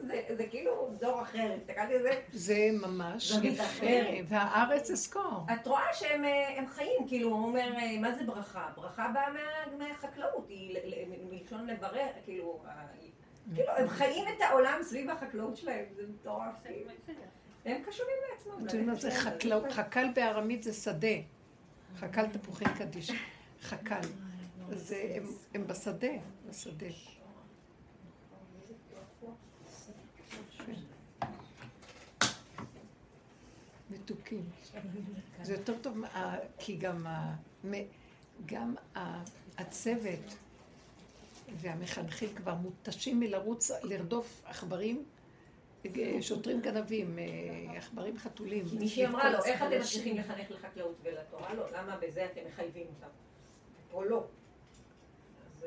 [0.06, 2.20] זה, זה כאילו דור אחר, הסתכלתי על זה.
[2.32, 3.86] זה ממש יפה,
[4.28, 5.46] והארץ אזכור.
[5.54, 8.68] את רואה שהם אה, חיים, כאילו, הוא אומר, אה, מה זה ברכה?
[8.76, 9.26] ברכה באה
[9.78, 10.78] מהחקלאות, היא
[11.30, 12.62] מלשון לברר, כאילו,
[13.54, 16.54] כאילו, הם חיים את העולם סביב החקלאות שלהם, זה מטורף.
[16.64, 16.90] כאילו.
[17.64, 18.52] הם קשורים לעצמם.
[18.52, 19.72] אתם יודעים מה זה חקלאות?
[19.72, 21.16] חקל בארמית זה שדה.
[21.96, 23.12] חקל תפוחים קדיש.
[23.62, 24.00] חקל.
[25.54, 26.08] הם בשדה,
[26.50, 26.86] בשדה.
[34.12, 34.44] מתוקים.
[35.42, 37.34] זה יותר טוב, אה, כי גם, ה-
[38.46, 39.22] גם ה-
[39.58, 40.36] הצוות
[41.56, 45.04] והמחנכים כבר מותשים מלרוץ, לרדוף עכברים,
[45.86, 47.24] אה, שוטרים גנבים, אה,
[47.76, 48.64] עכברים חתולים.
[48.78, 51.54] מישהי אמרה לו, איך אתם אנשים?" מצליחים לחנך לחקלאות ולתורה?
[51.54, 53.12] לא, למה בזה אתם מחייבים אותם?
[53.90, 54.24] פה לא.
[55.46, 55.64] אז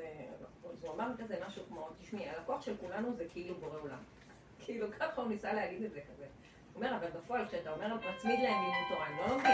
[0.73, 3.97] אז הוא אמר כזה משהו כמו, תשמעי, הלקוח של כולנו זה כאילו בורא עולם.
[4.65, 6.25] כאילו ככה הוא ניסה להגיד את זה כזה.
[6.73, 9.51] הוא אומר, אבל בפועל כשאתה אומר, מצמיד להם לימוד תורה, הם לא לומדים.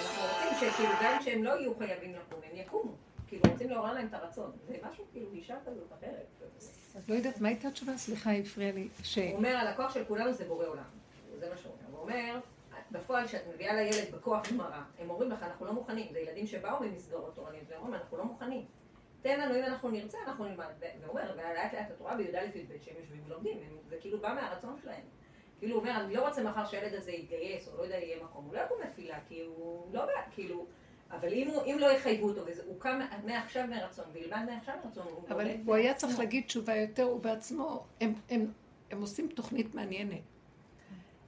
[0.00, 2.92] אנחנו רוצים שכאילו גם כשהם לא יהיו חייבים לקום, הם יקומו.
[3.28, 4.52] כאילו רוצים לעורר להם את הרצון.
[4.68, 6.26] זה משהו כאילו גישה כזאת אחרת.
[7.08, 7.96] לא יודעת, מה הייתה התשובה?
[7.96, 8.88] סליחה, הפריע לי.
[9.02, 9.18] ש...
[9.18, 10.84] הוא אומר, הלקוח של כולנו זה בורא עולם.
[11.38, 11.98] זה מה שהוא אומר.
[11.98, 12.40] הוא אומר,
[12.90, 16.12] בפועל, כשאת מביאה לילד בכוח גמרא, הם אומרים לך, אנחנו לא מוכנים.
[16.12, 18.64] זה ילדים שבאו ממסגרות תורניות, והם אומרים, אנחנו לא מוכנים.
[19.22, 20.66] תן לנו, אם אנחנו נרצה, אנחנו נלמד.
[21.00, 23.58] והוא אומר, ולאט לאט התורה בי"א י"ב שהם יושבים ולומדים,
[23.88, 25.02] זה כאילו בא מהרצון שלהם.
[25.58, 28.44] כאילו הוא אומר, אני לא רוצה מחר שהילד הזה יתגייס, או לא יודע, יהיה מקום.
[28.44, 30.66] הוא לא יקום לתפילה, כי הוא לא בא, כאילו...
[31.10, 35.28] אבל אם, הוא, אם לא יחייבו אותו, והוא קם מעכשיו מרצון, וילמד מעכשיו מרצון, הוא
[35.28, 35.94] אבל הוא היה.
[35.94, 38.46] צריך להגיד תשובה יותר, הוא בעצמו, הם, הם,
[38.90, 40.20] הם עושים תוכנית מעניינת.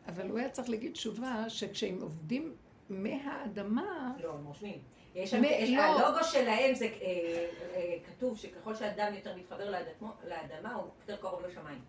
[0.09, 2.55] אבל הוא היה צריך להגיד תשובה שכשהם עובדים
[2.89, 4.79] מהאדמה, לא, הם רושמים.
[5.15, 5.83] יש שם, לא.
[5.83, 11.43] הלוגו שלהם זה אה, אה, כתוב שככל שאדם יותר מתחבר לאדמו, לאדמה, הוא יותר קרוב
[11.47, 11.81] לשמיים.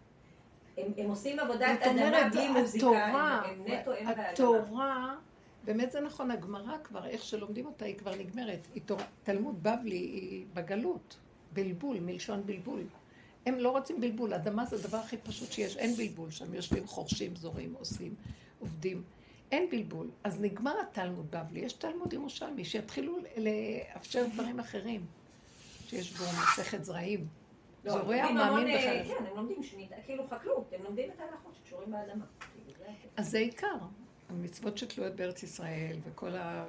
[0.85, 4.29] הם, הם עושים עבודת אדמה בלי מוזיקה, התורה, הם, הם נטו, הם באדמה.
[4.29, 5.15] התורה,
[5.63, 8.67] באמת זה נכון, הגמרא כבר, איך שלומדים אותה, היא כבר נגמרת.
[8.73, 11.17] היא תורה, תלמוד בבלי היא בגלות,
[11.53, 12.83] בלבול, מלשון בלבול.
[13.45, 17.35] הם לא רוצים בלבול, אדמה זה הדבר הכי פשוט שיש, אין בלבול שם, יושבים חורשים,
[17.35, 18.15] זורים, עושים,
[18.59, 19.03] עובדים.
[19.51, 20.09] אין בלבול.
[20.23, 25.05] אז נגמר התלמוד בבלי, יש תלמוד ירושלמי, שיתחילו לאפשר דברים אחרים,
[25.87, 27.27] שיש בו מסכת זרעים.
[27.83, 29.17] לא, זורע מאמין אה, בחלק.
[29.17, 29.57] כן, הם לומדים
[30.05, 32.25] כאילו חקלאות, הם לומדים את ההלכות שקשורים באדמה.
[32.77, 32.85] זה.
[33.17, 33.75] אז זה עיקר,
[34.29, 36.65] המצוות שתלויות בארץ ישראל וכל ה...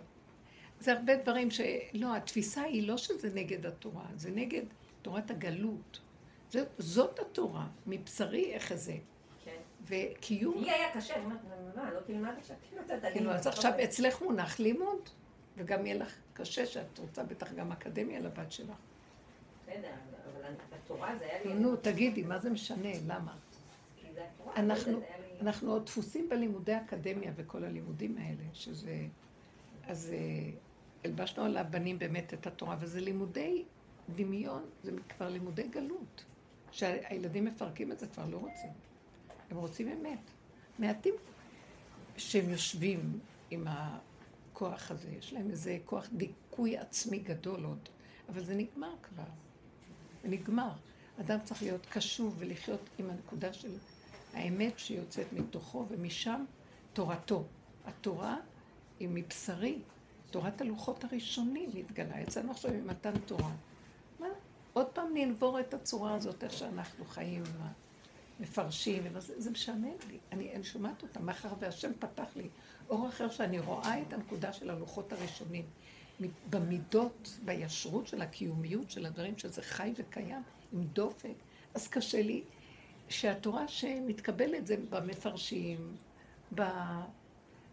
[0.81, 1.61] זה הרבה דברים ש...
[1.95, 4.62] לא, התפיסה היא לא שזה נגד התורה, זה נגד
[5.03, 6.01] תורת הגלות.
[6.51, 8.97] זה, זאת התורה, מבשרי אחזה.
[9.45, 9.57] כן.
[9.82, 11.39] וקיום, לי היה קשה, אני אומרת,
[11.77, 12.57] מה, לא תלמד עכשיו?
[12.69, 13.01] כאילו.
[13.12, 15.09] כאילו, אז עכשיו אצלך מונח לימוד,
[15.57, 18.77] וגם יהיה לך קשה שאת רוצה בטח גם אקדמיה לבת שלך.
[19.62, 19.93] בסדר,
[20.91, 21.55] בתורה זה היה לי...
[21.55, 22.89] נו, תגידי, מה זה משנה?
[23.07, 23.37] למה?
[25.41, 29.07] אנחנו עוד דפוסים בלימודי אקדמיה וכל הלימודים האלה, שזה...
[29.87, 30.51] אז אה,
[31.05, 33.65] הלבשנו על הבנים באמת את התורה, וזה לימודי
[34.15, 36.25] דמיון, זה כבר לימודי גלות.
[36.71, 38.71] שהילדים מפרקים את זה, כבר לא רוצים.
[39.51, 40.19] הם רוצים אמת.
[40.79, 41.15] מעטים
[42.17, 43.19] שהם יושבים
[43.51, 47.89] עם הכוח הזה, יש להם איזה כוח דיכוי עצמי גדול עוד,
[48.29, 49.25] אבל זה נגמר כבר.
[50.23, 50.71] זה נגמר.
[51.21, 53.73] אדם צריך להיות קשוב ולחיות עם הנקודה של
[54.35, 56.45] האמת שיוצאת מתוכו, ומשם
[56.93, 57.45] תורתו.
[57.87, 58.37] התורה
[59.01, 59.79] היא מבשרי.
[60.31, 62.21] תורת הלוחות הראשונים התגלה.
[62.21, 63.53] יצאנו עכשיו ממתן תורה.
[64.21, 64.27] מה?
[64.73, 67.43] עוד פעם ננבור את הצורה הזאת, איך שאנחנו חיים,
[68.41, 70.19] מפרשים, זה משעמם לי.
[70.33, 72.49] אני, אני שומעת אותה, מאחר והשם פתח לי
[72.89, 75.65] אור אחר שאני רואה את הנקודה של הלוחות הראשונים.
[76.51, 80.43] במידות, בישרות של הקיומיות של הדברים, שזה חי וקיים,
[80.73, 81.35] עם דופק.
[81.75, 82.43] אז קשה לי
[83.09, 85.97] שהתורה שמתקבלת זה במפרשים,
[86.55, 86.63] ב...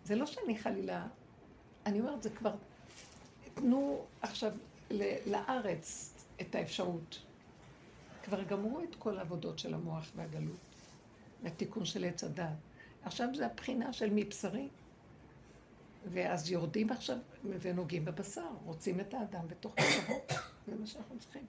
[0.03, 1.07] זה לא שאני חלילה,
[1.85, 2.55] אני אומרת, זה כבר,
[3.53, 4.51] תנו עכשיו
[5.25, 7.19] לארץ את האפשרות.
[8.23, 10.57] כבר גמרו את כל העבודות של המוח והגלות,
[11.43, 12.47] והתיקון של עץ הדת.
[13.03, 14.67] עכשיו זה הבחינה של מבשרי.
[16.11, 17.17] ואז יורדים עכשיו
[17.59, 20.15] ונוגעים בבשר, רוצים את האדם בתוך בשרו.
[20.67, 21.45] זה מה שאנחנו צריכים.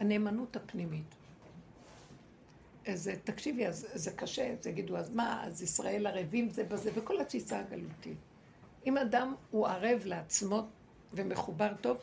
[0.00, 1.14] הנאמנות הפנימית.
[2.86, 7.20] אז תקשיבי, אז זה קשה, אז יגידו, אז מה, אז ישראל ערבים זה בזה, וכל
[7.20, 8.18] התפיסה הגלותית.
[8.86, 10.66] אם אדם הוא ערב לעצמו
[11.12, 11.96] ומחובר טוב,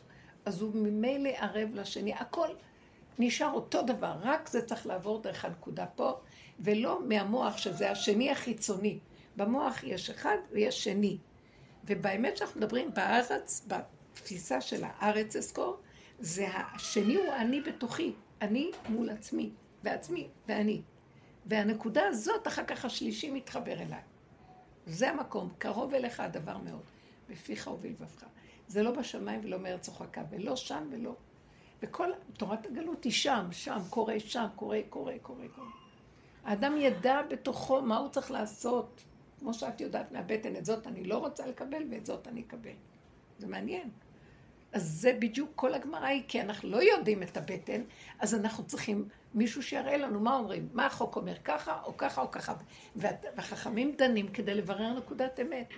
[0.44, 2.14] אז הוא ממילא ערב לשני.
[2.14, 2.48] הכל
[3.18, 6.12] נשאר אותו דבר, רק זה צריך לעבור דרך הנקודה פה,
[6.60, 8.98] ולא מהמוח שזה השני החיצוני.
[9.36, 11.18] במוח יש אחד ויש שני.
[11.84, 15.76] ובאמת שאנחנו מדברים בארץ, בתפיסה של הארץ אזכור,
[16.18, 19.50] זה השני הוא אני בתוכי, אני מול עצמי,
[19.82, 20.82] בעצמי ואני.
[21.46, 24.00] והנקודה הזאת, אחר כך השלישי מתחבר אליי.
[24.86, 26.82] זה המקום, קרוב אליך הדבר מאוד,
[27.28, 28.24] בפיך ובלבבך.
[28.68, 31.14] זה לא בשמיים ולא מארץ רחוקה, ולא שם ולא.
[31.82, 35.70] וכל תורת הגלות היא שם, שם, קורה שם, קורה, קורה, קורה, קורה.
[36.44, 39.02] האדם ידע בתוכו מה הוא צריך לעשות.
[39.42, 42.70] כמו שאת יודעת מהבטן, את זאת אני לא רוצה לקבל ואת זאת אני אקבל.
[43.38, 43.90] זה מעניין.
[44.72, 47.82] אז זה בדיוק כל הגמרא היא, כי אנחנו לא יודעים את הבטן,
[48.18, 52.30] אז אנחנו צריכים מישהו שיראה לנו מה אומרים, מה החוק אומר, ככה או ככה או
[52.30, 52.54] ככה.
[52.96, 55.68] והחכמים דנים כדי לברר נקודת אמת.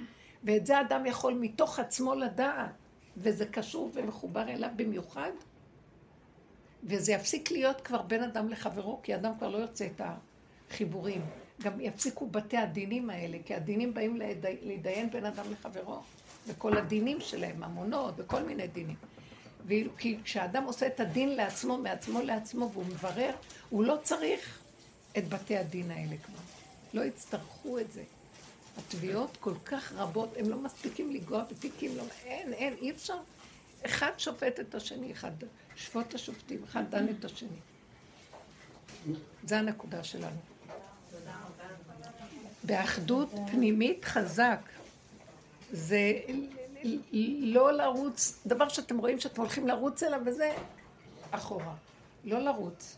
[0.44, 2.70] ואת זה אדם יכול מתוך עצמו לדעת,
[3.16, 5.32] וזה קשור ומחובר אליו במיוחד,
[6.84, 10.00] וזה יפסיק להיות כבר בין אדם לחברו, כי אדם כבר לא יוצא את
[10.70, 11.22] החיבורים.
[11.64, 14.16] גם יפסיקו בתי הדינים האלה, כי הדינים באים
[14.62, 16.00] להתדיין בין אדם לחברו,
[16.46, 18.96] וכל הדינים שלהם, ממונות וכל מיני דינים.
[19.98, 23.30] כי כשאדם עושה את הדין לעצמו, מעצמו לעצמו, והוא מברר,
[23.70, 24.58] הוא לא צריך
[25.18, 26.40] את בתי הדין האלה כבר.
[26.94, 28.02] לא יצטרכו את זה.
[28.78, 33.18] התביעות כל כך רבות, הם לא מספיקים לגוע בתיקים, לא, אין, אין, אי אפשר.
[33.86, 35.30] אחד שופט את השני, אחד
[35.76, 37.58] שפוט השופטים, אחד דן את השני.
[39.44, 40.53] זה הנקודה שלנו.
[42.64, 44.60] באחדות פנימית חזק.
[45.72, 46.12] זה
[47.40, 50.52] לא לרוץ, דבר שאתם רואים שאתם הולכים לרוץ אליו וזה
[51.30, 51.74] אחורה.
[52.24, 52.96] לא לרוץ.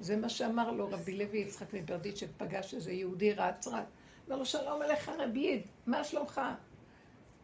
[0.00, 3.84] זה מה שאמר לו רבי לוי יצחק מברדיצ'ב, פגש איזה יהודי רץ רץ.
[4.28, 6.40] אמר לו, שלום עליך רבי מה שלומך?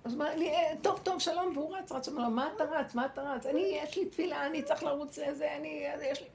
[0.04, 2.94] אז אמר לי, אה, טוב, טוב, שלום, והוא רץ, רץ, אומר לו, מה אתה רץ,
[2.94, 3.46] מה אתה רץ?
[3.46, 6.26] אני, יש לי תפילה, אני צריך לרוץ לזה, אני, יש לי...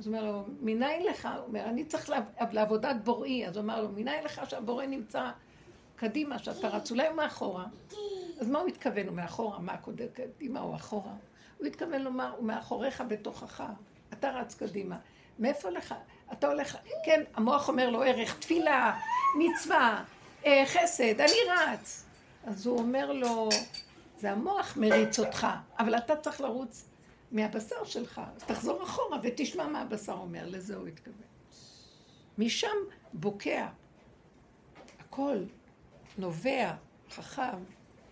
[0.00, 1.28] אז הוא אומר לו, מניין לך?
[1.36, 2.10] הוא אומר, אני צריך
[2.52, 3.46] לעבודת בוראי.
[3.46, 5.30] אז הוא אמר לו, מניין לך שהבורא נמצא
[5.96, 7.64] קדימה, שאתה רץ, אולי מאחורה.
[8.40, 9.06] אז מה הוא התכוון?
[9.06, 9.58] הוא מאחורה?
[9.58, 11.12] מה קודם קדימה או אחורה?
[11.58, 13.62] הוא התכוון לומר, הוא מאחוריך בתוכך.
[14.12, 14.96] אתה רץ קדימה.
[15.38, 15.94] מאיפה לך?
[16.32, 18.98] אתה הולך, כן, המוח אומר לו ערך, תפילה,
[19.38, 20.04] מצווה,
[20.46, 22.04] אה, חסד, אני רץ.
[22.44, 23.48] אז הוא אומר לו,
[24.18, 25.46] זה המוח מריץ אותך,
[25.78, 26.89] אבל אתה צריך לרוץ
[27.32, 28.20] מהבשר שלך.
[28.36, 31.26] אז תחזור אחורה ותשמע מה הבשר אומר, לזה הוא התכוון.
[32.38, 32.76] משם
[33.12, 33.68] בוקע.
[34.98, 35.44] הכל
[36.18, 36.74] נובע,
[37.10, 37.58] חכם,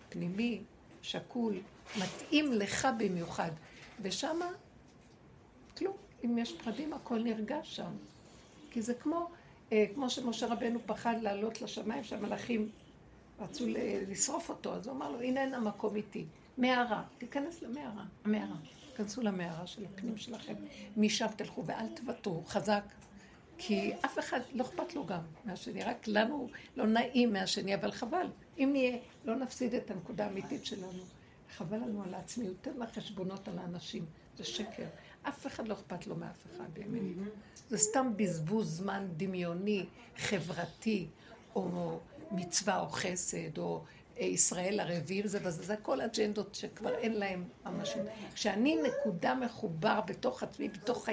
[0.09, 0.61] פנימי,
[1.01, 1.61] שקול,
[1.97, 3.51] מתאים לך במיוחד.
[4.01, 4.49] ושמה,
[5.77, 5.97] כלום.
[6.25, 7.91] אם יש פחדים, הכל נרגש שם.
[8.71, 9.29] כי זה כמו,
[9.71, 12.69] אה, כמו שמשה רבנו פחד לעלות לשמיים, שהמלאכים
[13.39, 13.65] רצו
[14.07, 16.25] לשרוף אותו, אז הוא אמר לו, הנה אין המקום איתי.
[16.57, 18.55] מערה, תיכנס למערה, המערה.
[18.99, 20.53] תיכנסו למערה של הפנים שלכם,
[20.97, 22.83] משם תלכו ואל תוותרו, חזק.
[23.57, 28.27] כי אף אחד לא אכפת לו גם מהשני, רק לנו לא נעים מהשני, אבל חבל.
[28.57, 31.03] אם נהיה, לא נפסיד את הנקודה האמיתית שלנו.
[31.57, 34.05] חבל לנו על העצמיות, תן לה חשבונות על האנשים,
[34.37, 34.85] זה שקר.
[35.23, 37.01] אף אחד לא אכפת לו מאף אחד באמת.
[37.69, 39.85] זה סתם בזבוז זמן דמיוני,
[40.17, 41.07] חברתי,
[41.55, 41.99] או
[42.31, 43.83] מצווה או חסד, או
[44.25, 47.93] ישראל ערבים זה וזה, זה הכל אג'נדות שכבר אין להם ממש.
[48.33, 51.09] כשאני נקודה מחובר בתוך עצמי, בתוך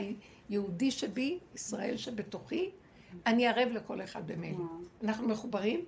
[0.49, 2.71] היהודי שבי, ישראל שבתוכי,
[3.27, 4.65] אני ערב לכל אחד במילא.
[5.05, 5.85] אנחנו מחוברים,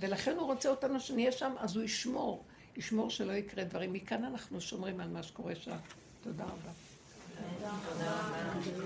[0.00, 2.44] ולכן הוא רוצה אותנו שנהיה שם, אז הוא ישמור,
[2.76, 3.92] ישמור שלא יקרה דברים.
[3.92, 5.76] מכאן אנחנו שומרים על מה שקורה שם.
[6.22, 6.70] תודה רבה.